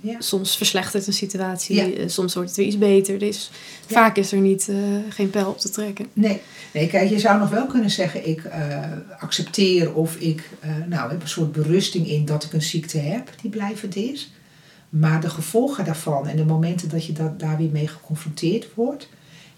Ja. 0.00 0.20
Soms 0.20 0.56
verslechtert 0.56 1.06
een 1.06 1.12
situatie, 1.12 1.74
Ja. 1.76 1.92
eh, 1.92 2.08
soms 2.08 2.34
wordt 2.34 2.48
het 2.48 2.58
weer 2.58 2.66
iets 2.66 2.78
beter. 2.78 3.18
Dus 3.18 3.50
Ja. 3.86 3.94
vaak 3.94 4.16
is 4.16 4.32
er 4.32 4.38
niet, 4.38 4.68
eh, 4.68 4.76
geen 5.08 5.30
pijl 5.30 5.48
op 5.48 5.58
te 5.58 5.70
trekken. 5.70 6.06
Nee. 6.12 6.40
nee, 6.72 6.88
kijk, 6.88 7.10
je 7.10 7.18
zou 7.18 7.38
nog 7.38 7.50
wel 7.50 7.66
kunnen 7.66 7.90
zeggen: 7.90 8.28
ik 8.28 8.42
accepteer 9.20 9.94
of 9.94 10.16
ik 10.16 10.48
nou, 10.88 11.10
heb 11.10 11.22
een 11.22 11.28
soort 11.28 11.52
berusting 11.52 12.08
in 12.08 12.24
dat 12.24 12.44
ik 12.44 12.52
een 12.52 12.62
ziekte 12.62 12.98
heb 12.98 13.30
die 13.42 13.50
blijvend 13.50 13.96
is. 13.96 14.30
Maar 14.88 15.20
de 15.20 15.30
gevolgen 15.30 15.84
daarvan 15.84 16.28
en 16.28 16.36
de 16.36 16.44
momenten 16.44 16.88
dat 16.88 17.06
je 17.06 17.12
dat, 17.12 17.40
daar 17.40 17.56
weer 17.56 17.70
mee 17.70 17.88
geconfronteerd 17.88 18.66
wordt, 18.74 19.08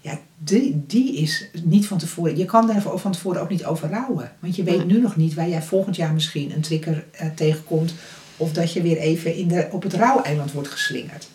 ja, 0.05 0.19
die, 0.37 0.83
die 0.87 1.15
is 1.15 1.45
niet 1.63 1.87
van 1.87 1.97
tevoren. 1.97 2.37
Je 2.37 2.45
kan 2.45 2.67
daar 2.67 2.81
van 2.81 3.11
tevoren 3.11 3.41
ook 3.41 3.49
niet 3.49 3.65
over 3.65 3.89
rouwen. 3.89 4.31
Want 4.39 4.55
je 4.55 4.63
weet 4.63 4.85
nu 4.85 5.01
nog 5.01 5.15
niet 5.15 5.33
waar 5.33 5.49
jij 5.49 5.61
volgend 5.61 5.95
jaar 5.95 6.13
misschien 6.13 6.51
een 6.51 6.61
trigger 6.61 7.05
eh, 7.11 7.27
tegenkomt. 7.35 7.93
Of 8.37 8.51
dat 8.51 8.73
je 8.73 8.81
weer 8.81 8.97
even 8.97 9.35
in 9.35 9.47
de, 9.47 9.67
op 9.71 9.83
het 9.83 9.93
rouweiland 9.93 10.51
wordt 10.51 10.67
geslingerd. 10.67 11.27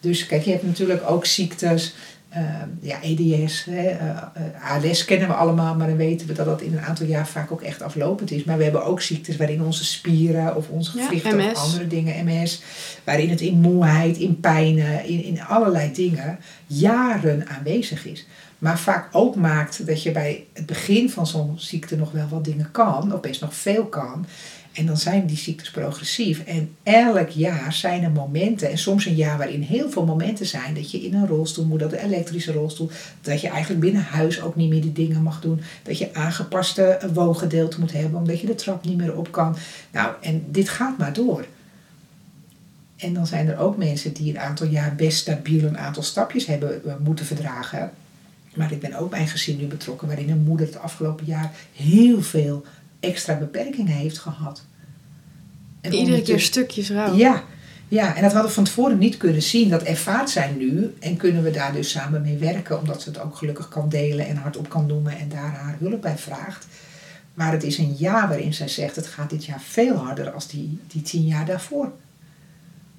Dus 0.00 0.26
kijk, 0.26 0.42
je 0.42 0.50
hebt 0.50 0.66
natuurlijk 0.66 1.10
ook 1.10 1.26
ziektes. 1.26 1.94
Eh, 2.34 2.42
ja, 2.80 3.02
EDS, 3.02 3.64
hè, 3.64 3.86
eh, 3.86 4.08
eh, 4.08 4.72
ALS 4.72 5.04
kennen 5.04 5.28
we 5.28 5.34
allemaal, 5.34 5.74
maar 5.74 5.86
dan 5.86 5.96
weten 5.96 6.26
we 6.26 6.32
dat 6.32 6.46
dat 6.46 6.60
in 6.60 6.72
een 6.72 6.84
aantal 6.84 7.06
jaar 7.06 7.26
vaak 7.26 7.52
ook 7.52 7.62
echt 7.62 7.82
aflopend 7.82 8.30
is. 8.30 8.44
Maar 8.44 8.56
we 8.56 8.62
hebben 8.62 8.84
ook 8.84 9.00
ziektes 9.00 9.36
waarin 9.36 9.62
onze 9.62 9.84
spieren 9.84 10.56
of 10.56 10.68
onze 10.68 10.90
gewrichten 10.90 11.50
of 11.50 11.56
andere 11.56 11.86
dingen, 11.86 12.24
MS, 12.24 12.62
waarin 13.04 13.30
het 13.30 13.40
in 13.40 13.60
moeheid, 13.60 14.16
in 14.16 14.40
pijnen, 14.40 15.04
in, 15.04 15.24
in 15.24 15.42
allerlei 15.42 15.92
dingen 15.92 16.38
jaren 16.66 17.48
aanwezig 17.48 18.06
is. 18.06 18.26
Maar 18.58 18.78
vaak 18.78 19.08
ook 19.12 19.34
maakt 19.34 19.86
dat 19.86 20.02
je 20.02 20.12
bij 20.12 20.46
het 20.52 20.66
begin 20.66 21.10
van 21.10 21.26
zo'n 21.26 21.54
ziekte 21.56 21.96
nog 21.96 22.12
wel 22.12 22.28
wat 22.28 22.44
dingen 22.44 22.70
kan, 22.70 23.12
of 23.12 23.20
best 23.20 23.40
nog 23.40 23.54
veel 23.54 23.84
kan. 23.84 24.26
En 24.74 24.86
dan 24.86 24.96
zijn 24.96 25.26
die 25.26 25.36
ziektes 25.36 25.70
progressief. 25.70 26.44
En 26.44 26.76
elk 26.82 27.28
jaar 27.28 27.72
zijn 27.72 28.02
er 28.02 28.10
momenten, 28.10 28.70
en 28.70 28.78
soms 28.78 29.06
een 29.06 29.14
jaar 29.14 29.38
waarin 29.38 29.62
heel 29.62 29.90
veel 29.90 30.04
momenten 30.04 30.46
zijn, 30.46 30.74
dat 30.74 30.90
je 30.90 30.98
in 31.00 31.14
een 31.14 31.26
rolstoel 31.26 31.64
moet, 31.64 31.78
dat 31.78 31.92
een 31.92 31.98
elektrische 31.98 32.52
rolstoel, 32.52 32.90
dat 33.20 33.40
je 33.40 33.48
eigenlijk 33.48 33.80
binnen 33.80 34.02
huis 34.02 34.42
ook 34.42 34.56
niet 34.56 34.70
meer 34.70 34.80
die 34.80 34.92
dingen 34.92 35.22
mag 35.22 35.40
doen, 35.40 35.60
dat 35.82 35.98
je 35.98 36.14
aangepaste 36.14 36.98
woongedeelte 37.12 37.80
moet 37.80 37.92
hebben, 37.92 38.20
omdat 38.20 38.40
je 38.40 38.46
de 38.46 38.54
trap 38.54 38.84
niet 38.84 38.96
meer 38.96 39.16
op 39.16 39.32
kan. 39.32 39.56
Nou, 39.92 40.12
en 40.20 40.44
dit 40.48 40.68
gaat 40.68 40.98
maar 40.98 41.12
door. 41.12 41.46
En 42.96 43.14
dan 43.14 43.26
zijn 43.26 43.48
er 43.48 43.58
ook 43.58 43.76
mensen 43.76 44.12
die 44.12 44.30
een 44.30 44.40
aantal 44.40 44.66
jaar 44.66 44.94
best 44.94 45.18
stabiel 45.18 45.64
een 45.64 45.78
aantal 45.78 46.02
stapjes 46.02 46.46
hebben 46.46 46.84
eh, 46.84 46.94
moeten 47.04 47.26
verdragen. 47.26 47.90
Maar 48.54 48.72
ik 48.72 48.80
ben 48.80 48.94
ook 48.94 49.10
bij 49.10 49.20
een 49.20 49.28
gezin 49.28 49.56
nu 49.56 49.66
betrokken 49.66 50.06
waarin 50.06 50.30
een 50.30 50.44
moeder 50.44 50.66
het 50.66 50.78
afgelopen 50.78 51.26
jaar 51.26 51.52
heel 51.72 52.22
veel 52.22 52.64
extra 53.04 53.34
beperkingen 53.38 53.92
heeft 53.92 54.18
gehad. 54.18 54.64
En 55.80 55.92
Iedere 55.92 56.22
keer 56.22 56.40
stukjes 56.40 56.90
rouw. 56.90 57.14
Ja, 57.14 57.42
ja, 57.88 58.14
en 58.14 58.22
dat 58.22 58.32
hadden 58.32 58.48
we 58.48 58.54
van 58.54 58.64
tevoren 58.64 58.98
niet 58.98 59.16
kunnen 59.16 59.42
zien. 59.42 59.68
Dat 59.68 59.82
ervaart 59.82 60.30
zij 60.30 60.50
nu 60.58 60.94
en 61.00 61.16
kunnen 61.16 61.42
we 61.42 61.50
daar 61.50 61.72
dus 61.72 61.90
samen 61.90 62.22
mee 62.22 62.36
werken, 62.36 62.80
omdat 62.80 63.02
ze 63.02 63.08
het 63.08 63.20
ook 63.20 63.36
gelukkig 63.36 63.68
kan 63.68 63.88
delen 63.88 64.26
en 64.26 64.36
hardop 64.36 64.68
kan 64.68 64.86
noemen 64.86 65.18
en 65.18 65.28
daar 65.28 65.54
haar 65.54 65.76
hulp 65.78 66.02
bij 66.02 66.18
vraagt. 66.18 66.66
Maar 67.34 67.52
het 67.52 67.62
is 67.62 67.78
een 67.78 67.94
jaar 67.98 68.28
waarin 68.28 68.54
zij 68.54 68.68
zegt: 68.68 68.96
het 68.96 69.06
gaat 69.06 69.30
dit 69.30 69.44
jaar 69.44 69.60
veel 69.60 69.94
harder 69.94 70.30
als 70.30 70.48
die, 70.48 70.78
die 70.86 71.02
tien 71.02 71.26
jaar 71.26 71.46
daarvoor. 71.46 71.92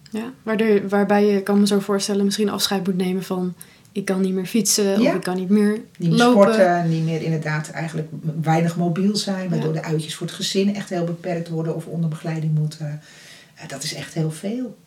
Ja, 0.09 0.31
waardoor, 0.43 0.89
waarbij 0.89 1.25
je, 1.25 1.43
kan 1.43 1.59
me 1.59 1.67
zo 1.67 1.79
voorstellen, 1.79 2.25
misschien 2.25 2.49
afscheid 2.49 2.85
moet 2.85 2.97
nemen 2.97 3.23
van... 3.23 3.53
ik 3.95 4.05
kan 4.05 4.21
niet 4.21 4.33
meer 4.33 4.45
fietsen 4.45 5.01
Ja. 5.01 5.09
of 5.09 5.15
ik 5.15 5.21
kan 5.23 5.35
niet 5.35 5.49
meer 5.49 5.81
Niet 5.97 6.09
meer 6.09 6.19
lopen. 6.19 6.43
sporten, 6.53 6.89
niet 6.89 7.03
meer 7.03 7.21
inderdaad 7.21 7.69
eigenlijk 7.69 8.07
weinig 8.41 8.77
mobiel 8.77 9.15
zijn, 9.15 9.49
waardoor 9.49 9.73
Ja. 9.73 9.81
de 9.81 9.87
uitjes 9.87 10.15
voor 10.15 10.27
het 10.27 10.35
gezin 10.35 10.75
echt 10.75 10.89
heel 10.89 11.03
beperkt 11.03 11.49
worden 11.49 11.75
of 11.75 11.85
onder 11.85 12.09
begeleiding 12.09 12.53
moeten. 12.57 13.01
Eh, 13.55 13.67
dat 13.67 13.83
is 13.83 13.93
echt 13.93 14.13
heel 14.13 14.31
veel. 14.31 14.77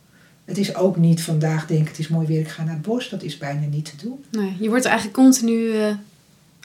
Het 0.44 0.58
is 0.58 0.74
ook 0.74 0.96
niet 0.96 1.22
vandaag 1.22 1.66
denken 1.66 1.86
het 1.86 1.98
is 1.98 2.08
mooi 2.08 2.26
weer, 2.26 2.40
ik 2.40 2.48
ga 2.48 2.64
naar 2.64 2.72
het 2.74 2.82
bos. 2.82 3.08
Dat 3.08 3.22
is 3.22 3.38
bijna 3.38 3.66
niet 3.66 3.84
te 3.84 4.06
doen. 4.06 4.24
Nee, 4.30 4.56
je 4.60 4.68
wordt 4.68 4.84
er 4.84 4.90
eigenlijk 4.90 5.20
continu 5.20 5.72
eh, 5.72 5.94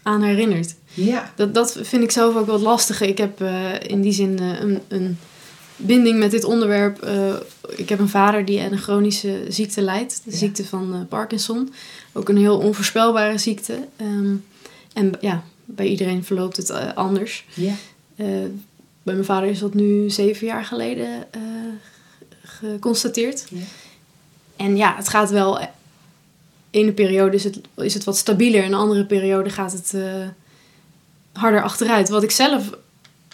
aan 0.03 0.21
herinnerd. 0.21 0.75
Ja, 0.93 1.31
Dat, 1.35 1.53
dat 1.53 1.77
vind 1.81 2.03
ik 2.03 2.11
zelf 2.11 2.35
ook 2.35 2.47
wat 2.47 2.61
lastiger. 2.61 3.07
Ik 3.07 3.17
heb 3.17 3.41
eh, 3.41 3.73
in 3.87 4.01
die 4.01 4.13
zin 4.13 4.39
een, 4.39 4.79
een 4.87 5.17
binding 5.75 6.19
met 6.19 6.31
dit 6.31 6.43
onderwerp. 6.43 7.07
Ik 7.75 7.89
heb 7.89 7.99
een 7.99 8.09
vader 8.09 8.45
die 8.45 8.61
aan 8.61 8.71
een 8.71 8.77
chronische 8.77 9.45
ziekte 9.49 9.81
lijdt. 9.81 10.21
De 10.25 10.31
Ja. 10.31 10.37
ziekte 10.37 10.65
van 10.65 11.05
Parkinson. 11.09 11.73
Ook 12.13 12.29
een 12.29 12.37
heel 12.37 12.57
onvoorspelbare 12.57 13.37
ziekte. 13.37 13.87
Ehm, 13.95 14.35
en 14.93 15.11
ja, 15.21 15.43
bij 15.65 15.87
iedereen 15.87 16.23
verloopt 16.23 16.57
het 16.57 16.69
eh, 16.69 16.93
anders. 16.93 17.45
Eh, 18.15 18.27
bij 19.03 19.13
mijn 19.13 19.25
vader 19.25 19.49
is 19.49 19.59
dat 19.59 19.73
nu 19.73 20.09
zeven 20.09 20.47
jaar 20.47 20.65
geleden 20.65 21.33
eh, 21.33 21.41
geconstateerd. 22.43 23.47
En 24.55 24.77
ja, 24.77 24.95
het 24.95 25.07
gaat 25.07 25.29
wel. 25.29 25.59
In 26.69 26.87
een 26.87 26.93
periode 26.93 27.35
is 27.35 27.43
het, 27.43 27.59
is 27.75 27.93
het 27.93 28.03
wat 28.03 28.17
stabieler, 28.17 28.63
in 28.63 28.73
andere 28.73 29.05
periode 29.05 29.49
gaat 29.49 29.71
het 29.71 29.93
harder 31.31 31.63
achteruit. 31.63 32.09
Wat 32.09 32.23
ik 32.23 32.31
zelf 32.31 32.69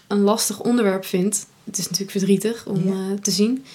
een 0.08 0.22
lastig 0.22 0.62
onderwerp 0.62 1.06
vind. 1.06 1.46
Het 1.64 1.78
is 1.78 1.84
natuurlijk 1.84 2.12
verdrietig 2.12 2.66
om 2.66 2.94
te 3.22 3.32
zien. 3.32 3.66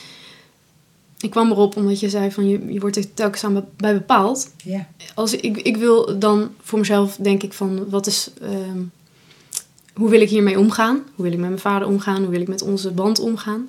Ik 1.25 1.31
kwam 1.31 1.51
erop 1.51 1.77
omdat 1.77 2.01
je 2.01 2.09
zei 2.09 2.31
van 2.31 2.49
je, 2.49 2.73
je 2.73 2.81
wordt 2.81 2.97
er 2.97 3.15
telkens 3.15 3.45
aan 3.45 3.67
bij 3.77 3.95
bepaald 3.95 4.51
ja, 4.65 4.89
als 5.15 5.35
ik, 5.35 5.57
ik 5.57 5.77
wil 5.77 6.19
dan 6.19 6.51
voor 6.61 6.79
mezelf 6.79 7.17
denk 7.17 7.43
ik 7.43 7.53
van 7.53 7.89
wat 7.91 8.07
is 8.07 8.31
ehm, 8.41 8.83
hoe 9.95 10.11
wil 10.11 10.21
ik 10.21 10.29
hiermee 10.29 10.59
omgaan? 10.59 10.95
Hoe 11.15 11.25
wil 11.25 11.33
ik 11.33 11.39
met 11.39 11.49
mijn 11.49 11.61
vader 11.61 11.89
omgaan? 11.89 12.23
Hoe 12.23 12.31
wil 12.31 12.41
ik 12.41 12.49
met 12.49 12.63
onze 12.63 12.91
band 12.91 13.19
omgaan? 13.19 13.69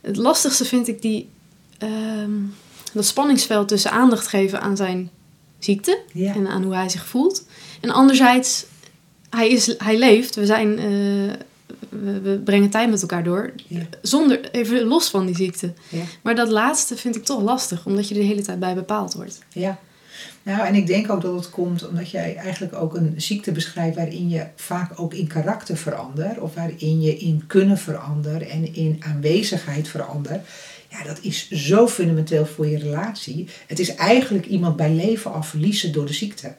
Het 0.00 0.16
lastigste 0.16 0.64
vind 0.64 0.88
ik 0.88 1.02
die 1.02 1.28
ehm, 1.78 2.32
dat 2.92 3.04
spanningsveld 3.04 3.68
tussen 3.68 3.90
aandacht 3.90 4.26
geven 4.26 4.60
aan 4.60 4.76
zijn 4.76 5.10
ziekte 5.58 6.00
ja. 6.12 6.34
en 6.34 6.46
aan 6.46 6.62
hoe 6.62 6.74
hij 6.74 6.88
zich 6.88 7.06
voelt. 7.06 7.46
En 7.80 7.90
anderzijds, 7.90 8.64
hij, 9.30 9.48
is, 9.48 9.74
hij 9.78 9.98
leeft, 9.98 10.34
we, 10.34 10.46
zijn, 10.46 10.78
eh, 10.78 11.46
we, 12.04 12.20
we 12.20 12.38
brengen 12.44 12.70
tijd 12.70 12.90
met 12.90 13.00
elkaar 13.00 13.24
door, 13.24 13.52
Ja. 13.66 13.80
zonder, 14.02 14.50
even 14.50 14.84
los 14.84 15.08
van 15.08 15.26
die 15.26 15.36
ziekte. 15.36 15.72
Ja. 15.88 16.02
Maar 16.22 16.34
dat 16.34 16.48
laatste 16.48 16.96
vind 16.96 17.16
ik 17.16 17.24
toch 17.24 17.42
lastig, 17.42 17.86
omdat 17.86 18.08
je 18.08 18.14
de 18.14 18.20
hele 18.22 18.42
tijd 18.42 18.58
bij 18.58 18.74
bepaald 18.74 19.14
wordt. 19.14 19.38
Ja. 19.52 19.78
Nou, 20.42 20.66
en 20.66 20.74
ik 20.74 20.86
denk 20.86 21.10
ook 21.10 21.20
dat 21.20 21.34
het 21.34 21.50
komt 21.50 21.88
omdat 21.88 22.10
jij 22.10 22.36
eigenlijk 22.36 22.74
ook 22.74 22.96
een 22.96 23.14
ziekte 23.16 23.52
beschrijft 23.52 23.96
waarin 23.96 24.28
je 24.28 24.46
vaak 24.56 25.00
ook 25.00 25.14
in 25.14 25.26
karakter 25.26 25.76
verandert. 25.76 26.38
Of 26.38 26.54
waarin 26.54 27.00
je 27.00 27.16
in 27.16 27.44
kunnen 27.46 27.78
verandert 27.78 28.48
en 28.48 28.74
in 28.74 29.02
aanwezigheid 29.06 29.88
verandert. 29.88 30.46
Ja, 30.90 31.02
dat 31.04 31.18
is 31.22 31.50
zo 31.50 31.88
fundamenteel 31.88 32.46
voor 32.46 32.66
je 32.66 32.78
relatie. 32.78 33.48
Het 33.66 33.78
is 33.78 33.94
eigenlijk 33.94 34.46
iemand 34.46 34.76
bij 34.76 34.94
leven 34.94 35.32
al 35.32 35.42
verliezen 35.42 35.92
door 35.92 36.06
de 36.06 36.12
ziekte. 36.12 36.54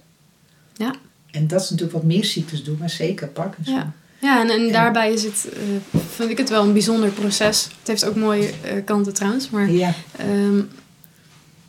Ja. 0.77 0.95
En 1.31 1.47
dat 1.47 1.61
is 1.61 1.69
natuurlijk 1.69 1.97
wat 1.97 2.07
meer 2.07 2.25
ziektes 2.25 2.63
doen, 2.63 2.77
maar 2.77 2.89
zeker 2.89 3.27
Parkinson. 3.27 3.75
Ja. 3.75 3.93
Ja, 4.21 4.41
en, 4.41 4.49
en 4.49 4.71
daarbij 4.71 5.13
is 5.13 5.23
het, 5.23 5.49
eh, 5.53 5.99
vind 6.15 6.29
ik 6.29 6.37
het 6.37 6.49
wel 6.49 6.63
een 6.63 6.73
bijzonder 6.73 7.09
proces. 7.09 7.63
Het 7.63 7.87
heeft 7.87 8.05
ook 8.05 8.15
mooie 8.15 8.51
eh, 8.63 8.85
kanten 8.85 9.13
trouwens, 9.13 9.49
maar 9.49 9.71
Ja, 9.71 9.93
ehm, 10.17 10.61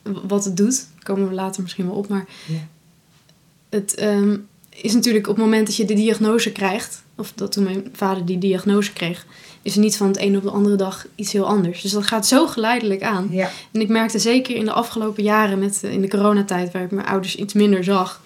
wat 0.03 0.44
het 0.44 0.57
doet, 0.57 0.86
komen 1.03 1.28
we 1.28 1.34
later 1.34 1.62
misschien 1.62 1.86
wel 1.86 1.94
op. 1.94 2.09
Maar 2.09 2.24
Ja. 2.46 2.66
het 3.68 3.94
ehm, 3.94 4.36
is 4.68 4.92
natuurlijk 4.92 5.28
op 5.28 5.34
het 5.36 5.44
moment 5.44 5.66
dat 5.66 5.76
je 5.76 5.84
de 5.84 5.94
diagnose 5.94 6.53
krijgt, 6.53 7.03
of 7.16 7.32
dat 7.34 7.53
toen 7.53 7.64
mijn 7.64 7.88
vader 7.92 8.24
die 8.24 8.38
diagnose 8.38 8.92
kreeg, 8.92 9.26
is 9.62 9.74
er 9.74 9.80
niet 9.80 9.96
van 9.96 10.07
het 10.07 10.16
ene 10.16 10.36
op 10.36 10.42
de 10.42 10.51
andere 10.51 10.76
dag 10.76 11.07
iets 11.14 11.32
heel 11.32 11.46
anders. 11.46 11.82
Dus 11.82 11.90
dat 11.92 12.07
gaat 12.07 12.26
zo 12.26 12.46
geleidelijk 12.46 13.03
aan. 13.03 13.28
Ja. 13.30 13.51
En 13.72 13.80
ik 13.80 13.88
merkte 13.88 14.18
zeker 14.18 14.57
in 14.57 14.64
de 14.64 14.72
afgelopen 14.72 15.22
jaren, 15.22 15.59
met, 15.59 15.80
eh, 15.82 15.92
in 15.92 16.01
de 16.01 16.09
coronatijd, 16.09 16.72
waar 16.72 16.82
ik 16.82 16.90
mijn 16.90 17.07
ouders 17.07 17.36
iets 17.36 17.53
minder 17.55 17.84
zag, 17.84 18.20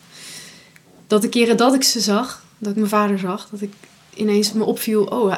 dat 1.06 1.22
de 1.22 1.28
keren 1.28 1.56
dat 1.56 1.74
ik 1.74 1.82
ze 1.82 2.00
zag, 2.00 2.44
dat 2.58 2.70
ik 2.70 2.76
mijn 2.76 2.88
vader 2.88 3.18
zag, 3.18 3.48
dat 3.50 3.60
ik 3.60 3.72
ineens 4.16 4.52
me 4.52 4.64
opviel, 4.64 5.04
oh, 5.04 5.36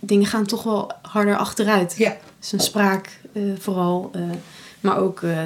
dingen 0.00 0.26
gaan 0.26 0.46
toch 0.46 0.62
wel 0.62 0.92
harder 1.02 1.36
achteruit. 1.36 1.94
Ja. 1.96 2.16
Zijn 2.38 2.60
spraak 2.60 3.20
eh, 3.32 3.42
vooral, 3.58 4.10
eh, 4.12 4.22
maar 4.80 4.98
ook, 4.98 5.22
eh, 5.22 5.42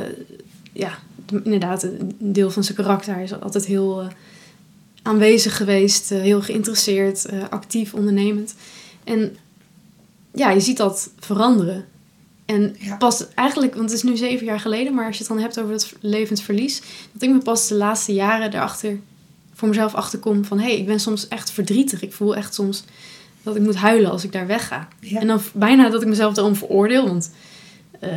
ja, 0.72 0.99
inderdaad, 1.43 1.83
een 1.83 2.16
deel 2.18 2.51
van 2.51 2.64
zijn 2.64 2.76
karakter. 2.76 3.14
Hij 3.14 3.22
is 3.22 3.41
altijd 3.41 3.66
heel 3.66 4.09
aanwezig 5.03 5.57
geweest, 5.57 6.09
heel 6.09 6.43
geïnteresseerd, 6.43 7.26
actief, 7.51 7.95
ondernemend. 7.95 8.55
En 9.05 9.37
ja, 10.35 10.51
je 10.51 10.61
ziet 10.61 10.76
dat 10.76 11.11
veranderen. 11.18 11.85
En 12.45 12.76
Ja. 12.78 12.97
pas 12.97 13.24
eigenlijk, 13.35 13.74
want 13.74 13.91
het 13.91 13.99
is 13.99 14.05
nu 14.05 14.16
zeven 14.16 14.47
jaar 14.47 14.61
geleden, 14.61 14.95
maar 14.95 15.07
als 15.07 15.16
je 15.18 15.24
het 15.24 15.33
dan 15.33 15.43
hebt 15.43 15.61
over 15.61 15.72
het 15.72 15.93
levensverlies, 16.01 16.83
dat 17.12 17.22
ik 17.22 17.30
me 17.30 17.39
pas 17.39 17.68
de 17.68 17.74
laatste 17.74 18.12
jaren 18.12 18.55
erachter 18.55 18.99
voor 19.62 19.70
mezelf 19.70 19.94
achterkom 19.94 20.44
van 20.44 20.58
hé, 20.58 20.64
hey, 20.64 20.78
ik 20.78 20.86
ben 20.86 21.00
soms 21.00 21.28
echt 21.28 21.50
verdrietig. 21.50 22.02
Ik 22.02 22.12
voel 22.12 22.36
echt 22.36 22.54
soms 22.54 22.84
dat 23.42 23.56
ik 23.56 23.62
moet 23.62 23.74
huilen 23.76 24.10
als 24.10 24.24
ik 24.24 24.32
daar 24.32 24.46
wegga. 24.46 24.88
Ja. 25.00 25.20
En 25.20 25.26
dan 25.26 25.40
bijna 25.54 25.88
dat 25.88 26.02
ik 26.02 26.08
mezelf 26.08 26.34
daarom 26.34 26.56
veroordeel, 26.56 27.06
want 27.06 27.30
eh, 28.00 28.10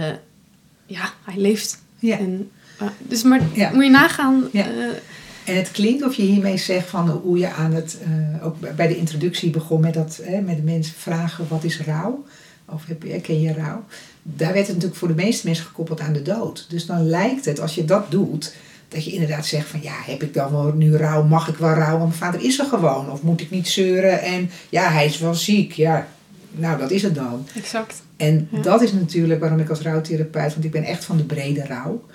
ja, 0.86 1.10
hij 1.24 1.38
leeft. 1.38 1.82
Ja. 2.00 2.18
En, 2.18 2.52
eh, 2.80 2.88
dus 2.98 3.24
maar 3.24 3.42
Ja. 3.54 3.72
moet 3.74 3.84
je 3.84 3.90
nagaan. 3.90 4.44
Ja. 4.52 4.64
eh, 4.64 5.54
En 5.54 5.56
het 5.56 5.72
klinkt 5.72 6.04
of 6.04 6.16
je 6.16 6.24
hiermee 6.24 6.58
zegt 6.58 6.90
van 6.90 7.10
hoe 7.10 7.38
je 7.38 7.50
aan 7.54 7.74
het, 7.74 7.98
ook 8.44 8.76
bij 8.76 8.88
de 8.88 8.98
introductie 8.98 9.50
begon 9.50 9.82
met 9.82 9.94
dat, 9.94 10.20
hè, 10.24 10.42
met 10.42 10.56
de 10.56 10.62
mensen 10.64 10.96
vragen 10.96 11.46
wat 11.48 11.64
is 11.64 11.80
rouw? 11.82 12.26
Of 12.66 12.86
heb 12.86 13.04
je, 13.04 13.22
ken 13.22 13.42
je 13.42 13.54
rouw? 13.54 13.84
Daar 14.22 14.54
werd 14.54 14.66
het 14.66 14.76
natuurlijk 14.76 15.00
voor 15.00 15.08
de 15.08 15.14
meeste 15.24 15.46
mensen 15.48 15.66
gekoppeld 15.66 16.00
aan 16.00 16.14
de 16.14 16.22
dood. 16.22 16.66
Dus 16.70 16.86
dan 16.86 17.10
lijkt 17.10 17.46
het, 17.46 17.60
als 17.60 17.76
je 17.76 17.86
dat 17.86 18.12
doet, 18.12 18.54
dat 18.88 19.06
je 19.06 19.12
inderdaad 19.12 19.46
zegt 19.46 19.68
van 19.68 19.82
ja, 19.82 19.94
heb 20.06 20.24
ik 20.24 20.34
dan 20.34 20.52
wel 20.52 20.74
nu 20.74 20.96
rouw? 20.96 21.24
Mag 21.24 21.48
ik 21.48 21.56
wel 21.58 21.74
rouw? 21.74 21.98
Want 21.98 22.08
mijn 22.20 22.32
vader 22.32 22.42
is 22.42 22.60
er 22.60 22.66
gewoon. 22.66 23.12
Of 23.12 23.22
moet 23.22 23.42
ik 23.42 23.50
niet 23.50 23.68
zeuren? 23.68 24.22
En 24.22 24.50
ja, 24.70 24.90
hij 24.92 25.06
is 25.06 25.20
wel 25.20 25.36
ziek. 25.36 25.72
Ja, 25.72 26.08
nou 26.52 26.78
dat 26.80 26.92
is 26.92 27.02
het 27.02 27.16
dan. 27.16 27.48
exact. 27.56 28.04
En 28.18 28.48
Ja. 28.52 28.62
dat 28.62 28.82
is 28.82 28.92
natuurlijk 28.94 29.40
waarom 29.40 29.60
ik 29.60 29.70
als 29.70 29.82
rouwtherapeut, 29.82 30.54
want 30.54 30.66
ik 30.66 30.72
ben 30.72 30.84
echt 30.84 31.06
van 31.06 31.18
de 31.18 31.24
brede 31.24 31.66
rouw, 31.66 32.06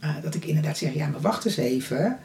eh, 0.00 0.10
dat 0.22 0.34
ik 0.34 0.44
inderdaad 0.44 0.78
zeg, 0.78 0.94
ja, 0.94 1.06
maar 1.06 1.20
wacht 1.20 1.44
eens 1.44 1.56
even. 1.56 2.18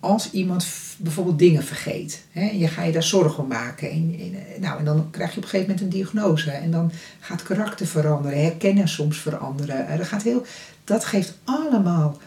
Als 0.00 0.30
iemand 0.30 0.66
bijvoorbeeld 0.98 1.38
dingen 1.38 1.64
vergeet, 1.64 2.22
hè, 2.30 2.48
en 2.48 2.58
je 2.58 2.68
ga 2.68 2.82
je 2.82 2.92
daar 2.92 3.02
zorgen 3.02 3.42
om 3.42 3.48
maken, 3.48 3.90
en, 3.90 4.16
en, 4.18 4.34
eh, 4.34 4.60
nou, 4.60 4.78
en 4.78 4.84
dan 4.84 5.08
krijg 5.10 5.30
je 5.30 5.36
op 5.36 5.42
een 5.42 5.48
gegeven 5.48 5.74
moment 5.74 5.80
een 5.94 5.98
diagnose, 5.98 6.50
en 6.50 6.70
dan 6.70 6.92
gaat 7.20 7.42
karakter 7.42 7.86
veranderen, 7.86 8.42
herkennen 8.42 8.88
soms 8.88 9.18
veranderen. 9.18 9.88
Eh, 9.88 9.98
dat, 9.98 10.06
gaat 10.06 10.22
heel, 10.22 10.44
dat 10.84 11.04
geeft 11.04 11.38
allemaal 11.44 12.18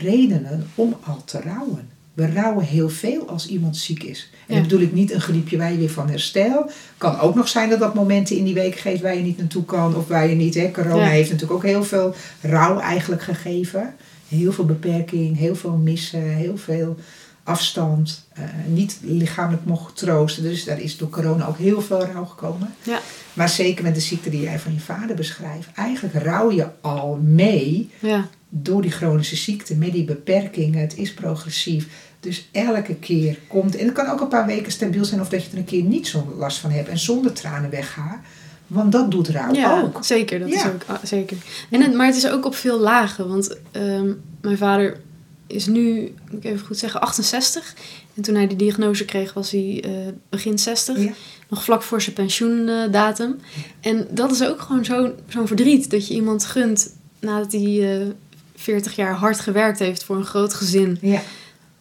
redenen 0.00 0.66
om 0.74 0.96
al 1.04 1.22
te 1.24 1.40
rouwen. 1.40 1.88
We 2.14 2.32
rouwen 2.32 2.64
heel 2.64 2.88
veel 2.88 3.28
als 3.28 3.46
iemand 3.48 3.76
ziek 3.76 4.02
is. 4.02 4.30
En 4.32 4.38
Ja. 4.46 4.60
dan 4.60 4.62
bedoel 4.68 4.80
ik 4.86 4.92
niet 4.92 5.12
een 5.12 5.20
griepje 5.20 5.58
waar 5.58 5.72
je 5.72 5.78
weer 5.78 5.90
van 5.90 6.08
herstel. 6.10 6.70
Kan 6.98 7.18
ook 7.20 7.34
nog 7.34 7.48
zijn 7.48 7.70
dat 7.70 7.78
dat 7.78 7.94
momenten 7.94 8.36
in 8.36 8.44
die 8.44 8.54
week 8.54 8.76
geeft 8.76 9.02
waar 9.02 9.16
je 9.16 9.22
niet 9.22 9.38
naartoe 9.38 9.64
kan. 9.64 9.96
Of 9.96 10.08
waar 10.08 10.28
je 10.28 10.34
niet. 10.34 10.54
Hè. 10.54 10.70
Corona 10.70 11.04
Ja. 11.04 11.08
heeft 11.08 11.30
natuurlijk 11.30 11.58
ook 11.58 11.70
heel 11.70 11.84
veel 11.84 12.14
rouw 12.40 12.78
eigenlijk 12.78 13.22
gegeven. 13.22 13.94
Heel 14.28 14.52
veel 14.52 14.64
beperking, 14.64 15.36
heel 15.38 15.54
veel 15.56 15.76
missen, 15.76 16.22
heel 16.22 16.56
veel 16.56 16.96
afstand. 17.44 18.26
eh, 18.32 18.42
niet 18.66 18.98
lichamelijk 19.02 19.64
mocht 19.64 19.96
troosten. 19.96 20.42
Dus 20.42 20.64
daar 20.64 20.80
is 20.80 20.96
door 20.96 21.08
corona 21.10 21.46
ook 21.46 21.58
heel 21.58 21.80
veel 21.82 22.04
rouw 22.04 22.24
gekomen. 22.24 22.74
Ja. 22.82 23.00
Maar 23.32 23.48
zeker 23.48 23.82
met 23.84 23.94
de 23.94 24.00
ziekte 24.00 24.30
die 24.30 24.40
jij 24.40 24.58
van 24.58 24.72
je 24.74 24.80
vader 24.80 25.16
beschrijft. 25.16 25.68
Eigenlijk 25.74 26.14
rouw 26.24 26.50
je 26.52 26.66
al 26.80 27.18
mee 27.22 27.90
Ja, 27.98 28.28
door 28.54 28.82
die 28.82 28.90
chronische 28.90 29.36
ziekte, 29.36 29.74
met 29.74 29.92
die 29.92 30.04
beperkingen, 30.04 30.80
het 30.80 30.96
is 30.96 31.14
progressief. 31.14 31.86
Dus 32.20 32.48
elke 32.52 32.94
keer 32.94 33.38
komt, 33.46 33.76
en 33.76 33.84
het 33.84 33.94
kan 33.94 34.06
ook 34.06 34.20
een 34.20 34.28
paar 34.28 34.46
weken 34.46 34.72
stabiel 34.72 35.04
zijn 35.04 35.20
of 35.20 35.28
dat 35.28 35.44
je 35.44 35.50
er 35.50 35.58
een 35.58 35.64
keer 35.64 35.82
niet 35.82 36.06
zo'n 36.06 36.34
last 36.36 36.58
van 36.58 36.70
hebt 36.70 36.88
en 36.88 36.98
zonder 36.98 37.32
tranen 37.32 37.70
weggaat. 37.70 38.18
Want 38.66 38.92
dat 38.92 39.10
doet 39.10 39.28
rouw 39.28 39.52
ja 39.52 39.80
ook. 39.80 40.04
zeker. 40.04 40.38
Dat 40.38 40.48
is 40.48 40.66
ook 40.66 40.82
ah, 40.86 40.96
zeker. 41.02 41.36
En 41.70 41.82
het, 41.82 41.94
maar 41.94 42.06
het 42.06 42.16
is 42.16 42.28
ook 42.28 42.46
op 42.46 42.54
veel 42.54 42.80
lagen. 42.80 43.28
Want 43.28 43.56
ehm, 43.70 44.12
mijn 44.40 44.56
vader 44.56 45.00
is 45.46 45.66
nu, 45.66 46.14
moet 46.30 46.44
ik 46.44 46.50
even 46.50 46.66
goed 46.66 46.78
zeggen, 46.78 47.00
68. 47.00 47.74
En 48.14 48.22
toen 48.22 48.34
hij 48.34 48.46
die 48.46 48.56
diagnose 48.56 49.04
kreeg, 49.04 49.32
was 49.32 49.50
hij 49.50 49.84
eh, 49.84 49.90
begin 50.28 50.58
60. 50.58 50.98
Ja. 50.98 51.12
Nog 51.48 51.64
vlak 51.64 51.82
voor 51.82 52.02
zijn 52.02 52.14
pensioendatum. 52.14 53.38
En 53.80 54.06
dat 54.10 54.30
is 54.30 54.44
ook 54.44 54.60
gewoon 54.60 54.84
zo'n 54.84 55.12
zo'n 55.28 55.46
verdriet. 55.46 55.90
Dat 55.90 56.08
je 56.08 56.14
iemand 56.14 56.44
gunt 56.44 56.94
nadat 57.20 57.52
hij 57.52 58.00
eh 58.00 58.06
40 58.54 58.96
jaar 58.96 59.14
hard 59.14 59.40
gewerkt 59.40 59.78
heeft 59.78 60.04
voor 60.04 60.16
een 60.16 60.24
groot 60.24 60.54
gezin. 60.54 60.98
Ja. 61.00 61.22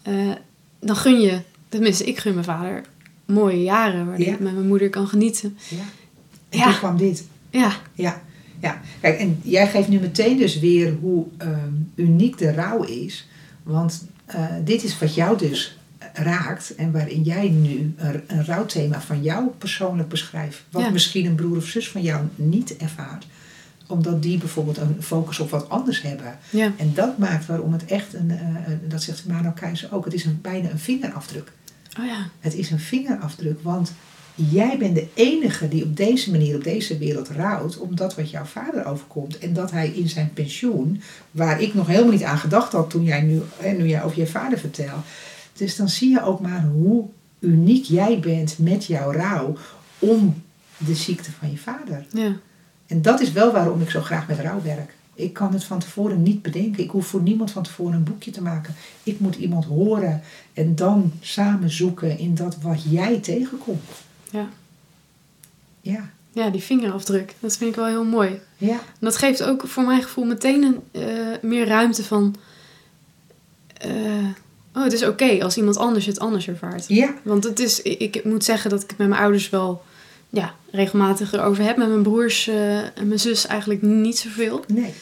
Eh, 0.01 0.31
dan 0.79 0.95
gun 0.95 1.21
je, 1.21 1.41
tenminste 1.69 2.03
ik 2.03 2.17
gun 2.19 2.33
mijn 2.33 2.45
vader, 2.45 2.81
mooie 3.25 3.63
jaren 3.63 4.05
waar 4.05 4.19
Ja. 4.19 4.25
hij 4.25 4.37
met 4.39 4.53
mijn 4.53 4.67
moeder 4.67 4.89
kan 4.89 5.07
genieten. 5.07 5.57
ja. 5.69 5.77
En 6.49 6.57
Ja. 6.57 6.63
toen 6.65 6.77
kwam 6.77 6.97
dit. 6.97 7.23
Ja, 7.49 7.71
Ja, 7.93 8.21
ja. 8.59 8.81
Kijk, 9.01 9.19
en 9.19 9.39
jij 9.43 9.67
geeft 9.67 9.87
nu 9.87 9.99
meteen 9.99 10.37
dus 10.37 10.59
weer 10.59 10.93
hoe 11.01 11.25
ehm, 11.37 11.73
uniek 11.95 12.37
de 12.37 12.51
rouw 12.53 12.83
is. 12.83 13.27
Want 13.63 14.05
eh, 14.25 14.45
dit 14.63 14.83
is 14.83 14.99
wat 14.99 15.15
jou 15.15 15.37
dus 15.37 15.77
raakt 16.13 16.75
en 16.75 16.91
waarin 16.91 17.21
jij 17.21 17.49
nu 17.49 17.93
een, 17.97 18.21
een 18.27 18.45
rouwthema 18.45 19.01
van 19.01 19.21
jou 19.23 19.47
persoonlijk 19.57 20.09
beschrijft. 20.09 20.63
Wat 20.69 20.91
misschien 20.91 21.25
een 21.25 21.35
broer 21.35 21.57
of 21.57 21.65
zus 21.65 21.89
van 21.89 22.01
jou 22.01 22.25
niet 22.35 22.77
ervaart. 22.77 23.25
Omdat 23.91 24.21
die 24.21 24.37
bijvoorbeeld 24.37 24.77
een 24.77 24.95
focus 24.99 25.39
op 25.39 25.49
wat 25.49 25.69
anders 25.69 26.01
hebben. 26.01 26.37
ja, 26.49 26.71
En 26.77 26.91
dat 26.93 27.17
maakt 27.17 27.45
waarom 27.45 27.73
het 27.73 27.85
echt 27.85 28.13
een, 28.13 28.31
eh, 28.31 28.39
een- 28.67 28.81
dat 28.89 29.03
zegt 29.03 29.25
Mano 29.27 29.51
Keizer 29.51 29.93
ook, 29.93 30.05
het 30.05 30.13
is 30.13 30.25
een, 30.25 30.39
bijna 30.41 30.69
een 30.69 30.79
vingerafdruk. 30.79 31.51
oh 31.99 32.05
ja, 32.05 32.29
Het 32.39 32.53
is 32.55 32.69
een 32.71 32.79
vingerafdruk, 32.79 33.59
want 33.61 33.91
jij 34.35 34.77
bent 34.77 34.95
de 34.95 35.07
enige 35.13 35.67
die 35.67 35.83
op 35.83 35.97
deze 35.97 36.31
manier 36.31 36.55
op 36.55 36.63
deze 36.63 36.97
wereld 36.97 37.29
rouwt 37.29 37.77
om 37.77 37.95
dat 37.95 38.15
wat 38.15 38.29
jouw 38.29 38.43
vader 38.43 38.85
overkomt. 38.85 39.37
En 39.37 39.53
dat 39.53 39.71
hij 39.71 39.87
in 39.89 40.09
zijn 40.09 40.31
pensioen, 40.33 41.01
waar 41.31 41.61
ik 41.61 41.73
nog 41.73 41.87
helemaal 41.87 42.11
niet 42.11 42.23
aan 42.23 42.37
gedacht 42.37 42.71
had 42.71 42.89
toen 42.89 43.03
jij 43.03 43.21
nu, 43.21 43.41
hè, 43.57 43.71
nu 43.71 43.87
jij 43.87 44.03
over 44.03 44.19
je 44.19 44.27
vader 44.27 44.57
vertelt. 44.59 45.05
Dus 45.53 45.75
dan 45.75 45.89
zie 45.89 46.09
je 46.09 46.23
ook 46.23 46.39
maar 46.39 46.63
hoe 46.63 47.05
uniek 47.39 47.85
jij 47.85 48.19
bent 48.19 48.55
met 48.59 48.85
jouw 48.85 49.11
rouw 49.11 49.57
om 49.99 50.41
de 50.77 50.95
ziekte 50.95 51.31
van 51.31 51.51
je 51.51 51.57
vader. 51.57 52.05
ja. 52.13 52.35
En 52.91 53.01
dat 53.01 53.21
is 53.21 53.31
wel 53.31 53.51
waarom 53.51 53.81
ik 53.81 53.89
zo 53.89 54.01
graag 54.01 54.27
met 54.27 54.39
rouw 54.39 54.61
werk. 54.61 54.93
Ik 55.15 55.33
kan 55.33 55.53
het 55.53 55.63
van 55.63 55.79
tevoren 55.79 56.23
niet 56.23 56.41
bedenken. 56.41 56.83
Ik 56.83 56.89
hoef 56.89 57.07
voor 57.07 57.21
niemand 57.21 57.51
van 57.51 57.63
tevoren 57.63 57.93
een 57.93 58.03
boekje 58.03 58.31
te 58.31 58.41
maken. 58.41 58.75
Ik 59.03 59.19
moet 59.19 59.35
iemand 59.35 59.65
horen 59.65 60.21
en 60.53 60.75
dan 60.75 61.11
samen 61.21 61.69
zoeken 61.69 62.17
in 62.17 62.35
dat 62.35 62.57
wat 62.61 62.83
jij 62.89 63.19
tegenkomt. 63.19 63.89
Ja. 64.31 64.49
Ja, 65.81 66.09
Ja, 66.31 66.49
die 66.49 66.61
vingerafdruk. 66.61 67.35
Dat 67.39 67.57
vind 67.57 67.69
ik 67.69 67.75
wel 67.75 67.85
heel 67.85 68.03
mooi. 68.05 68.39
ja, 68.57 68.73
En 68.73 68.79
dat 68.99 69.17
geeft 69.17 69.43
ook 69.43 69.67
voor 69.67 69.83
mijn 69.83 70.01
gevoel 70.03 70.25
meteen 70.25 70.63
een, 70.63 70.79
eh, 70.91 71.41
meer 71.41 71.67
ruimte 71.67 72.03
van... 72.03 72.35
eh, 73.77 73.91
oh, 74.75 74.83
het 74.83 74.93
is 74.93 75.03
oké 75.05 75.43
als 75.43 75.57
iemand 75.57 75.77
anders 75.77 76.05
het 76.05 76.19
anders 76.19 76.47
ervaart. 76.47 76.85
ja, 76.87 77.13
Want 77.23 77.43
het 77.43 77.59
is, 77.59 77.81
ik, 77.81 78.15
ik 78.15 78.23
moet 78.23 78.43
zeggen 78.43 78.69
dat 78.69 78.83
ik 78.83 78.89
het 78.89 78.97
met 78.97 79.07
mijn 79.09 79.21
ouders 79.21 79.49
wel 79.49 79.83
ja, 80.31 80.53
regelmatig 80.71 81.33
erover 81.33 81.63
heb. 81.63 81.77
Met 81.77 81.87
mijn 81.87 82.01
broers 82.03 82.47
eh, 82.47 82.77
en 82.77 83.07
mijn 83.07 83.19
zus 83.19 83.45
eigenlijk 83.47 83.81
niet 83.81 84.17
zoveel. 84.17 84.63
nee. 84.67 84.93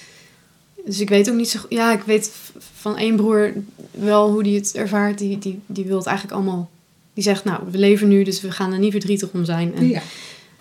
Dus 0.86 1.00
ik 1.00 1.10
weet 1.10 1.30
ook 1.30 1.36
niet 1.36 1.50
zo 1.50 1.60
goed. 1.60 1.70
Ja, 1.72 1.92
ik 1.92 2.02
weet 2.02 2.32
van 2.76 2.98
één 2.98 3.16
broer 3.16 3.54
wel 3.92 4.32
hoe 4.32 4.44
die 4.44 4.56
het 4.56 4.76
ervaart. 4.76 5.18
Die, 5.18 5.38
die, 5.38 5.60
die 5.66 5.86
wil 5.86 5.98
het 5.98 6.06
eigenlijk 6.06 6.38
allemaal. 6.38 6.70
Die 7.14 7.24
zegt, 7.24 7.44
nou, 7.44 7.60
we 7.72 7.78
leven 7.78 8.08
nu, 8.08 8.24
dus 8.24 8.42
we 8.42 8.52
gaan 8.52 8.74
er 8.74 8.80
niet 8.80 8.92
verdrietig 8.92 9.30
om 9.32 9.46
zijn. 9.46 9.76
En, 9.76 9.88
Ja. 9.90 10.02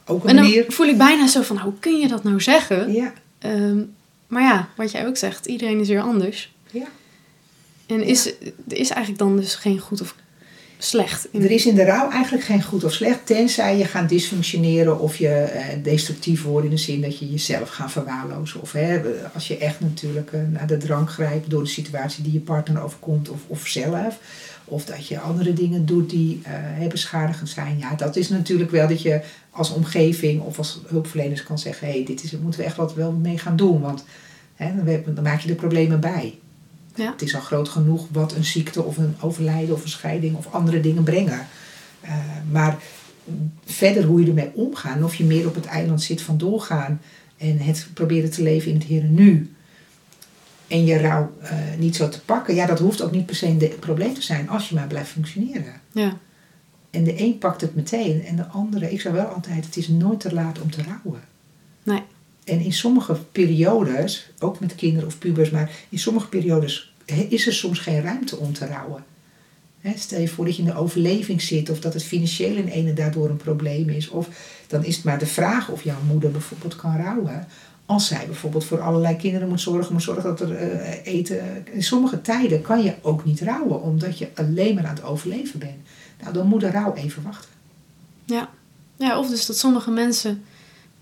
Ook 0.04 0.22
een 0.22 0.28
en 0.30 0.36
dan 0.36 0.44
manier. 0.44 0.64
voel 0.68 0.86
ik 0.86 0.98
bijna 0.98 1.26
zo 1.26 1.42
van, 1.42 1.56
nou, 1.56 1.68
hoe 1.68 1.78
kun 1.78 1.98
je 1.98 2.08
dat 2.08 2.22
nou 2.24 2.40
zeggen? 2.40 2.92
Ja, 2.92 3.12
Ehm, 3.38 3.78
maar 4.26 4.42
ja, 4.42 4.68
wat 4.76 4.90
jij 4.90 5.06
ook 5.06 5.16
zegt, 5.16 5.46
iedereen 5.46 5.80
is 5.80 5.88
weer 5.88 6.00
anders. 6.00 6.52
ja. 6.70 6.86
En 7.86 8.02
is, 8.02 8.26
er 8.26 8.76
is 8.76 8.88
eigenlijk 8.90 9.18
dan 9.18 9.36
dus 9.36 9.54
geen 9.54 9.78
goed 9.78 10.00
of 10.00 10.14
slecht. 10.78 11.28
Er 11.32 11.50
is 11.50 11.66
in 11.66 11.74
de 11.74 11.84
rouw 11.84 12.10
eigenlijk 12.10 12.44
geen 12.44 12.62
goed 12.62 12.84
of 12.84 12.92
slecht, 12.92 13.26
tenzij 13.26 13.78
je 13.78 13.84
gaat 13.84 14.08
dysfunctioneren 14.08 14.98
of 14.98 15.16
je 15.16 15.28
eh, 15.28 15.64
destructief 15.82 16.42
wordt 16.42 16.64
in 16.64 16.70
de 16.70 16.76
zin 16.76 17.00
dat 17.00 17.18
je 17.18 17.30
jezelf 17.30 17.68
gaat 17.68 17.92
verwaarlozen. 17.92 18.60
Of 18.60 18.72
hè, 18.72 19.00
als 19.34 19.48
je 19.48 19.58
echt 19.58 19.80
natuurlijk 19.80 20.32
eh, 20.32 20.40
naar 20.50 20.66
de 20.66 20.76
drank 20.76 21.10
grijpt 21.10 21.50
door 21.50 21.62
de 21.62 21.68
situatie 21.68 22.22
die 22.22 22.32
je 22.32 22.40
partner 22.40 22.82
overkomt 22.82 23.28
of, 23.28 23.40
of 23.46 23.66
zelf. 23.66 24.18
Of 24.64 24.84
dat 24.84 25.06
je 25.06 25.20
andere 25.20 25.52
dingen 25.52 25.86
doet 25.86 26.10
die 26.10 26.40
eh, 26.42 26.88
beschadigend 26.88 27.48
zijn. 27.48 27.78
Ja, 27.78 27.94
dat 27.94 28.16
is 28.16 28.28
natuurlijk 28.28 28.70
wel 28.70 28.88
dat 28.88 29.02
je 29.02 29.20
als 29.50 29.72
omgeving 29.72 30.40
of 30.40 30.58
als 30.58 30.80
hulpverleners 30.86 31.42
kan 31.42 31.58
zeggen: 31.58 31.86
hé, 31.86 31.92
hey, 31.92 32.04
dit 32.04 32.22
is, 32.22 32.30
moeten 32.30 32.60
we 32.60 32.66
echt 32.66 32.76
wat 32.76 32.94
wel 32.94 33.12
mee 33.12 33.38
gaan 33.38 33.56
doen. 33.56 33.80
Want 33.80 34.04
hè, 34.54 34.70
dan 35.14 35.24
maak 35.24 35.40
je 35.40 35.48
de 35.48 35.54
problemen 35.54 36.00
bij. 36.00 36.38
Ja. 36.98 37.10
Het 37.12 37.22
is 37.22 37.34
al 37.34 37.40
groot 37.40 37.68
genoeg 37.68 38.06
wat 38.12 38.34
een 38.34 38.44
ziekte 38.44 38.82
of 38.82 38.96
een 38.96 39.14
overlijden 39.20 39.74
of 39.74 39.82
een 39.82 39.88
scheiding 39.88 40.36
of 40.36 40.52
andere 40.52 40.80
dingen 40.80 41.02
brengen. 41.02 41.46
Eh, 42.00 42.16
maar 42.50 42.76
verder 43.64 44.04
hoe 44.04 44.20
je 44.20 44.26
ermee 44.26 44.50
omgaat. 44.54 45.02
Of 45.02 45.14
je 45.14 45.24
meer 45.24 45.46
op 45.46 45.54
het 45.54 45.66
eiland 45.66 46.02
zit 46.02 46.22
van 46.22 46.38
doorgaan 46.38 47.00
en 47.36 47.58
het 47.58 47.88
proberen 47.94 48.30
te 48.30 48.42
leven 48.42 48.70
in 48.70 48.76
het 48.76 48.86
hier 48.86 49.02
en 49.02 49.14
nu. 49.14 49.52
En 50.66 50.84
je 50.84 50.98
rouw 50.98 51.32
eh, 51.40 51.58
niet 51.78 51.96
zo 51.96 52.08
te 52.08 52.20
pakken. 52.20 52.54
Ja, 52.54 52.66
dat 52.66 52.78
hoeft 52.78 53.02
ook 53.02 53.10
niet 53.10 53.26
per 53.26 53.34
se 53.34 53.46
een 53.46 53.58
de- 53.58 53.76
probleem 53.80 54.14
te 54.14 54.22
zijn 54.22 54.48
als 54.48 54.68
je 54.68 54.74
maar 54.74 54.86
blijft 54.86 55.10
functioneren. 55.10 55.80
Ja. 55.92 56.16
En 56.90 57.04
de 57.04 57.20
een 57.22 57.38
pakt 57.38 57.60
het 57.60 57.74
meteen 57.74 58.24
en 58.24 58.36
de 58.36 58.46
andere, 58.46 58.92
ik 58.92 59.00
zou 59.00 59.14
wel 59.14 59.26
altijd, 59.26 59.64
het 59.64 59.76
is 59.76 59.88
nooit 59.88 60.20
te 60.20 60.34
laat 60.34 60.60
om 60.60 60.70
te 60.70 60.82
rouwen. 60.82 61.22
Nee. 61.82 62.02
En 62.44 62.60
in 62.60 62.72
sommige 62.72 63.14
periodes, 63.32 64.30
ook 64.38 64.60
met 64.60 64.74
kinderen 64.74 65.08
of 65.08 65.18
pubers, 65.18 65.50
maar 65.50 65.70
in 65.88 65.98
sommige 65.98 66.28
periodes 66.28 66.87
is 67.28 67.46
er 67.46 67.52
soms 67.52 67.78
geen 67.78 68.02
ruimte 68.02 68.36
om 68.36 68.52
te 68.52 68.66
rouwen. 68.66 69.04
Stel 69.96 70.20
je 70.20 70.28
voor 70.28 70.44
dat 70.44 70.56
je 70.56 70.62
in 70.62 70.68
de 70.68 70.74
overleving 70.76 71.42
zit 71.42 71.70
of 71.70 71.80
dat 71.80 71.94
het 71.94 72.04
financieel 72.04 72.56
in 72.56 72.66
ene 72.68 72.92
daardoor 72.92 73.28
een 73.28 73.36
probleem 73.36 73.88
is. 73.88 74.08
Of 74.08 74.28
dan 74.66 74.84
is 74.84 74.96
het 74.96 75.04
maar 75.04 75.18
de 75.18 75.26
vraag 75.26 75.68
of 75.70 75.82
jouw 75.82 76.02
moeder 76.06 76.30
bijvoorbeeld 76.30 76.76
kan 76.76 76.96
rouwen. 76.96 77.46
Als 77.86 78.06
zij 78.06 78.26
bijvoorbeeld 78.26 78.64
voor 78.64 78.80
allerlei 78.80 79.16
kinderen 79.16 79.48
moet 79.48 79.60
zorgen, 79.60 79.92
moet 79.92 80.02
zorgen 80.02 80.22
dat 80.22 80.40
er 80.40 80.54
eh, 80.54 81.14
eten. 81.14 81.66
In 81.72 81.82
sommige 81.82 82.20
tijden 82.20 82.62
kan 82.62 82.82
je 82.82 82.94
ook 83.02 83.24
niet 83.24 83.40
rouwen, 83.40 83.82
omdat 83.82 84.18
je 84.18 84.28
alleen 84.34 84.74
maar 84.74 84.86
aan 84.86 84.94
het 84.94 85.04
overleven 85.04 85.58
bent. 85.58 85.76
Nou, 86.20 86.32
dan 86.32 86.46
moet 86.46 86.60
de 86.60 86.70
rouw 86.70 86.94
even 86.94 87.22
wachten. 87.22 87.50
Ja. 88.24 88.50
ja, 88.96 89.18
of 89.18 89.28
dus 89.28 89.46
dat 89.46 89.58
sommige 89.58 89.90
mensen, 89.90 90.42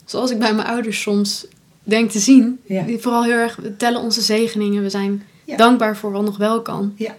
zoals 0.05 0.31
ik 0.31 0.39
bij 0.39 0.55
mijn 0.55 0.69
ouders 0.69 1.01
soms 1.01 1.47
denk 1.83 2.11
te 2.11 2.19
zien, 2.19 2.61
Ja. 2.67 2.83
die 2.83 2.99
vooral 2.99 3.25
heel 3.25 3.33
erg, 3.39 3.61
tellen 3.79 4.01
onze 4.01 4.21
zegeningen, 4.21 4.83
we 4.83 4.91
zijn 4.91 5.23
Ja. 5.47 5.57
dankbaar 5.57 5.97
voor 5.97 6.13
wat 6.13 6.25
nog 6.25 6.37
wel 6.37 6.63
kan. 6.63 6.93
Ja. 6.97 7.15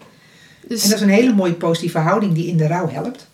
Dus 0.68 0.84
En 0.84 0.90
dat 0.90 0.98
is 0.98 1.04
een 1.06 1.14
hele 1.14 1.34
mooie 1.34 1.54
positieve 1.54 1.98
houding 1.98 2.34
die 2.34 2.48
in 2.48 2.58
de 2.58 2.68
rouw 2.68 2.90
helpt. 2.90 3.28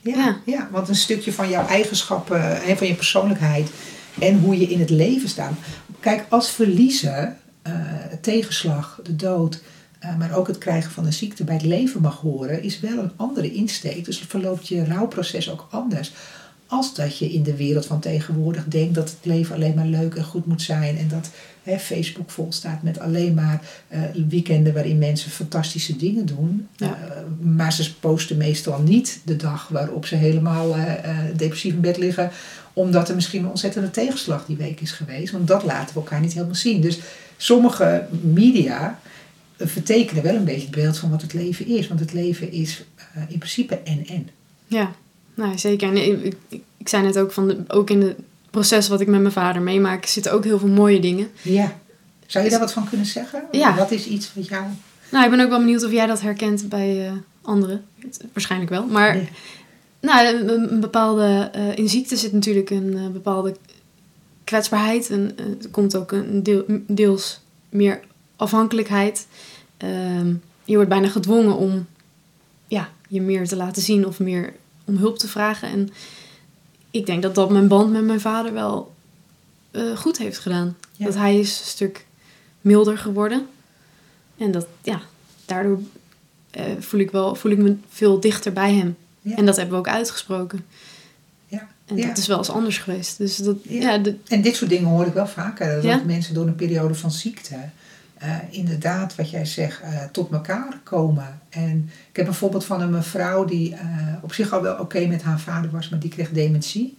Ja, 0.00 0.14
Ja. 0.16 0.36
ja. 0.44 0.68
want 0.70 0.88
een 0.88 0.94
stukje 0.94 1.32
van 1.32 1.48
jouw 1.48 1.66
eigenschappen, 1.66 2.62
hè, 2.62 2.76
van 2.76 2.86
je 2.86 2.94
persoonlijkheid 2.94 3.70
en 4.18 4.38
hoe 4.38 4.58
je 4.58 4.66
in 4.66 4.80
het 4.80 4.90
leven 4.90 5.28
staat. 5.28 5.52
Kijk, 6.00 6.24
als 6.28 6.50
verliezen, 6.50 7.36
eh, 7.62 7.72
tegenslag, 8.20 9.00
de 9.02 9.16
dood, 9.16 9.62
eh, 9.98 10.16
maar 10.16 10.34
ook 10.36 10.46
het 10.46 10.58
krijgen 10.58 10.90
van 10.90 11.06
een 11.06 11.12
ziekte 11.12 11.44
bij 11.44 11.54
het 11.54 11.64
leven 11.64 12.00
mag 12.00 12.20
horen, 12.20 12.62
is 12.62 12.80
wel 12.80 12.98
een 12.98 13.12
andere 13.16 13.52
insteek. 13.52 14.04
Dus 14.04 14.18
verloopt 14.28 14.68
je 14.68 14.84
rouwproces 14.84 15.50
ook 15.50 15.66
anders. 15.70 16.12
Als 16.72 16.94
dat 16.94 17.18
je 17.18 17.32
in 17.32 17.42
de 17.42 17.56
wereld 17.56 17.86
van 17.86 18.00
tegenwoordig 18.00 18.64
denkt 18.64 18.94
dat 18.94 19.10
het 19.10 19.18
leven 19.22 19.54
alleen 19.54 19.74
maar 19.74 19.86
leuk 19.86 20.14
en 20.14 20.24
goed 20.24 20.46
moet 20.46 20.62
zijn. 20.62 20.98
En 20.98 21.08
dat 21.08 21.30
hè, 21.62 21.78
Facebook 21.78 22.30
vol 22.30 22.52
staat 22.52 22.82
met 22.82 22.98
alleen 22.98 23.34
maar 23.34 23.62
eh, 23.88 24.00
weekenden 24.28 24.74
waarin 24.74 24.98
mensen 24.98 25.30
fantastische 25.30 25.96
dingen 25.96 26.26
doen. 26.26 26.68
Ja. 26.76 26.86
Eh, 26.86 27.22
maar 27.40 27.72
ze 27.72 27.94
posten 27.94 28.36
meestal 28.36 28.82
niet 28.82 29.20
de 29.24 29.36
dag 29.36 29.68
waarop 29.68 30.06
ze 30.06 30.14
helemaal 30.14 30.76
eh, 30.76 30.94
depressief 31.36 31.72
in 31.72 31.80
bed 31.80 31.96
liggen. 31.96 32.30
Omdat 32.72 33.08
er 33.08 33.14
misschien 33.14 33.42
een 33.42 33.50
ontzettende 33.50 33.90
tegenslag 33.90 34.46
die 34.46 34.56
week 34.56 34.80
is 34.80 34.92
geweest. 34.92 35.32
Want 35.32 35.48
dat 35.48 35.62
laten 35.62 35.94
we 35.94 36.00
elkaar 36.00 36.20
niet 36.20 36.32
helemaal 36.32 36.54
zien. 36.54 36.80
Dus 36.80 36.98
sommige 37.36 38.06
media 38.20 38.98
vertekenen 39.58 40.22
wel 40.22 40.34
een 40.34 40.44
beetje 40.44 40.66
het 40.66 40.70
beeld 40.70 40.98
van 40.98 41.10
wat 41.10 41.22
het 41.22 41.32
leven 41.32 41.66
is. 41.66 41.88
Want 41.88 42.00
het 42.00 42.12
leven 42.12 42.52
is 42.52 42.84
in 43.28 43.38
principe 43.38 43.78
en-en. 43.78 44.28
ja, 44.66 44.94
nou, 45.34 45.58
zeker. 45.58 45.88
En 45.88 45.96
ik, 45.96 46.36
ik, 46.48 46.60
ik 46.76 46.88
zei 46.88 47.02
net 47.02 47.18
ook, 47.18 47.32
van 47.32 47.48
de, 47.48 47.56
ook 47.68 47.90
in 47.90 48.02
het 48.02 48.16
proces 48.50 48.88
wat 48.88 49.00
ik 49.00 49.06
met 49.06 49.20
mijn 49.20 49.32
vader 49.32 49.62
meemaak, 49.62 50.06
zitten 50.06 50.32
ook 50.32 50.44
heel 50.44 50.58
veel 50.58 50.68
mooie 50.68 51.00
dingen. 51.00 51.30
Ja. 51.42 51.80
Zou 52.26 52.44
je 52.44 52.50
daar 52.50 52.60
wat 52.60 52.72
van 52.72 52.88
kunnen 52.88 53.06
zeggen? 53.06 53.44
Ja. 53.50 53.76
Wat 53.76 53.90
is 53.90 54.06
iets 54.06 54.34
wat 54.34 54.48
jou... 54.48 54.64
Nou, 55.10 55.24
ik 55.24 55.30
ben 55.30 55.40
ook 55.40 55.48
wel 55.48 55.58
benieuwd 55.58 55.84
of 55.84 55.92
jij 55.92 56.06
dat 56.06 56.20
herkent 56.20 56.68
bij 56.68 57.06
eh, 57.06 57.12
anderen. 57.42 57.84
Waarschijnlijk 58.32 58.70
wel. 58.70 58.86
Maar 58.86 59.14
Nee. 59.14 59.28
nou, 60.00 60.26
een, 60.26 60.72
een 60.72 60.80
bepaalde, 60.80 61.50
eh, 61.52 61.76
in 61.76 61.88
ziekte 61.88 62.16
zit 62.16 62.32
natuurlijk 62.32 62.70
een 62.70 62.96
eh, 62.96 63.06
bepaalde 63.08 63.56
kwetsbaarheid. 64.44 65.10
En 65.10 65.34
er 65.62 65.68
komt 65.70 65.96
ook 65.96 66.12
een 66.12 66.42
deel, 66.42 66.64
deels 66.86 67.40
meer 67.68 68.00
afhankelijkheid. 68.36 69.26
Ehm, 69.76 70.34
je 70.64 70.74
wordt 70.74 70.88
bijna 70.88 71.08
gedwongen 71.08 71.56
om 71.56 71.86
ja, 72.66 72.88
je 73.08 73.20
meer 73.20 73.48
te 73.48 73.56
laten 73.56 73.82
zien 73.82 74.06
of 74.06 74.18
meer 74.18 74.52
om 74.92 74.98
hulp 74.98 75.18
te 75.18 75.28
vragen. 75.28 75.68
En 75.68 75.88
ik 76.90 77.06
denk 77.06 77.22
dat 77.22 77.34
dat 77.34 77.50
mijn 77.50 77.68
band 77.68 77.92
met 77.92 78.04
mijn 78.04 78.20
vader 78.20 78.52
wel 78.52 78.94
eh, 79.70 79.96
goed 79.96 80.18
heeft 80.18 80.38
gedaan. 80.38 80.76
Ja. 80.92 81.04
Dat 81.04 81.14
hij 81.14 81.38
is 81.38 81.58
een 81.60 81.66
stuk 81.66 82.06
milder 82.60 82.98
geworden. 82.98 83.46
En 84.38 84.50
dat, 84.50 84.66
ja, 84.82 85.00
daardoor 85.44 85.80
eh, 86.50 86.64
voel, 86.78 87.00
ik 87.00 87.10
wel, 87.10 87.34
voel 87.34 87.52
ik 87.52 87.58
me 87.58 87.76
veel 87.88 88.20
dichter 88.20 88.52
bij 88.52 88.74
hem. 88.74 88.96
Ja. 89.20 89.36
En 89.36 89.46
dat 89.46 89.56
hebben 89.56 89.74
we 89.74 89.80
ook 89.80 89.94
uitgesproken. 89.94 90.64
Ja. 91.46 91.68
En 91.86 91.96
Ja. 91.96 92.06
dat 92.06 92.18
is 92.18 92.26
wel 92.26 92.38
eens 92.38 92.50
anders 92.50 92.78
geweest. 92.78 93.18
Dus 93.18 93.36
dat, 93.36 93.56
Ja. 93.62 93.98
de, 93.98 94.16
En 94.26 94.42
dit 94.42 94.56
soort 94.56 94.70
dingen 94.70 94.88
hoor 94.88 95.06
ik 95.06 95.12
wel 95.12 95.26
vaker. 95.26 95.74
Dat 95.74 95.82
Ja? 95.82 96.02
mensen 96.06 96.34
door 96.34 96.46
een 96.46 96.54
periode 96.54 96.94
van 96.94 97.10
ziekte 97.10 97.56
eh, 98.22 98.36
inderdaad, 98.50 99.14
wat 99.14 99.30
jij 99.30 99.44
zegt, 99.44 99.80
eh, 99.80 100.04
tot 100.12 100.32
elkaar 100.32 100.80
komen. 100.82 101.40
En 101.50 101.90
ik 102.10 102.16
heb 102.16 102.26
een 102.26 102.34
voorbeeld 102.34 102.64
van 102.64 102.80
een 102.80 102.90
mevrouw 102.90 103.44
die 103.44 103.74
eh, 103.74 103.80
op 104.20 104.32
zich 104.32 104.52
al 104.52 104.62
wel 104.62 104.78
oké 104.78 105.06
met 105.06 105.22
haar 105.22 105.40
vader 105.40 105.70
was, 105.70 105.88
maar 105.88 105.98
die 105.98 106.10
kreeg 106.10 106.30
dementie. 106.30 106.96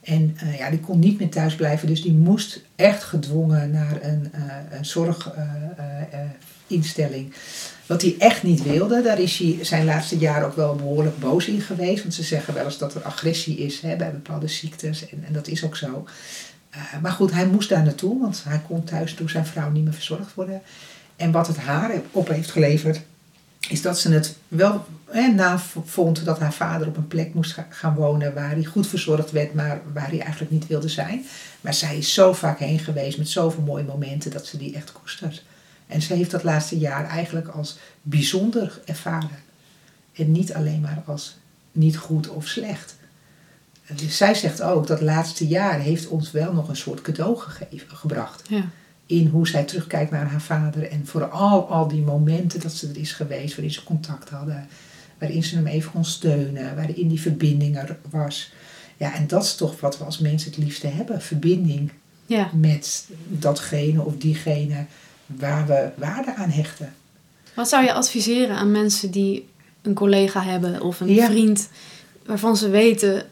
En 0.00 0.36
ja, 0.58 0.70
die 0.70 0.80
kon 0.80 0.98
niet 0.98 1.18
meer 1.18 1.30
thuis 1.30 1.54
blijven, 1.54 1.88
dus 1.88 2.02
die 2.02 2.12
moest 2.12 2.60
echt 2.76 3.02
gedwongen 3.02 3.70
naar 3.70 3.98
een, 4.02 4.32
een 4.70 4.84
zorginstelling. 4.84 7.34
Wat 7.86 8.02
hij 8.02 8.14
echt 8.18 8.42
niet 8.42 8.62
wilde, 8.62 9.02
daar 9.02 9.20
is 9.20 9.38
hij 9.38 9.58
zijn 9.60 9.84
laatste 9.84 10.18
jaren 10.18 10.46
ook 10.46 10.56
wel 10.56 10.74
behoorlijk 10.74 11.18
boos 11.18 11.46
in 11.46 11.60
geweest. 11.60 12.02
Want 12.02 12.14
ze 12.14 12.22
zeggen 12.22 12.54
wel 12.54 12.64
eens 12.64 12.78
dat 12.78 12.94
er 12.94 13.02
agressie 13.02 13.56
is 13.56 13.80
hè, 13.80 13.96
bij 13.96 14.12
bepaalde 14.12 14.48
ziektes. 14.48 15.08
En, 15.08 15.24
en 15.26 15.32
dat 15.32 15.48
is 15.48 15.64
ook 15.64 15.76
zo. 15.76 16.06
Eh, 16.74 17.00
maar 17.02 17.12
goed, 17.12 17.32
hij 17.32 17.46
moest 17.46 17.68
daar 17.68 17.82
naartoe, 17.84 18.20
want 18.20 18.42
hij 18.44 18.60
kon 18.66 18.84
thuis 18.84 19.16
door 19.16 19.30
zijn 19.30 19.46
vrouw 19.46 19.70
niet 19.70 19.84
meer 19.84 19.92
verzorgd 19.92 20.34
worden. 20.34 20.62
En 21.16 21.30
wat 21.32 21.46
het 21.46 21.56
haar 21.56 21.90
op 22.10 22.28
heeft 22.28 22.50
geleverd, 22.50 23.00
is 23.68 23.82
dat 23.82 23.98
ze 23.98 24.12
het 24.12 24.36
wel 24.48 24.84
hè, 25.10 25.26
na 25.28 25.58
vond 25.84 26.24
dat 26.24 26.38
haar 26.38 26.52
vader 26.52 26.86
op 26.86 26.96
een 26.96 27.08
plek 27.08 27.34
moest 27.34 27.52
ga- 27.52 27.66
gaan 27.70 27.94
wonen 27.94 28.34
waar 28.34 28.50
hij 28.50 28.64
goed 28.64 28.86
verzorgd 28.86 29.30
werd, 29.30 29.54
maar 29.54 29.80
waar 29.92 30.08
hij 30.08 30.20
eigenlijk 30.20 30.50
niet 30.50 30.66
wilde 30.66 30.88
zijn. 30.88 31.24
Maar 31.60 31.74
zij 31.74 31.96
is 31.98 32.14
zo 32.14 32.32
vaak 32.32 32.58
heen 32.58 32.78
geweest 32.78 33.18
met 33.18 33.28
zoveel 33.28 33.62
mooie 33.62 33.84
momenten 33.84 34.30
dat 34.30 34.46
ze 34.46 34.56
die 34.56 34.74
echt 34.74 34.92
koestert. 34.92 35.42
En 35.86 36.02
ze 36.02 36.14
heeft 36.14 36.30
dat 36.30 36.42
laatste 36.42 36.78
jaar 36.78 37.04
eigenlijk 37.08 37.48
als 37.48 37.78
bijzonder 38.02 38.80
ervaren. 38.84 39.28
En 40.12 40.32
niet 40.32 40.54
alleen 40.54 40.80
maar 40.80 41.02
als 41.06 41.36
niet 41.72 41.96
goed 41.96 42.28
of 42.28 42.46
slecht. 42.46 42.96
Dus 43.94 44.16
zij 44.16 44.34
zegt 44.34 44.62
ook 44.62 44.86
dat 44.86 45.00
laatste 45.00 45.46
jaar 45.46 45.80
heeft 45.80 46.06
ons 46.08 46.30
wel 46.30 46.52
nog 46.52 46.68
een 46.68 46.76
soort 46.76 47.02
cadeau 47.02 47.36
gegeven, 47.38 47.96
gebracht. 47.96 48.42
ja. 48.48 48.64
In 49.06 49.26
hoe 49.26 49.48
zij 49.48 49.64
terugkijkt 49.64 50.10
naar 50.10 50.26
haar 50.26 50.40
vader. 50.40 50.88
En 50.90 51.06
vooral 51.06 51.68
al 51.70 51.88
die 51.88 52.00
momenten 52.02 52.60
dat 52.60 52.72
ze 52.72 52.88
er 52.88 52.96
is 52.98 53.12
geweest, 53.12 53.54
waarin 53.54 53.72
ze 53.74 53.84
contact 53.84 54.28
hadden. 54.28 54.68
Waarin 55.18 55.44
ze 55.44 55.54
hem 55.54 55.66
even 55.66 55.90
kon 55.90 56.04
steunen, 56.04 56.76
waarin 56.76 57.08
die 57.08 57.20
verbinding 57.20 57.76
er 57.78 57.96
was. 58.10 58.52
Ja, 58.96 59.14
en 59.14 59.26
dat 59.26 59.44
is 59.44 59.54
toch 59.54 59.80
wat 59.80 59.98
we 59.98 60.04
als 60.04 60.18
mensen 60.18 60.50
het 60.50 60.58
liefste 60.64 60.86
hebben. 60.86 61.20
Verbinding 61.22 61.90
ja. 62.26 62.50
met 62.54 63.08
datgene 63.28 64.02
of 64.02 64.16
diegene 64.16 64.84
waar 65.26 65.66
we 65.66 65.88
waarde 65.96 66.34
aan 66.34 66.50
hechten. 66.50 66.94
Wat 67.54 67.68
zou 67.68 67.84
je 67.84 67.92
adviseren 67.92 68.56
aan 68.56 68.70
mensen 68.70 69.10
die 69.10 69.48
een 69.82 69.94
collega 69.94 70.42
hebben 70.42 70.80
of 70.80 71.00
een 71.00 71.12
Ja. 71.14 71.26
vriend 71.26 71.68
waarvan 72.26 72.56
ze 72.56 72.68
weten, 72.68 73.26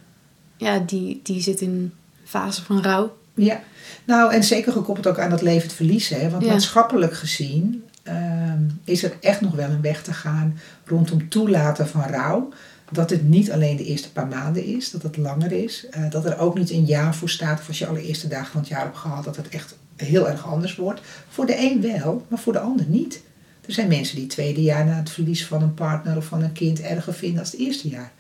ja, 0.56 0.78
die, 0.78 1.20
die 1.22 1.40
zit 1.42 1.60
in 1.60 1.70
een 1.70 1.92
fase 2.24 2.62
van 2.64 2.82
rouw? 2.82 3.16
Ja, 3.34 3.60
nou 4.04 4.32
en 4.32 4.44
zeker 4.44 4.72
gekoppeld 4.72 5.06
ook 5.06 5.18
aan 5.18 5.30
dat 5.30 5.42
levend 5.42 5.72
verliezen. 5.72 6.20
Hè? 6.20 6.30
Want 6.30 6.44
Ja. 6.44 6.50
maatschappelijk 6.50 7.14
gezien 7.14 7.84
ehm, 8.02 8.62
is 8.84 9.02
er 9.02 9.12
echt 9.20 9.40
nog 9.40 9.54
wel 9.54 9.70
een 9.70 9.80
weg 9.80 10.02
te 10.02 10.12
gaan 10.12 10.58
rondom 10.84 11.28
toelaten 11.28 11.88
van 11.88 12.02
rouw. 12.02 12.48
Dat 12.90 13.10
het 13.10 13.28
niet 13.28 13.52
alleen 13.52 13.76
de 13.76 13.84
eerste 13.84 14.12
paar 14.12 14.26
maanden 14.26 14.64
is, 14.64 14.90
dat 14.90 15.02
het 15.02 15.16
langer 15.16 15.52
is. 15.52 15.86
eh, 15.90 16.10
dat 16.10 16.24
er 16.24 16.38
ook 16.38 16.58
niet 16.58 16.70
een 16.70 16.84
jaar 16.84 17.14
voor 17.14 17.30
staat 17.30 17.60
of 17.60 17.68
als 17.68 17.78
je 17.78 17.86
alle 17.86 18.02
eerste 18.02 18.28
dagen 18.28 18.52
van 18.52 18.60
het 18.60 18.68
jaar 18.70 18.82
hebt 18.82 18.96
gehad, 18.96 19.24
dat 19.24 19.36
het 19.36 19.48
echt 19.48 19.74
heel 19.96 20.28
erg 20.28 20.46
anders 20.46 20.76
wordt. 20.76 21.00
Voor 21.28 21.46
de 21.46 21.58
een 21.58 21.80
wel, 21.80 22.26
maar 22.28 22.38
voor 22.38 22.52
de 22.52 22.58
ander 22.58 22.86
niet. 22.88 23.22
Er 23.66 23.72
zijn 23.72 23.88
mensen 23.88 24.14
die 24.14 24.24
het 24.24 24.32
tweede 24.32 24.62
jaar 24.62 24.84
na 24.84 24.92
het 24.96 25.10
verlies 25.10 25.46
van 25.46 25.62
een 25.62 25.74
partner 25.74 26.16
of 26.16 26.24
van 26.24 26.42
een 26.42 26.52
kind 26.52 26.80
erger 26.80 27.14
vinden 27.14 27.40
als 27.40 27.50
het 27.50 27.60
eerste 27.60 27.88
jaar. 27.88 28.12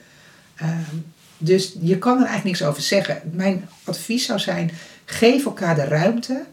Ehm, 0.54 0.96
dus 1.44 1.76
je 1.80 1.98
kan 1.98 2.12
er 2.12 2.26
eigenlijk 2.26 2.44
niks 2.44 2.62
over 2.62 2.82
zeggen. 2.82 3.20
Mijn 3.32 3.68
advies 3.84 4.24
zou 4.24 4.38
zijn: 4.38 4.70
geef 5.04 5.44
elkaar 5.44 5.74
de 5.74 5.84
ruimte 5.84 6.44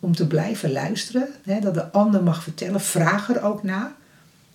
om 0.00 0.14
te 0.14 0.26
blijven 0.26 0.72
luisteren. 0.72 1.28
Hè, 1.44 1.60
dat 1.60 1.74
de 1.74 1.92
ander 1.92 2.22
mag 2.22 2.42
vertellen. 2.42 2.80
Vraag 2.80 3.30
er 3.30 3.42
ook 3.42 3.62
naar. 3.62 3.92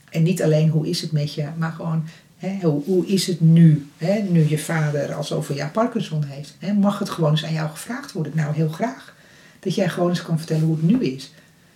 En 0.09 0.23
niet 0.23 0.43
alleen 0.43 0.69
hoe 0.69 0.87
is 0.87 1.01
het 1.01 1.11
met 1.11 1.33
je, 1.33 1.47
maar 1.57 1.71
gewoon 1.71 2.07
hè, 2.37 2.57
hoe, 2.61 2.83
hoe 2.83 3.05
is 3.05 3.27
het 3.27 3.41
nu? 3.41 3.89
Hè, 3.97 4.19
nu 4.21 4.49
je 4.49 4.59
vader 4.59 5.13
al 5.13 5.23
zoveel 5.23 5.55
jaar 5.55 5.71
Parkinson 5.71 6.23
heeft. 6.23 6.55
Hè, 6.59 6.73
mag 6.73 6.99
het 6.99 7.09
gewoon 7.09 7.31
eens 7.31 7.45
aan 7.45 7.53
jou 7.53 7.69
gevraagd 7.69 8.11
worden? 8.11 8.35
Nou, 8.35 8.55
heel 8.55 8.69
graag. 8.69 9.13
Dat 9.59 9.75
jij 9.75 9.89
gewoon 9.89 10.09
eens 10.09 10.21
kan 10.21 10.37
vertellen 10.37 10.63
hoe 10.63 10.75
het 10.75 10.83
nu 10.83 11.03
is. 11.03 11.33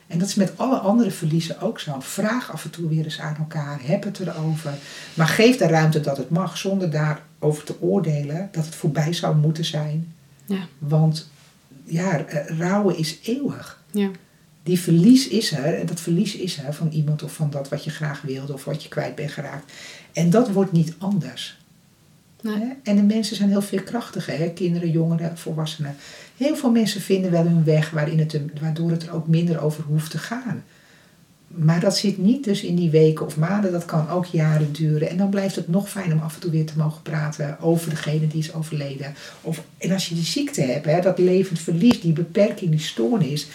En 0.08 0.20
dat 0.20 0.28
is 0.28 0.36
met 0.36 0.54
alle 0.56 0.78
andere 0.78 1.12
verliezen 1.12 1.62
ook 1.62 1.80
zo. 1.80 1.96
Vraag 2.00 2.52
af 2.52 2.64
en 2.64 2.70
toe 2.70 2.90
weer 2.90 3.04
eens 3.04 3.20
aan 3.20 3.36
elkaar. 3.40 3.80
Heb 3.84 4.04
het 4.04 4.20
erover. 4.20 4.74
Maar 5.14 5.28
geef 5.28 5.58
de 5.58 5.68
ruimte 5.68 6.00
dat 6.00 6.18
het 6.18 6.30
mag, 6.30 6.58
zonder 6.58 6.92
daar 6.92 7.22
over 7.40 7.64
te 7.64 7.82
oordelen 7.82 8.50
dat 8.52 8.66
het 8.66 8.76
voorbij 8.76 9.14
zou 9.14 9.36
moeten 9.36 9.66
zijn. 9.66 10.14
Ja. 10.46 10.68
Want 10.78 11.30
ja, 11.84 12.26
eh, 12.26 12.58
rouwen 12.58 12.98
is 12.98 13.20
eeuwig. 13.24 13.84
Ja. 13.92 14.10
Die 14.64 14.80
verlies 14.80 15.28
is 15.28 15.52
er. 15.52 15.80
En 15.80 15.86
dat 15.86 16.00
verlies 16.00 16.36
is 16.36 16.58
er 16.58 16.74
van 16.74 16.88
iemand 16.88 17.24
of 17.24 17.34
van 17.34 17.50
dat 17.50 17.70
wat 17.70 17.84
je 17.84 17.90
graag 17.90 18.22
wilde 18.22 18.54
of 18.54 18.66
wat 18.66 18.84
je 18.84 18.90
kwijt 18.90 19.16
bent 19.16 19.32
geraakt. 19.32 19.72
En 20.14 20.30
dat 20.30 20.52
wordt 20.52 20.72
niet 20.72 20.94
anders. 20.98 21.58
Nee. 22.42 22.74
En 22.84 22.96
de 22.96 23.02
mensen 23.02 23.36
zijn 23.36 23.50
heel 23.50 23.62
veerkrachtig, 23.62 24.26
hè? 24.26 24.50
kinderen, 24.50 24.92
jongeren, 24.92 25.38
volwassenen. 25.38 25.96
Heel 26.38 26.56
veel 26.56 26.72
mensen 26.72 27.02
vinden 27.02 27.32
wel 27.32 27.44
hun 27.44 27.64
weg 27.64 27.90
waarin 27.90 28.20
het, 28.20 28.40
waardoor 28.62 28.92
het 28.92 29.04
er 29.04 29.14
ook 29.14 29.28
minder 29.28 29.62
over 29.62 29.84
hoeft 29.84 30.12
te 30.12 30.18
gaan. 30.18 30.64
Maar 31.56 31.80
dat 31.80 31.98
zit 31.98 32.18
niet 32.18 32.44
dus 32.44 32.62
in 32.62 32.76
die 32.76 32.90
weken 32.90 33.26
of 33.26 33.38
maanden, 33.38 33.72
dat 33.72 33.86
kan 33.86 34.10
ook 34.10 34.26
jaren 34.26 34.72
duren. 34.72 35.10
En 35.10 35.18
dan 35.18 35.30
blijft 35.30 35.56
het 35.56 35.68
nog 35.68 35.90
fijn 35.90 36.14
om 36.14 36.20
af 36.20 36.36
en 36.36 36.40
toe 36.42 36.52
weer 36.52 36.66
te 36.66 36.78
mogen 36.78 37.02
praten 37.02 37.58
over 37.62 37.90
degene 37.90 38.28
die 38.28 38.40
is 38.40 38.54
overleden. 38.54 39.16
Of, 39.42 39.64
en 39.78 39.92
als 39.92 40.10
je 40.10 40.16
die 40.16 40.24
ziekte 40.24 40.62
hebt, 40.62 40.86
hè, 40.86 41.02
dat 41.02 41.20
levend 41.20 41.60
verlies, 41.60 42.02
die 42.02 42.14
beperking, 42.14 42.72
die 42.72 42.80
stoornis. 42.80 43.48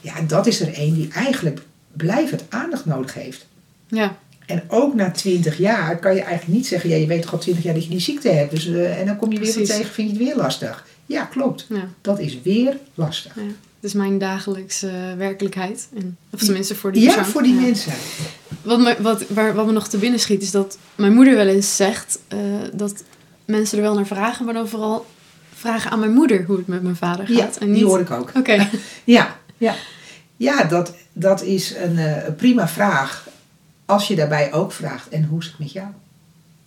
Ja, 0.00 0.20
dat 0.20 0.46
is 0.46 0.60
er 0.60 0.74
één 0.74 0.94
die 0.94 1.08
eigenlijk 1.12 1.60
blijvend 1.92 2.44
aandacht 2.48 2.84
nodig 2.84 3.14
heeft. 3.14 3.46
Ja. 3.86 4.16
En 4.46 4.62
ook 4.68 4.94
na 4.94 5.10
20 5.10 5.58
jaar 5.58 5.98
kan 5.98 6.14
je 6.14 6.20
eigenlijk 6.20 6.52
niet 6.58 6.66
zeggen, 6.66 6.90
ja, 6.90 6.96
je 6.96 7.06
weet 7.06 7.22
toch 7.22 7.32
al 7.32 7.38
20 7.38 7.64
jaar 7.64 7.74
dat 7.74 7.84
je 7.84 7.90
die 7.90 8.00
ziekte 8.00 8.28
hebt. 8.28 8.50
Dus, 8.50 8.66
eh, 8.66 8.98
en 8.98 9.06
dan 9.06 9.16
kom 9.16 9.32
je 9.32 9.38
weer 9.38 9.52
Precies. 9.52 9.68
tegen, 9.68 9.92
vind 9.92 10.10
je 10.10 10.16
het 10.16 10.24
weer 10.24 10.36
lastig. 10.36 10.86
Ja, 11.06 11.24
klopt. 11.24 11.66
Ja. 11.68 11.88
Dat 12.00 12.18
is 12.18 12.42
weer 12.42 12.76
lastig. 12.94 13.34
ja. 13.34 13.42
Is 13.80 13.92
mijn 13.92 14.18
dagelijkse 14.18 15.14
werkelijkheid. 15.16 15.88
En, 15.96 16.16
of 16.30 16.40
tenminste 16.40 16.74
voor 16.74 16.92
die 16.92 17.02
Ja, 17.02 17.14
persoon. 17.14 17.32
voor 17.32 17.42
die 17.42 17.54
Ja. 17.54 17.60
mensen. 17.60 17.92
Wat 18.62 18.78
me, 18.80 18.96
wat, 19.00 19.28
waar, 19.28 19.54
wat 19.54 19.66
me 19.66 19.72
nog 19.72 19.88
te 19.88 19.98
binnen 19.98 20.20
schiet 20.20 20.42
is 20.42 20.50
dat 20.50 20.78
mijn 20.94 21.14
moeder 21.14 21.34
wel 21.36 21.46
eens 21.46 21.76
zegt 21.76 22.18
eh, 22.28 22.38
dat 22.72 23.04
mensen 23.44 23.76
er 23.78 23.84
wel 23.84 23.94
naar 23.94 24.06
vragen, 24.06 24.44
maar 24.44 24.54
dan 24.54 24.68
vooral 24.68 25.06
vragen 25.54 25.90
aan 25.90 25.98
mijn 25.98 26.12
moeder 26.12 26.44
hoe 26.44 26.56
het 26.56 26.66
met 26.66 26.82
mijn 26.82 26.96
vader 26.96 27.26
gaat. 27.26 27.36
Ja, 27.36 27.44
en 27.60 27.66
die 27.66 27.74
niet... 27.74 27.82
hoor 27.82 28.00
ik 28.00 28.10
ook. 28.10 28.32
Oké. 28.36 28.68
Ja, 29.04 29.36
ja. 29.58 29.74
ja 30.36 30.64
dat, 30.64 30.94
dat 31.12 31.42
is 31.42 31.74
een 31.76 31.98
eh, 31.98 32.26
een 32.26 32.34
prima 32.36 32.68
vraag. 32.68 33.28
Als 33.84 34.08
je 34.08 34.16
daarbij 34.16 34.52
ook 34.52 34.72
vraagt, 34.72 35.08
en 35.08 35.24
hoe 35.24 35.40
is 35.40 35.46
het 35.46 35.58
met 35.58 35.72
jou? 35.72 35.86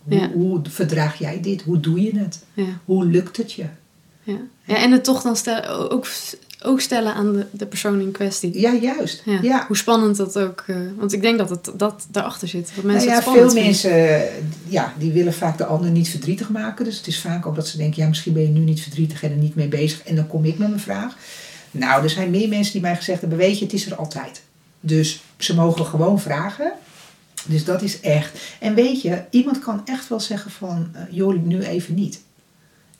Hoe, 0.02 0.14
Ja. 0.18 0.30
hoe 0.30 0.60
verdraag 0.68 1.18
jij 1.18 1.40
dit? 1.40 1.62
Hoe 1.62 1.80
doe 1.80 2.00
je 2.02 2.18
het? 2.18 2.44
Ja. 2.54 2.64
Hoe 2.84 3.04
lukt 3.06 3.36
het 3.36 3.52
je? 3.52 3.64
Ja. 4.24 4.36
ja, 4.64 4.76
en 4.76 4.92
het 4.92 5.04
toch 5.04 5.22
dan 5.22 5.36
stel, 5.36 5.90
ook, 5.90 6.06
ook 6.62 6.80
stellen 6.80 7.14
aan 7.14 7.32
de, 7.32 7.46
de 7.50 7.66
persoon 7.66 8.00
in 8.00 8.12
kwestie. 8.12 8.60
Ja, 8.60 8.72
juist. 8.72 9.22
Ja. 9.24 9.38
Ja. 9.42 9.64
Hoe 9.66 9.76
spannend 9.76 10.16
dat 10.16 10.38
ook... 10.38 10.64
eh, 10.66 10.76
want 10.96 11.12
ik 11.12 11.22
denk 11.22 11.38
dat 11.38 11.50
het 11.50 11.70
dat 11.76 12.06
daarachter 12.10 12.48
zit. 12.48 12.72
Dat 12.74 12.84
mensen 12.84 13.10
nou 13.10 13.22
ja, 13.24 13.32
veel 13.32 13.48
vinden. 13.48 13.64
mensen 13.64 13.90
eh, 13.90 14.30
ja, 14.68 14.94
die 14.98 15.12
willen 15.12 15.34
vaak 15.34 15.58
de 15.58 15.64
ander 15.64 15.90
niet 15.90 16.08
verdrietig 16.08 16.48
maken. 16.50 16.84
Dus 16.84 16.96
het 16.96 17.06
is 17.06 17.20
vaak 17.20 17.46
ook 17.46 17.54
dat 17.54 17.68
ze 17.68 17.76
denken, 17.76 18.02
ja, 18.02 18.08
misschien 18.08 18.32
ben 18.32 18.42
je 18.42 18.48
nu 18.48 18.60
niet 18.60 18.82
verdrietig 18.82 19.22
en 19.22 19.30
er 19.30 19.36
niet 19.36 19.54
mee 19.54 19.68
bezig. 19.68 20.02
En 20.02 20.16
dan 20.16 20.26
kom 20.26 20.44
ik 20.44 20.58
met 20.58 20.68
mijn 20.68 20.80
vraag. 20.80 21.16
Nou, 21.70 22.02
er 22.02 22.10
zijn 22.10 22.30
meer 22.30 22.48
mensen 22.48 22.72
die 22.72 22.82
mij 22.82 22.96
gezegd 22.96 23.20
hebben, 23.20 23.38
weet 23.38 23.58
je, 23.58 23.64
het 23.64 23.74
is 23.74 23.86
er 23.86 23.94
altijd. 23.94 24.42
Dus 24.80 25.22
ze 25.36 25.54
mogen 25.54 25.86
gewoon 25.86 26.20
vragen. 26.20 26.72
Dus 27.46 27.64
dat 27.64 27.82
is 27.82 28.00
echt. 28.00 28.38
En 28.60 28.74
weet 28.74 29.02
je, 29.02 29.22
iemand 29.30 29.58
kan 29.58 29.82
echt 29.84 30.08
wel 30.08 30.20
zeggen 30.20 30.50
van, 30.50 30.88
joh, 31.10 31.42
nu 31.42 31.62
even 31.62 31.94
niet. 31.94 32.20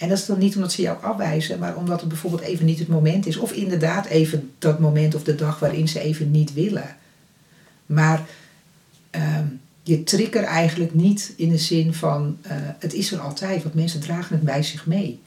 En 0.05 0.11
dat 0.11 0.19
is 0.19 0.27
dan 0.27 0.39
niet 0.39 0.55
omdat 0.55 0.73
ze 0.73 0.83
jou 0.83 1.03
afwijzen, 1.03 1.59
maar 1.59 1.77
omdat 1.77 2.01
het 2.01 2.09
bijvoorbeeld 2.09 2.43
even 2.43 2.65
niet 2.65 2.79
het 2.79 2.89
moment 2.89 3.27
is. 3.27 3.37
Of 3.37 3.53
inderdaad 3.53 4.07
even 4.07 4.53
dat 4.59 4.79
moment 4.79 5.15
of 5.15 5.23
de 5.23 5.35
dag 5.35 5.59
waarin 5.59 5.89
ze 5.89 6.01
even 6.01 6.31
niet 6.31 6.53
willen. 6.53 6.97
Maar 7.87 8.23
ehm, 9.11 9.47
je 9.83 10.03
trigger 10.03 10.43
eigenlijk 10.43 10.95
niet 10.95 11.33
in 11.37 11.49
de 11.49 11.59
zin 11.59 11.95
van 11.95 12.39
eh, 12.43 12.57
het 12.79 12.93
is 12.93 13.13
er 13.13 13.19
altijd, 13.19 13.63
want 13.63 13.75
mensen 13.75 14.01
dragen 14.01 14.35
het 14.35 14.45
bij 14.45 14.63
zich 14.63 14.87
mee. 14.87 15.21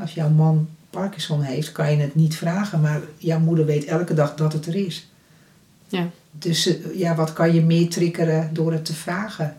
Als 0.00 0.14
jouw 0.14 0.30
man 0.30 0.68
Parkinson 0.90 1.42
heeft, 1.42 1.72
kan 1.72 1.90
je 1.90 1.96
het 1.96 2.14
niet 2.14 2.36
vragen, 2.36 2.80
maar 2.80 3.00
jouw 3.16 3.40
moeder 3.40 3.64
weet 3.64 3.84
elke 3.84 4.14
dag 4.14 4.34
dat 4.34 4.52
het 4.52 4.66
er 4.66 4.74
is. 4.74 5.08
Ja. 5.88 6.10
Dus 6.32 6.66
eh, 6.66 6.98
ja, 6.98 7.14
wat 7.14 7.32
kan 7.32 7.54
je 7.54 7.62
meer 7.62 7.88
triggeren 7.88 8.54
door 8.54 8.72
het 8.72 8.84
te 8.84 8.94
vragen? 8.94 9.56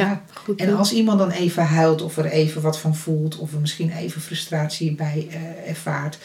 Ja, 0.00 0.22
goed. 0.32 0.60
En 0.60 0.76
als 0.76 0.92
iemand 0.92 1.18
dan 1.18 1.30
even 1.30 1.64
huilt 1.66 2.02
of 2.02 2.16
er 2.16 2.24
even 2.24 2.62
wat 2.62 2.78
van 2.78 2.96
voelt 2.96 3.38
of 3.38 3.52
er 3.52 3.60
misschien 3.60 3.90
even 3.90 4.20
frustratie 4.20 4.92
bij 4.94 5.28
eh, 5.30 5.70
ervaart, 5.70 6.18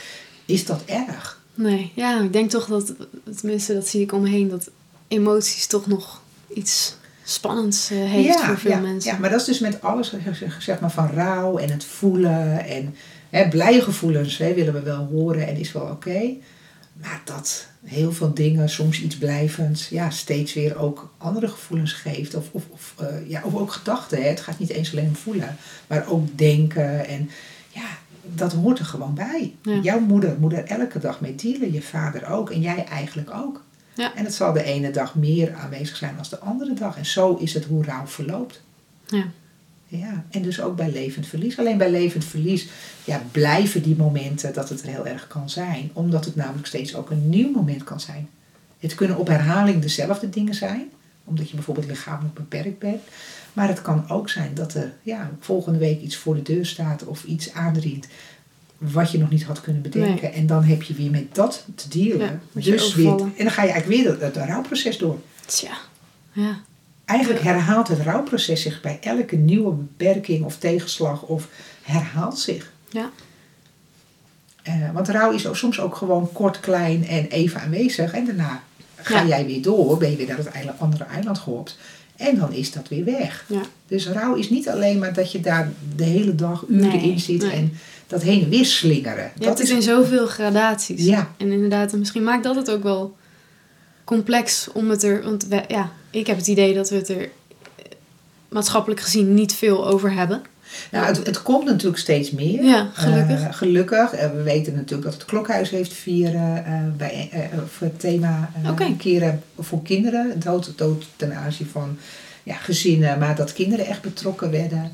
is 0.45 0.65
dat 0.65 0.81
erg. 0.85 1.41
Nee, 1.53 1.91
ja, 1.95 2.21
ik 2.21 2.33
denk 2.33 2.49
toch 2.49 2.65
dat, 2.65 2.93
tenminste 3.37 3.73
dat 3.73 3.87
zie 3.87 4.01
ik 4.01 4.13
om 4.13 4.21
me 4.21 4.29
heen, 4.29 4.49
dat 4.49 4.69
emoties 5.07 5.67
toch 5.67 5.87
nog 5.87 6.21
iets 6.53 6.95
spannends 7.23 7.89
eh, 7.91 7.97
heeft 7.97 8.39
voor 8.39 8.57
veel 8.57 8.71
ja, 8.71 8.79
mensen. 8.79 9.11
Ja, 9.11 9.17
maar 9.17 9.29
dat 9.29 9.39
is 9.39 9.45
dus 9.45 9.59
met 9.59 9.81
alles 9.81 10.13
zeg- 10.33 10.61
zeg 10.61 10.79
maar, 10.79 10.91
van 10.91 11.09
rouw 11.09 11.57
en 11.57 11.69
het 11.69 11.83
voelen. 11.85 12.65
En 12.65 12.95
hè, 13.29 13.47
blije 13.47 13.81
gevoelens 13.81 14.37
hè, 14.37 14.53
willen 14.53 14.73
we 14.73 14.81
wel 14.81 15.07
horen 15.11 15.47
en 15.47 15.55
is 15.57 15.71
wel 15.71 15.83
oké. 15.83 16.21
Maar 17.01 17.21
dat 17.25 17.67
heel 17.83 18.11
veel 18.11 18.33
dingen, 18.33 18.69
soms 18.69 19.01
iets 19.01 19.17
blijvends, 19.17 19.89
ja, 19.89 20.09
steeds 20.09 20.53
weer 20.53 20.77
ook 20.77 21.13
andere 21.17 21.47
gevoelens 21.47 21.93
geeft. 21.93 22.35
Of, 22.35 22.49
of, 22.51 22.63
of, 22.69 22.93
eh, 22.97 23.29
ja, 23.29 23.41
of 23.43 23.55
ook 23.55 23.71
gedachten. 23.71 24.21
Hè. 24.21 24.27
Het 24.27 24.39
gaat 24.39 24.59
niet 24.59 24.69
eens 24.69 24.91
alleen 24.91 25.07
om 25.07 25.15
voelen, 25.15 25.57
maar 25.87 26.07
ook 26.07 26.37
denken. 26.37 27.07
En 27.07 27.29
ja, 27.69 27.87
dat 28.23 28.53
hoort 28.53 28.79
er 28.79 28.85
gewoon 28.85 29.13
bij. 29.13 29.55
Ja. 29.61 29.79
Jouw 29.81 29.99
moeder 29.99 30.39
moet 30.39 30.53
er 30.53 30.63
elke 30.63 30.99
dag 30.99 31.21
mee 31.21 31.35
dealen, 31.35 31.73
je 31.73 31.81
vader 31.81 32.27
ook 32.29 32.51
en 32.51 32.61
jij 32.61 32.85
eigenlijk 32.85 33.31
ook. 33.33 33.63
Ja. 33.93 34.15
En 34.15 34.23
het 34.23 34.33
zal 34.33 34.53
de 34.53 34.63
ene 34.63 34.91
dag 34.91 35.15
meer 35.15 35.53
aanwezig 35.53 35.95
zijn 35.95 36.15
dan 36.15 36.25
de 36.29 36.39
andere 36.39 36.73
dag. 36.73 36.97
En 36.97 37.05
zo 37.05 37.35
is 37.35 37.53
het 37.53 37.65
hoe 37.65 37.83
rouw 37.83 38.07
verloopt. 38.07 38.61
Ja. 39.05 39.25
Ja, 39.91 40.25
en 40.29 40.41
dus 40.41 40.61
ook 40.61 40.75
bij 40.75 40.91
levend 40.91 41.27
verlies. 41.27 41.59
Alleen 41.59 41.77
bij 41.77 41.91
levend 41.91 42.25
verlies 42.25 42.67
ja, 43.03 43.21
blijven 43.31 43.81
die 43.81 43.95
momenten 43.95 44.53
dat 44.53 44.69
het 44.69 44.81
er 44.81 44.87
heel 44.87 45.07
erg 45.07 45.27
kan 45.27 45.49
zijn. 45.49 45.89
Omdat 45.93 46.25
het 46.25 46.35
namelijk 46.35 46.67
steeds 46.67 46.95
ook 46.95 47.09
een 47.09 47.29
nieuw 47.29 47.51
moment 47.51 47.83
kan 47.83 47.99
zijn. 47.99 48.29
Het 48.79 48.95
kunnen 48.95 49.17
op 49.17 49.27
herhaling 49.27 49.81
dezelfde 49.81 50.29
dingen 50.29 50.53
zijn. 50.53 50.89
Omdat 51.23 51.49
je 51.49 51.55
bijvoorbeeld 51.55 51.87
lichamelijk 51.87 52.33
beperkt 52.35 52.79
bent. 52.79 53.01
Maar 53.53 53.67
het 53.67 53.81
kan 53.81 54.09
ook 54.09 54.29
zijn 54.29 54.53
dat 54.53 54.73
er 54.73 54.93
ja, 55.01 55.31
volgende 55.39 55.79
week 55.79 56.01
iets 56.01 56.15
voor 56.15 56.35
de 56.35 56.41
deur 56.41 56.65
staat 56.65 57.05
of 57.05 57.23
iets 57.23 57.53
aandringt. 57.53 58.07
Wat 58.77 59.11
je 59.11 59.17
nog 59.17 59.29
niet 59.29 59.43
had 59.43 59.61
kunnen 59.61 59.81
bedenken. 59.81 60.33
En 60.33 60.47
dan 60.47 60.63
heb 60.63 60.83
je 60.83 60.93
weer 60.93 61.11
met 61.11 61.35
dat 61.35 61.65
te 61.75 61.89
dealen. 61.89 62.41
Ja, 62.53 62.61
dus 62.61 62.95
weer, 62.95 63.09
en 63.09 63.31
dan 63.37 63.51
ga 63.51 63.63
je 63.63 63.71
eigenlijk 63.71 64.01
weer 64.01 64.11
het, 64.11 64.35
het 64.35 64.47
rouwproces 64.47 64.97
door. 64.97 65.19
Tja. 65.45 65.77
Ja. 66.31 66.59
Eigenlijk 67.09 67.41
herhaalt 67.41 67.87
het 67.87 67.99
rouwproces 67.99 68.61
zich 68.61 68.81
bij 68.81 68.97
elke 69.01 69.35
nieuwe 69.35 69.73
beperking 69.73 70.45
of 70.45 70.57
tegenslag 70.57 71.21
of 71.21 71.47
herhaalt 71.81 72.39
zich. 72.39 72.71
Ja. 72.89 73.09
Eh, 74.63 74.73
want 74.93 75.07
rouw 75.09 75.31
is 75.31 75.47
ook 75.47 75.55
soms 75.55 75.79
ook 75.79 75.95
gewoon 75.95 76.31
kort, 76.31 76.59
klein 76.59 77.07
en 77.07 77.27
even 77.27 77.61
aanwezig. 77.61 78.13
En 78.13 78.25
daarna 78.25 78.63
ga 78.95 79.21
Ja. 79.21 79.27
jij 79.27 79.45
weer 79.45 79.61
door, 79.61 79.97
ben 79.97 80.11
je 80.11 80.17
weer 80.17 80.27
naar 80.27 80.37
het 80.37 80.47
eiland, 80.47 80.79
andere 80.79 81.03
eiland 81.03 81.37
gehopt. 81.37 81.77
En 82.15 82.37
dan 82.37 82.53
is 82.53 82.71
dat 82.71 82.87
weer 82.87 83.05
weg. 83.05 83.45
Ja. 83.47 83.61
Dus 83.87 84.07
rouw 84.07 84.35
is 84.35 84.49
niet 84.49 84.69
alleen 84.69 84.99
maar 84.99 85.13
dat 85.13 85.31
je 85.31 85.39
daar 85.39 85.71
de 85.95 86.03
hele 86.03 86.35
dag 86.35 86.63
uren 86.67 86.87
Nee, 86.87 87.11
in 87.11 87.19
zit 87.19 87.41
nee. 87.41 87.51
en 87.51 87.73
dat 88.07 88.21
heen 88.21 88.43
en 88.43 88.49
weer 88.49 88.65
slingeren. 88.65 89.31
Je 89.39 89.45
dat 89.45 89.59
het 89.59 89.69
in 89.69 89.81
zoveel 89.81 90.27
gradaties. 90.27 91.05
Ja. 91.05 91.31
En 91.37 91.51
inderdaad, 91.51 91.93
en 91.93 91.99
misschien 91.99 92.23
maakt 92.23 92.43
dat 92.43 92.55
het 92.55 92.71
ook 92.71 92.83
wel 92.83 93.17
complex 94.09 94.67
om 94.73 94.89
het 94.89 95.03
er... 95.03 95.23
Want 95.23 95.47
we- 95.47 95.63
ja, 95.67 95.91
ik 96.09 96.27
heb 96.27 96.37
het 96.37 96.47
idee 96.47 96.73
dat 96.73 96.89
we 96.89 96.95
het 96.95 97.09
er 97.09 97.29
maatschappelijk 98.49 98.99
gezien 99.01 99.33
niet 99.33 99.53
veel 99.53 99.87
over 99.87 100.13
hebben. 100.13 100.41
Nou, 100.91 101.05
het, 101.05 101.25
het 101.25 101.41
komt 101.41 101.65
natuurlijk 101.65 101.97
steeds 101.99 102.31
meer. 102.31 102.63
Ja, 102.63 102.89
gelukkig. 102.93 103.41
Eh, 103.41 103.53
gelukkig. 103.53 104.11
Eh, 104.13 104.31
we 104.31 104.41
weten 104.41 104.73
natuurlijk 104.73 105.03
dat 105.03 105.13
het 105.13 105.25
klokhuis 105.25 105.69
heeft 105.69 105.93
vieren 105.93 106.65
eh, 106.65 106.73
bij, 106.97 107.29
voor 107.67 107.87
het 107.87 107.99
thema 107.99 108.51
Oké. 108.69 108.95
keren 108.97 109.41
voor 109.59 109.81
kinderen. 109.81 110.39
Dood, 110.39 110.73
dood 110.75 111.05
ten 111.15 111.35
aanzien 111.35 111.67
van 111.67 111.97
ja, 112.43 112.55
gezinnen, 112.55 113.19
maar 113.19 113.35
dat 113.35 113.53
kinderen 113.53 113.85
echt 113.85 114.01
betrokken 114.01 114.51
werden. 114.51 114.91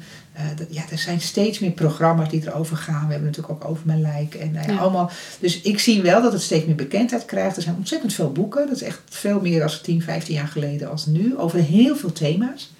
Dat, 0.55 0.67
ja, 0.69 0.83
er 0.91 0.97
zijn 0.97 1.21
steeds 1.21 1.59
meer 1.59 1.71
programma's 1.71 2.29
die 2.29 2.41
erover 2.47 2.77
gaan. 2.77 3.05
We 3.05 3.11
hebben 3.11 3.29
natuurlijk 3.29 3.53
ook 3.63 3.69
over 3.69 3.83
mijn 3.85 4.01
lijk. 4.01 4.33
En, 4.35 4.53
Ja. 4.67 4.75
allemaal. 4.77 5.11
Dus 5.39 5.61
ik 5.61 5.79
zie 5.79 6.01
wel 6.01 6.21
dat 6.21 6.33
het 6.33 6.41
steeds 6.41 6.65
meer 6.65 6.75
bekendheid 6.75 7.25
krijgt. 7.25 7.55
Er 7.55 7.61
zijn 7.61 7.75
ontzettend 7.75 8.13
veel 8.13 8.31
boeken. 8.31 8.67
Dat 8.67 8.75
is 8.75 8.81
echt 8.81 9.01
veel 9.09 9.41
meer 9.41 9.59
dan 9.59 9.69
10, 9.81 10.01
15 10.01 10.35
jaar 10.35 10.47
geleden 10.47 10.89
als 10.89 11.05
nu. 11.05 11.37
Over 11.37 11.59
heel 11.59 11.95
veel 11.95 12.11
thema's. 12.11 12.73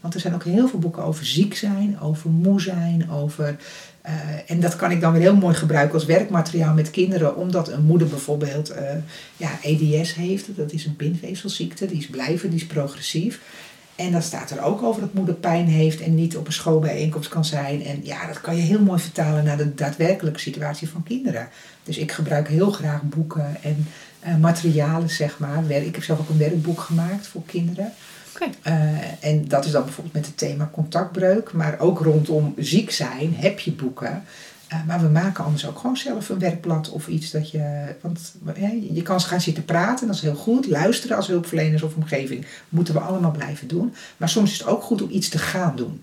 Want 0.00 0.14
er 0.14 0.20
zijn 0.20 0.34
ook 0.34 0.44
heel 0.44 0.68
veel 0.68 0.78
boeken 0.78 1.02
over 1.02 1.26
ziek 1.26 1.56
zijn, 1.56 2.00
over 2.00 2.30
moe 2.30 2.60
zijn, 2.60 3.10
over... 3.10 3.56
eh, 4.02 4.12
en 4.46 4.60
dat 4.60 4.76
kan 4.76 4.90
ik 4.90 5.00
dan 5.00 5.12
weer 5.12 5.20
heel 5.20 5.36
mooi 5.36 5.54
gebruiken 5.54 5.94
als 5.94 6.04
werkmateriaal 6.04 6.74
met 6.74 6.90
kinderen. 6.90 7.36
Omdat 7.36 7.68
een 7.68 7.84
moeder 7.84 8.08
bijvoorbeeld 8.08 8.70
eh, 8.70 8.96
ja, 9.36 9.50
EDS 9.62 10.14
heeft. 10.14 10.56
Dat 10.56 10.72
is 10.72 10.84
een 10.84 10.96
bindweefselziekte. 10.96 11.86
Die 11.86 11.98
is 11.98 12.06
blijvend, 12.06 12.52
die 12.52 12.60
is 12.60 12.66
progressief. 12.66 13.40
En 13.98 14.12
dan 14.12 14.22
staat 14.22 14.50
er 14.50 14.62
ook 14.62 14.82
over 14.82 15.00
dat 15.00 15.14
moeder 15.14 15.34
pijn 15.34 15.66
heeft 15.66 16.00
en 16.00 16.14
niet 16.14 16.36
op 16.36 16.46
een 16.46 16.52
schoolbijeenkomst 16.52 17.28
kan 17.28 17.44
zijn. 17.44 17.84
En 17.84 18.00
ja, 18.02 18.26
dat 18.26 18.40
kan 18.40 18.56
je 18.56 18.62
heel 18.62 18.80
mooi 18.80 19.00
vertalen 19.00 19.44
naar 19.44 19.56
de 19.56 19.74
daadwerkelijke 19.74 20.40
situatie 20.40 20.88
van 20.88 21.02
kinderen. 21.02 21.48
Dus 21.82 21.98
ik 21.98 22.12
gebruik 22.12 22.48
heel 22.48 22.70
graag 22.70 23.02
boeken 23.02 23.56
en 23.62 23.86
eh, 24.20 24.36
materialen, 24.36 25.10
zeg 25.10 25.38
maar. 25.38 25.70
Ik 25.70 25.94
heb 25.94 26.04
zelf 26.04 26.18
ook 26.18 26.28
een 26.28 26.38
werkboek 26.38 26.80
gemaakt 26.80 27.26
voor 27.26 27.42
kinderen. 27.46 27.92
Eh, 28.62 29.24
en 29.24 29.48
dat 29.48 29.64
is 29.64 29.70
dan 29.70 29.84
bijvoorbeeld 29.84 30.14
met 30.14 30.26
het 30.26 30.38
thema 30.38 30.70
contactbreuk. 30.72 31.52
Maar 31.52 31.78
ook 31.78 32.00
rondom 32.00 32.54
ziek 32.56 32.90
zijn 32.90 33.34
heb 33.34 33.60
je 33.60 33.72
boeken. 33.72 34.24
Eh, 34.68 34.78
maar 34.86 35.00
we 35.00 35.08
maken 35.08 35.44
anders 35.44 35.66
ook 35.66 35.78
gewoon 35.78 35.96
zelf 35.96 36.28
een 36.28 36.38
werkblad 36.38 36.90
of 36.90 37.08
iets 37.08 37.30
dat 37.30 37.50
je. 37.50 37.94
Want 38.00 38.34
ja, 38.56 38.70
je 38.92 39.02
kan 39.02 39.20
gaan 39.20 39.40
zitten 39.40 39.64
praten, 39.64 40.06
dat 40.06 40.16
is 40.16 40.22
heel 40.22 40.34
goed. 40.34 40.66
Luisteren 40.66 41.16
als 41.16 41.26
hulpverleners 41.26 41.82
of 41.82 41.94
omgeving 41.94 42.46
moeten 42.68 42.94
we 42.94 43.00
allemaal 43.00 43.30
blijven 43.30 43.68
doen. 43.68 43.94
Maar 44.16 44.28
soms 44.28 44.50
is 44.50 44.58
het 44.58 44.68
ook 44.68 44.82
goed 44.82 45.02
om 45.02 45.10
iets 45.10 45.28
te 45.28 45.38
gaan 45.38 45.76
doen. 45.76 46.02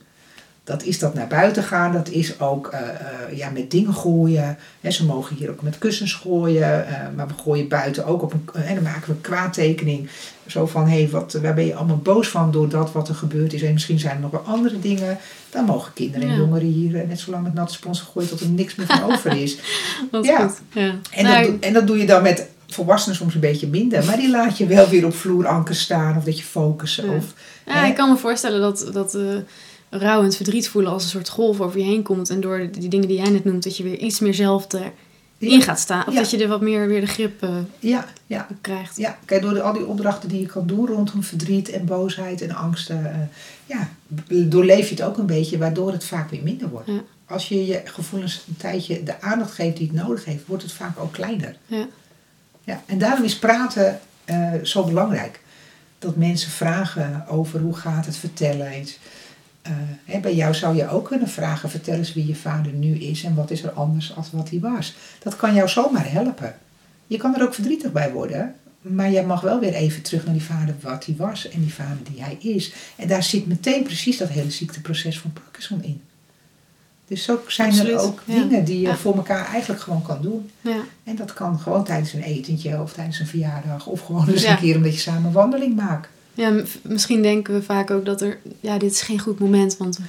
Dat 0.66 0.84
is 0.84 1.00
dat 1.00 1.14
naar 1.14 1.28
buiten 1.28 1.64
gaan, 1.64 1.92
dat 1.92 2.10
is 2.10 2.40
ook 2.40 2.74
uh, 2.74 2.80
uh, 2.80 3.38
ja, 3.38 3.50
met 3.50 3.72
dingen 3.72 3.94
gooien. 3.94 4.58
He, 4.82 4.92
ze 4.92 5.06
mogen 5.06 5.36
hier 5.36 5.50
ook 5.50 5.62
met 5.62 5.78
kussens 5.78 6.14
gooien, 6.14 6.86
uh, 6.90 6.98
maar 7.16 7.28
we 7.28 7.34
gooien 7.44 7.68
buiten 7.68 8.06
ook 8.06 8.22
op 8.22 8.34
een. 8.34 8.64
en 8.64 8.76
dan 8.76 8.84
maken 8.84 9.08
we 9.08 9.12
een 9.12 9.22
kwaadtekening. 9.22 10.10
Zo 10.48 10.66
van: 10.66 10.88
hé, 10.88 10.98
hey, 11.02 11.10
wat, 11.10 11.34
waar 11.34 11.54
ben 11.54 11.66
je 11.66 11.76
allemaal 11.76 11.98
boos 11.98 12.28
van 12.28 12.52
door 12.52 12.70
dat 12.70 12.92
wat 12.92 13.10
er 13.10 13.16
gebeurd 13.16 13.54
is? 13.54 13.62
En 13.62 13.74
misschien 13.74 14.00
zijn 14.00 14.16
er 14.16 14.22
nog 14.22 14.32
wel 14.32 14.42
andere 14.42 14.80
dingen. 14.80 15.18
Dan 15.50 15.66
mogen 15.66 15.94
kinderen 15.94 16.28
en 16.28 16.34
ja. 16.34 16.40
jongeren 16.40 16.68
hier 16.68 17.08
net 17.08 17.20
zo 17.20 17.32
lang 17.32 17.44
met 17.44 17.54
natte 17.54 17.74
spons 17.74 18.02
gooien 18.02 18.30
tot 18.30 18.40
er 18.40 18.50
niks 18.50 18.76
meer 18.76 18.88
van 18.88 19.04
over 19.12 19.42
is. 19.42 19.58
dat 20.12 20.26
ja. 20.26 20.48
Goed. 20.48 20.62
ja. 20.74 20.96
En, 21.12 21.24
nou, 21.24 21.52
dat, 21.52 21.60
en 21.60 21.74
dat 21.74 21.88
doe 21.88 21.98
je 21.98 22.06
dan 22.06 22.24
met 22.24 22.48
volwassenen 22.68 23.18
soms 23.18 23.34
een 23.34 23.40
beetje 23.40 23.68
minder. 23.68 24.06
Maar 24.06 24.18
die 24.18 24.30
laat 24.30 24.58
je 24.58 24.66
wel 24.66 24.90
weer 24.90 25.06
op 25.06 25.16
vloeranker 25.16 25.76
staan 25.76 26.18
of 26.18 26.24
dat 26.24 26.38
je 26.38 26.44
focussen. 26.44 27.06
Ja. 27.10 27.16
Of, 27.16 27.34
ja, 27.66 27.86
ik 27.86 27.96
kan 27.96 28.10
me 28.10 28.18
voorstellen 28.18 28.62
dat. 28.62 28.90
dat 28.94 29.18
rouw 29.98 30.24
en 30.24 30.34
verdriet 30.34 30.70
voelen 30.70 30.92
als 30.92 31.04
een 31.04 31.10
soort 31.10 31.30
golf 31.30 31.62
over 31.62 31.80
je 31.80 31.86
heen 31.86 32.04
komt. 32.04 32.30
En 32.30 32.42
door 32.42 32.70
die 32.72 32.90
dingen 32.90 33.08
die 33.08 33.18
jij 33.18 33.30
net 33.30 33.44
noemt, 33.44 33.64
dat 33.64 33.78
je 33.78 33.84
weer 33.84 33.98
iets 33.98 34.20
meer 34.20 34.34
zelf 34.34 34.68
erin 34.74 34.92
ja. 35.38 35.62
gaat 35.62 35.80
staan. 35.80 36.08
Of 36.08 36.14
ja. 36.14 36.20
dat 36.20 36.30
je 36.32 36.38
er 36.38 36.48
wat 36.48 36.62
meer 36.62 36.88
weer 36.88 37.02
de 37.02 37.08
grip 37.08 37.44
uh, 37.44 37.50
ja, 37.80 38.06
ja. 38.28 38.48
krijgt. 38.62 38.98
Ja, 38.98 39.18
kijk, 39.26 39.42
door 39.42 39.54
de, 39.54 39.62
al 39.62 39.74
die 39.74 39.86
opdrachten 39.86 40.30
die 40.30 40.40
je 40.40 40.46
kan 40.46 40.68
doen 40.68 40.88
rondom 40.88 41.24
verdriet 41.24 41.70
en 41.70 41.86
boosheid 41.86 42.42
en 42.42 42.56
angsten. 42.56 43.00
Uh, 43.00 43.38
ja, 43.66 43.90
doorleef 44.50 44.90
je 44.90 44.96
het 44.96 45.04
ook 45.04 45.18
een 45.18 45.26
beetje, 45.26 45.58
waardoor 45.58 45.92
het 45.92 46.06
vaak 46.06 46.30
weer 46.30 46.44
minder 46.44 46.70
wordt. 46.70 46.88
Ja. 46.88 47.02
Als 47.28 47.50
je 47.50 47.66
je 47.66 47.82
gevoelens 47.86 48.44
een 48.48 48.58
tijdje 48.58 49.04
de 49.04 49.22
aandacht 49.22 49.52
geeft 49.52 49.78
die 49.78 49.88
het 49.94 49.96
nodig 49.96 50.26
heeft, 50.26 50.46
wordt 50.46 50.64
het 50.64 50.72
vaak 50.72 51.00
ook 51.00 51.14
kleiner. 51.14 51.56
Ja. 51.66 51.88
Ja, 52.66 52.84
en 52.86 52.98
daarom 52.98 53.24
is 53.24 53.40
praten 53.40 54.00
uh, 54.26 54.54
zo 54.64 54.84
belangrijk. 54.84 55.40
Dat 56.00 56.16
mensen 56.16 56.52
vragen 56.52 57.28
over 57.28 57.60
hoe 57.60 57.76
gaat 57.76 58.06
het 58.06 58.18
vertellen 58.18 58.68
eens. 58.68 59.00
Uh, 59.68 60.22
bij 60.22 60.36
jou 60.36 60.54
zou 60.54 60.76
je 60.76 60.90
ook 60.90 61.08
kunnen 61.08 61.28
vragen, 61.28 61.70
vertel 61.70 61.94
eens 61.94 62.14
wie 62.14 62.28
je 62.28 62.36
vader 62.36 62.72
nu 62.72 62.96
is 62.96 63.24
en 63.24 63.36
wat 63.36 63.52
is 63.52 63.64
er 63.64 63.72
anders 63.72 64.16
als 64.16 64.32
wat 64.32 64.50
hij 64.50 64.60
was. 64.60 64.96
Dat 65.20 65.36
kan 65.36 65.54
jou 65.54 65.70
zomaar 65.70 66.12
helpen. 66.12 66.56
Je 67.08 67.18
kan 67.18 67.36
er 67.36 67.44
ook 67.44 67.54
verdrietig 67.54 67.92
bij 67.92 68.12
worden, 68.12 68.56
maar 68.82 69.12
jij 69.12 69.26
mag 69.26 69.42
wel 69.42 69.60
weer 69.60 69.74
even 69.74 70.02
terug 70.02 70.26
naar 70.26 70.34
die 70.34 70.44
vader 70.44 70.76
wat 70.82 71.06
hij 71.06 71.16
was 71.18 71.50
en 71.50 71.62
die 71.62 71.74
vader 71.74 71.98
die 72.12 72.24
hij 72.24 72.38
is. 72.42 72.74
En 72.96 73.08
daar 73.08 73.24
zit 73.24 73.48
meteen 73.48 73.84
precies 73.84 74.18
dat 74.18 74.30
hele 74.30 74.52
ziekteproces 74.52 75.20
van 75.20 75.34
Parkinson 75.34 75.84
in. 75.84 76.02
Dus 77.08 77.24
zo 77.24 77.42
zijn 77.48 77.70
Absoluut. 77.70 77.94
er 77.94 78.00
ook 78.00 78.22
ja. 78.26 78.34
dingen 78.34 78.66
die 78.66 78.82
je 78.82 78.88
ja. 78.88 78.96
voor 78.96 79.16
elkaar 79.16 79.46
eigenlijk 79.46 79.82
gewoon 79.82 80.02
kan 80.02 80.22
doen. 80.22 80.50
Ja. 80.62 80.84
En 81.04 81.16
dat 81.16 81.34
kan 81.34 81.60
gewoon 81.60 81.84
tijdens 81.84 82.14
een 82.14 82.24
etentje 82.24 82.82
of 82.82 82.94
tijdens 82.94 83.20
een 83.20 83.28
verjaardag 83.28 83.88
of 83.88 84.02
gewoon 84.02 84.30
eens 84.30 84.44
een 84.44 84.58
keer 84.58 84.76
omdat 84.76 84.94
je 84.94 85.00
samen 85.00 85.26
een 85.26 85.32
wandeling 85.32 85.76
maakt. 85.76 86.10
Ja, 86.36 86.62
misschien 86.82 87.22
denken 87.22 87.54
we 87.54 87.62
vaak 87.62 87.92
ook 87.92 88.06
dat 88.06 88.22
er, 88.22 88.38
ja, 88.60 88.78
dit 88.78 88.92
is 88.92 89.02
geen 89.02 89.20
goed 89.20 89.40
moment, 89.40 89.78
want, 89.78 90.00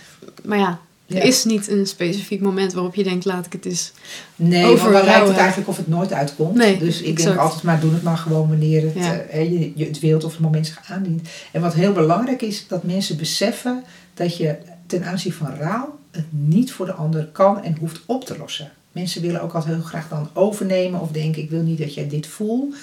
maar 0.44 0.58
ja, 0.58 0.78
er 1.06 1.16
Ja. 1.16 1.22
is 1.22 1.44
niet 1.44 1.68
een 1.68 1.86
specifiek 1.86 2.40
moment 2.40 2.72
waarop 2.72 2.94
je 2.94 3.02
denkt, 3.04 3.24
laat 3.24 3.46
ik 3.46 3.52
het 3.52 3.64
eens. 3.64 3.92
Nee, 4.36 4.64
Over 4.64 4.82
want 4.82 4.94
dan 4.94 5.04
lijkt 5.04 5.28
het 5.28 5.36
eigenlijk 5.36 5.68
of 5.68 5.76
het 5.76 5.88
nooit 5.88 6.12
uitkomt. 6.12 6.54
Nee, 6.54 6.78
dus 6.78 7.00
ik 7.00 7.06
exact. 7.06 7.24
denk 7.28 7.38
altijd 7.40 7.62
maar 7.62 7.80
doe 7.80 7.92
het 7.92 8.02
maar 8.02 8.16
gewoon 8.18 8.48
wanneer 8.48 8.82
het, 8.82 8.94
Ja. 8.94 9.14
eh, 9.18 9.50
je, 9.52 9.72
je 9.74 9.84
het 9.84 10.00
wilt 10.00 10.24
of 10.24 10.32
het 10.32 10.40
moment 10.40 10.66
zich 10.66 10.80
aandient. 10.90 11.28
En 11.52 11.60
wat 11.60 11.74
heel 11.74 11.92
belangrijk 11.92 12.42
is, 12.42 12.66
dat 12.68 12.82
mensen 12.84 13.16
beseffen 13.16 13.84
dat 14.14 14.36
je 14.36 14.56
ten 14.86 15.04
aanzien 15.04 15.32
van 15.32 15.54
rouw 15.54 15.98
het 16.10 16.24
niet 16.30 16.72
voor 16.72 16.86
de 16.86 16.92
ander 16.92 17.24
kan 17.32 17.62
en 17.64 17.76
hoeft 17.80 18.00
op 18.06 18.24
te 18.24 18.38
lossen. 18.38 18.70
Mensen 18.92 19.22
willen 19.22 19.42
ook 19.42 19.52
altijd 19.54 19.74
heel 19.74 19.82
graag 19.84 20.08
dan 20.08 20.28
overnemen 20.32 21.00
of 21.00 21.10
denken 21.10 21.42
ik 21.42 21.50
wil 21.50 21.62
niet 21.62 21.78
dat 21.78 21.94
jij 21.94 22.08
dit 22.08 22.26
voelt. 22.26 22.74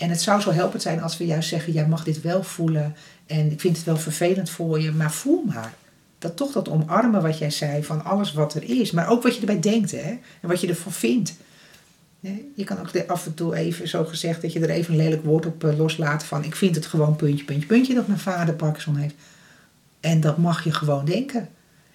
En 0.00 0.10
het 0.10 0.20
zou 0.20 0.40
zo 0.40 0.52
helpend 0.52 0.82
zijn 0.82 1.02
als 1.02 1.16
we 1.16 1.26
juist 1.26 1.48
zeggen 1.48 1.72
jij 1.72 1.86
mag 1.86 2.04
dit 2.04 2.20
wel 2.20 2.42
voelen 2.42 2.94
en 3.26 3.50
ik 3.50 3.60
vind 3.60 3.76
het 3.76 3.86
wel 3.86 3.96
vervelend 3.96 4.50
voor 4.50 4.80
je, 4.80 4.92
maar 4.92 5.12
voel 5.12 5.42
maar. 5.44 5.74
Dat 6.18 6.36
toch 6.36 6.52
dat 6.52 6.68
omarmen 6.68 7.22
wat 7.22 7.38
jij 7.38 7.50
zei 7.50 7.84
van 7.84 8.04
alles 8.04 8.32
wat 8.32 8.54
er 8.54 8.62
is, 8.62 8.90
maar 8.90 9.08
ook 9.08 9.22
wat 9.22 9.34
je 9.34 9.40
erbij 9.40 9.60
denkt 9.60 9.90
hè, 9.90 10.18
en 10.40 10.48
wat 10.48 10.60
je 10.60 10.68
ervan 10.68 10.92
vindt. 10.92 11.34
Je 12.54 12.64
kan 12.64 12.78
ook 12.78 13.06
af 13.06 13.26
en 13.26 13.34
toe 13.34 13.54
even 13.54 13.88
zo 13.88 14.04
gezegd 14.04 14.42
dat 14.42 14.52
je 14.52 14.60
er 14.60 14.70
even 14.70 14.92
een 14.94 15.00
lelijk 15.00 15.24
woord 15.24 15.46
op 15.46 15.64
eh, 15.64 15.78
loslaat 15.78 16.24
van 16.24 16.44
ik 16.44 16.56
vind 16.56 16.74
het 16.74 16.86
gewoon 16.86 17.16
puntje, 17.16 17.44
puntje, 17.44 17.66
puntje 17.66 17.94
dat 17.94 18.06
mijn 18.06 18.18
vader 18.18 18.54
Parkinson 18.54 18.96
heeft. 18.96 19.14
En 20.00 20.20
dat 20.20 20.38
mag 20.38 20.64
je 20.64 20.72
gewoon 20.72 21.04
denken. 21.04 21.48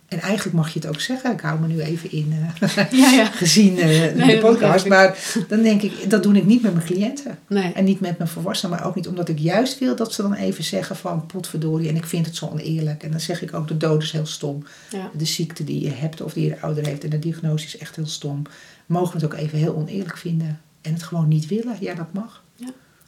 En 0.07 0.19
eigenlijk 0.19 0.55
mag 0.55 0.73
je 0.73 0.79
het 0.79 0.87
ook 0.87 0.99
zeggen. 0.99 1.31
Ik 1.31 1.39
hou 1.39 1.59
me 1.59 1.67
nu 1.67 1.81
even 1.81 2.11
in, 2.11 2.33
eh, 2.59 2.91
Ja, 2.99 3.11
ja. 3.11 3.25
gezien 3.43 3.77
eh, 3.77 4.13
Nee, 4.13 4.35
de 4.35 4.37
podcast. 4.41 4.87
Maar 4.87 5.17
dan 5.47 5.61
denk 5.61 5.81
ik, 5.81 6.09
dat 6.09 6.23
doe 6.23 6.35
ik 6.35 6.45
niet 6.45 6.61
met 6.61 6.73
mijn 6.73 6.85
cliënten. 6.85 7.39
Nee. 7.47 7.73
En 7.73 7.83
niet 7.83 7.99
met 7.99 8.17
mijn 8.17 8.29
volwassenen, 8.29 8.75
maar 8.75 8.87
ook 8.87 8.95
niet 8.95 9.07
omdat 9.07 9.29
ik 9.29 9.39
juist 9.39 9.79
wil 9.79 9.95
dat 9.95 10.13
ze 10.13 10.21
dan 10.21 10.33
even 10.33 10.63
zeggen 10.63 10.95
van 10.95 11.25
potverdorie 11.25 11.89
en 11.89 11.95
ik 11.95 12.05
vind 12.05 12.25
het 12.25 12.35
zo 12.35 12.45
oneerlijk. 12.45 13.03
En 13.03 13.11
dan 13.11 13.19
zeg 13.19 13.41
ik 13.41 13.53
ook 13.53 13.67
de 13.67 13.77
dood 13.77 14.03
is 14.03 14.11
heel 14.11 14.25
stom. 14.25 14.63
Ja. 14.91 15.09
De 15.13 15.25
ziekte 15.25 15.63
die 15.63 15.81
je 15.81 15.91
hebt 15.91 16.21
of 16.21 16.33
die 16.33 16.45
je 16.45 16.61
ouder 16.61 16.85
heeft 16.85 17.03
en 17.03 17.09
de 17.09 17.19
diagnose 17.19 17.65
is 17.65 17.77
echt 17.77 17.95
heel 17.95 18.07
stom. 18.07 18.41
Mogen 18.85 19.19
we 19.19 19.25
het 19.25 19.33
ook 19.33 19.39
even 19.39 19.57
heel 19.57 19.75
oneerlijk 19.75 20.17
vinden 20.17 20.61
en 20.81 20.93
het 20.93 21.03
gewoon 21.03 21.27
niet 21.27 21.47
willen. 21.47 21.77
Ja, 21.79 21.93
dat 21.93 22.13
mag. 22.13 22.43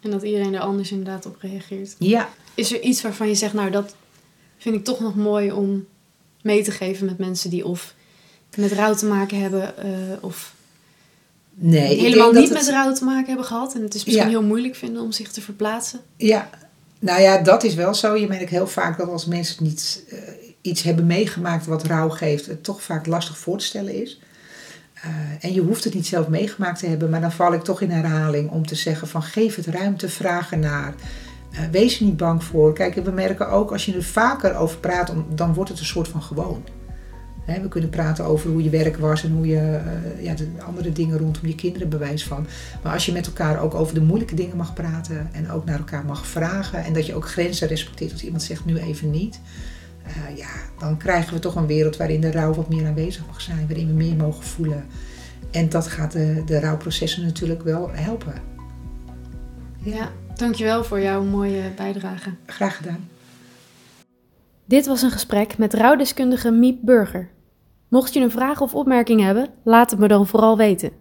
En 0.02 0.12
dat 0.12 0.24
iedereen 0.24 0.54
er 0.54 0.60
anders 0.60 0.92
inderdaad 0.92 1.26
op 1.26 1.38
reageert. 1.40 1.96
Ja, 2.00 2.30
Is 2.54 2.74
er 2.74 2.82
iets 2.82 3.02
waarvan 3.02 3.28
je 3.28 3.36
zegt, 3.36 3.54
nou 3.54 3.72
dat 3.72 3.96
vind 4.58 4.76
ik 4.76 4.84
toch 4.84 5.00
nog 5.00 5.16
mooi 5.16 5.52
om 5.52 5.86
mee 6.48 6.64
te 6.64 6.72
geven 6.72 7.06
met 7.06 7.18
mensen 7.18 7.50
die 7.50 7.66
of 7.66 7.94
met 8.56 8.72
rouw 8.72 8.94
te 8.96 9.06
maken 9.06 9.42
hebben 9.42 9.78
eh, 9.78 9.92
of 10.22 10.54
nee. 11.54 12.00
helemaal 12.00 12.32
niet 12.32 12.54
met 12.54 12.70
rouw 12.70 12.94
te 12.94 13.04
maken 13.04 13.28
hebben 13.28 13.46
gehad. 13.46 13.76
En 13.76 13.82
het 13.82 13.94
is 13.94 14.06
misschien 14.06 14.26
Ja. 14.26 14.32
heel 14.32 14.44
moeilijk 14.44 14.76
vinden 14.76 15.02
om 15.02 15.12
zich 15.12 15.32
te 15.32 15.42
verplaatsen. 15.42 16.00
Ja, 16.18 16.50
nou 17.00 17.22
ja, 17.22 17.38
dat 17.38 17.64
is 17.64 17.74
wel 17.76 17.94
zo. 17.94 18.16
Je 18.16 18.28
merkt 18.28 18.50
heel 18.50 18.68
vaak 18.68 18.98
dat 18.98 19.10
als 19.10 19.26
mensen 19.26 19.64
niet 19.64 20.04
eh, 20.10 20.18
iets 20.62 20.84
hebben 20.84 21.06
meegemaakt 21.06 21.66
wat 21.66 21.84
rouw 21.84 22.10
geeft, 22.10 22.46
het 22.46 22.64
toch 22.64 22.82
vaak 22.84 23.06
lastig 23.06 23.38
voor 23.38 23.58
te 23.58 23.66
stellen 23.66 24.02
is. 24.02 24.20
Eh, 24.94 25.10
en 25.40 25.54
je 25.54 25.62
hoeft 25.62 25.84
het 25.84 25.94
niet 25.94 26.08
zelf 26.08 26.28
meegemaakt 26.28 26.80
te 26.80 26.88
hebben, 26.88 27.10
maar 27.10 27.22
dan 27.22 27.32
val 27.32 27.54
ik 27.54 27.64
toch 27.64 27.82
in 27.82 27.90
herhaling 27.90 28.50
om 28.52 28.66
te 28.66 28.76
zeggen 28.76 29.08
van 29.08 29.24
geef 29.24 29.56
het 29.56 29.66
ruimte, 29.66 30.10
vraag 30.10 30.52
ernaar. 30.52 30.94
Eh, 31.58 31.64
wees 31.72 32.00
er 32.00 32.06
niet 32.06 32.18
bang 32.18 32.44
voor. 32.44 32.74
Kijk, 32.74 32.96
we 32.96 33.12
merken 33.12 33.50
ook 33.50 33.72
als 33.72 33.86
je 33.86 33.96
er 33.96 34.04
vaker 34.04 34.56
over 34.56 34.78
praat, 34.78 35.14
dan 35.30 35.54
wordt 35.54 35.70
het 35.70 35.80
een 35.80 35.86
soort 35.86 36.08
van 36.08 36.22
gewoon. 36.22 36.64
We 37.46 37.68
kunnen 37.68 37.90
praten 37.90 38.26
over 38.26 38.50
hoe 38.50 38.64
je 38.64 38.70
werk 38.70 38.98
was 38.98 39.24
en 39.24 39.32
hoe 39.32 39.48
je 39.48 39.60
eh, 39.60 40.24
ja, 40.24 40.34
de 40.34 40.48
andere 40.66 40.92
dingen 40.92 41.18
rondom 41.18 41.48
je 41.48 41.56
kinderen 41.56 41.90
bewijs 41.90 42.24
van. 42.24 42.48
Maar 42.84 42.94
als 42.94 43.06
je 43.06 43.12
met 43.12 43.26
elkaar 43.26 43.60
ook 43.60 43.74
over 43.74 43.94
de 43.94 44.02
moeilijke 44.02 44.36
dingen 44.36 44.58
mag 44.58 44.74
praten 44.74 45.30
en 45.32 45.52
ook 45.52 45.66
naar 45.66 45.78
elkaar 45.78 46.06
mag 46.06 46.28
vragen 46.28 46.84
en 46.84 46.94
dat 46.94 47.06
je 47.06 47.16
ook 47.16 47.28
grenzen 47.30 47.68
respecteert 47.68 48.12
als 48.12 48.24
iemand 48.24 48.44
zegt 48.44 48.66
nu 48.66 48.78
even 48.78 49.12
niet. 49.12 49.40
eh, 50.04 50.38
ja, 50.38 50.50
dan 50.80 50.98
krijgen 50.98 51.34
we 51.34 51.40
toch 51.40 51.56
een 51.56 51.66
wereld 51.66 51.98
waarin 51.98 52.22
de 52.22 52.32
rouw 52.32 52.54
wat 52.54 52.70
meer 52.70 52.88
aanwezig 52.88 53.26
mag 53.26 53.42
zijn, 53.42 53.68
waarin 53.68 53.88
we 53.88 53.94
meer 53.94 54.16
mogen 54.16 54.44
voelen. 54.44 54.86
En 55.52 55.70
dat 55.70 55.88
gaat 55.88 56.12
de, 56.12 56.42
de 56.46 56.60
rouwprocessen 56.60 57.24
natuurlijk 57.24 57.64
wel 57.64 57.90
helpen. 57.92 58.34
Ja, 59.78 60.12
dankjewel 60.38 60.84
voor 60.84 61.02
jouw 61.02 61.24
mooie 61.24 61.72
bijdrage. 61.76 62.34
Graag 62.46 62.78
gedaan. 62.78 63.10
Dit 64.66 64.86
was 64.86 65.02
een 65.02 65.12
gesprek 65.12 65.58
met 65.58 65.74
rouwdeskundige 65.74 66.52
Miep 66.52 66.78
Burger. 66.82 67.30
Mocht 67.88 68.14
je 68.14 68.20
een 68.20 68.32
vraag 68.32 68.62
of 68.62 68.76
opmerking 68.76 69.22
hebben, 69.22 69.50
laat 69.64 69.92
het 69.92 70.00
me 70.00 70.08
dan 70.08 70.28
vooral 70.28 70.58
weten. 70.58 70.92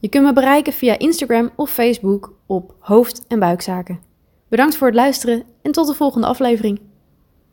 Je 0.00 0.08
kunt 0.08 0.24
me 0.24 0.32
bereiken 0.32 0.72
via 0.72 0.98
Instagram 0.98 1.50
of 1.56 1.70
Facebook 1.70 2.34
op 2.46 2.74
hoofd- 2.78 3.24
en 3.28 3.38
buikzaken. 3.38 4.00
Bedankt 4.48 4.76
voor 4.76 4.86
het 4.86 4.96
luisteren 4.96 5.42
en 5.62 5.72
tot 5.72 5.86
de 5.86 5.94
volgende 5.94 6.26
aflevering. 6.26 6.80